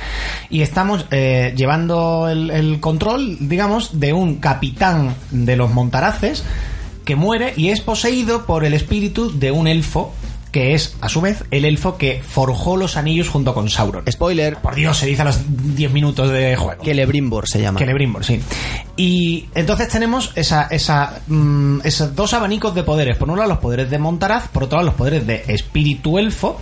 [0.50, 6.44] Y estamos eh, llevando el control, digamos, de un capitán de los Montaraces
[7.04, 10.14] que muere y es poseído por el espíritu de un elfo
[10.54, 14.04] que es, a su vez, el elfo que forjó los anillos junto con Sauron.
[14.08, 14.54] Spoiler.
[14.58, 15.40] Por Dios, se dice a los
[15.74, 16.80] 10 minutos de juego.
[16.84, 17.80] Celebrimbor se llama.
[17.80, 18.40] Celebrimbor, sí.
[18.96, 23.16] Y entonces tenemos esa, esa, mm, esos dos abanicos de poderes.
[23.16, 26.60] Por un lado los poderes de Montaraz, por otro lado los poderes de espíritu elfo.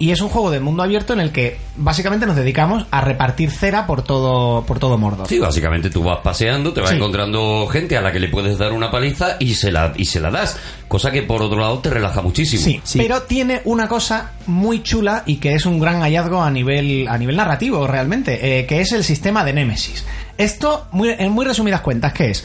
[0.00, 3.52] Y es un juego de mundo abierto en el que básicamente nos dedicamos a repartir
[3.52, 5.28] cera por todo, por todo Mordor.
[5.28, 6.96] Sí, básicamente tú vas paseando, te vas Sí.
[6.96, 10.18] encontrando gente a la que le puedes dar una paliza y se la, y se
[10.18, 10.58] la das.
[10.88, 12.62] Cosa que por otro lado te relaja muchísimo.
[12.64, 12.98] Sí, Sí.
[12.98, 17.18] pero tiene una cosa muy chula y que es un gran hallazgo a nivel, a
[17.18, 20.04] nivel narrativo realmente, eh, que es el sistema de Némesis.
[20.38, 22.44] Esto, muy, en muy resumidas cuentas, ¿qué es?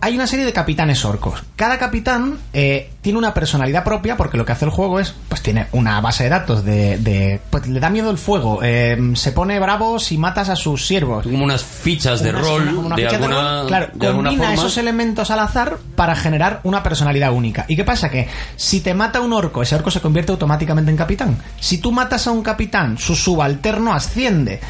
[0.00, 1.42] Hay una serie de capitanes orcos.
[1.56, 5.42] Cada capitán eh, tiene una personalidad propia porque lo que hace el juego es, pues
[5.42, 6.98] tiene una base de datos de...
[6.98, 10.86] de- pues le da miedo el fuego, eh, se pone bravo si matas a sus
[10.86, 11.24] siervos.
[11.24, 14.06] Como unas fichas de Unas- rol, una- una de, ficha de alguna, rol, claro, de
[14.08, 14.54] combina forma.
[14.54, 17.64] esos elementos al azar para generar una personalidad única.
[17.68, 18.08] ¿Y qué pasa?
[18.08, 21.38] Que si te mata un orco, ese orco se convierte automáticamente en capitán.
[21.58, 24.60] Si tú matas a un capitán, su subalterno asciende.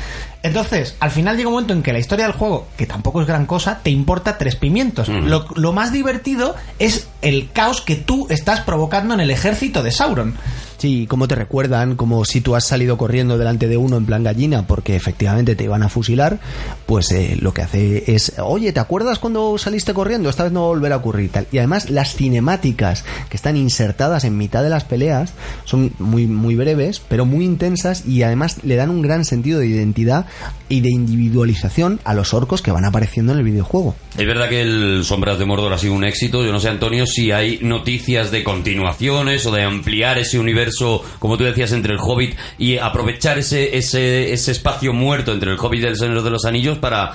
[0.43, 3.27] Entonces, al final llega un momento en que la historia del juego, que tampoco es
[3.27, 5.09] gran cosa, te importa tres pimientos.
[5.09, 9.93] lo, lo más divertido es el caos que tú estás provocando en el ejército de
[9.93, 10.37] Sauron.
[10.83, 14.25] Sí, cómo te recuerdan, como si tú has salido corriendo delante de uno en plan
[14.25, 16.41] gallina porque efectivamente te iban a fusilar,
[16.86, 20.28] pues eh, lo que hace es, oye, ¿te acuerdas cuando saliste corriendo?
[20.28, 21.47] Esta vez no va a volver a ocurrir tal.
[21.52, 25.35] Y además las cinemáticas que están insertadas en mitad de las peleas
[25.67, 29.69] son muy, muy breves, pero muy intensas y además le dan un gran sentido de
[29.69, 30.27] identidad
[30.69, 33.94] y de individualización a los orcos que van apareciendo en el videojuego.
[34.19, 36.44] Es verdad que el Sombras de Mordor ha sido un éxito.
[36.44, 40.72] Yo no sé, Antonio, si hay noticias de continuaciones o de ampliar ese universo,
[41.18, 45.59] como tú decías, entre el Hobbit y aprovechar ese, ese, ese espacio muerto entre el
[45.59, 47.12] Hobbit y el Señor de los Anillos para,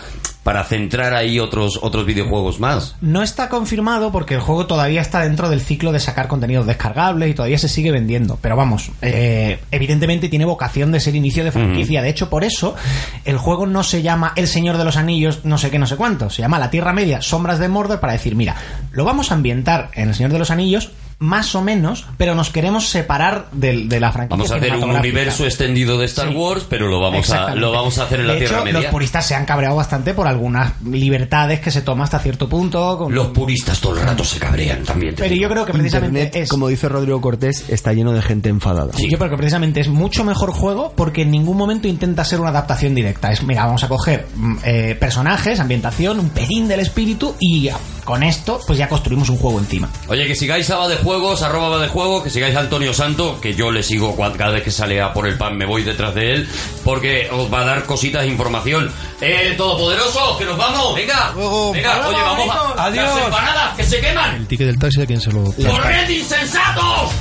[0.47, 2.95] para centrar ahí otros, otros videojuegos más.
[3.01, 7.29] No está confirmado porque el juego todavía está dentro del ciclo de sacar contenidos descargables
[7.29, 8.39] y todavía se sigue vendiendo.
[8.41, 12.01] Pero vamos, eh, evidentemente tiene vocación de ser inicio de franquicia.
[12.01, 12.75] De hecho, por eso
[13.25, 15.97] el juego no se llama El Señor de los Anillos, no sé qué, no sé
[15.97, 16.29] cuánto.
[16.29, 18.55] Se llama La Tierra Media, Sombras de Mordor, para decir, mira,
[18.91, 22.49] lo vamos a ambientar en El Señor de los Anillos más o menos, pero nos
[22.51, 24.37] queremos separar del- de, la franquicia.
[24.37, 26.35] Vamos a hacer un universo extendido de Star Sí.
[26.35, 28.81] Wars, pero lo vamos, a, lo vamos a hacer en la De Tierra Media.
[28.81, 32.97] Los puristas se han cabreado bastante por algunas libertades que se toma hasta cierto punto.
[32.97, 35.15] con- Los puristas todo el rato se cabrean también.
[35.15, 35.41] Pero digo.
[35.43, 36.49] yo creo que precisamente Internet, es.
[36.49, 38.93] como dice Rodrigo Cortés, está lleno de gente enfadada.
[38.93, 42.39] Sí, Yo creo que precisamente es mucho mejor juego porque en ningún momento intenta ser
[42.39, 43.31] una adaptación directa.
[43.31, 47.77] Es, mira, vamos a coger mm, eh, personajes, ambientación, un pelín del espíritu y ya,
[48.03, 49.89] con esto pues ya construimos un juego encima.
[50.07, 52.93] Oye, que sigáis a Va de Juegos, arroba Va de Juego, que sigáis a Antonio
[52.93, 55.83] Santo, que yo le sigo cada vez que sale a por el pan, me voy
[55.83, 56.49] detrás de él,
[56.83, 58.91] porque os va a dar cositas de información.
[59.21, 60.95] ¡Eh, Todopoderoso, que nos vamos!
[60.95, 61.31] ¡Venga!
[61.33, 62.87] ¡Venga, oye, vamos a...
[62.87, 63.05] Adiós.
[63.05, 64.35] ¡Las empanadas, que se queman!
[64.35, 65.45] El ticket del taxi a quien se lo...
[65.45, 67.13] ¡Corred, insensatos!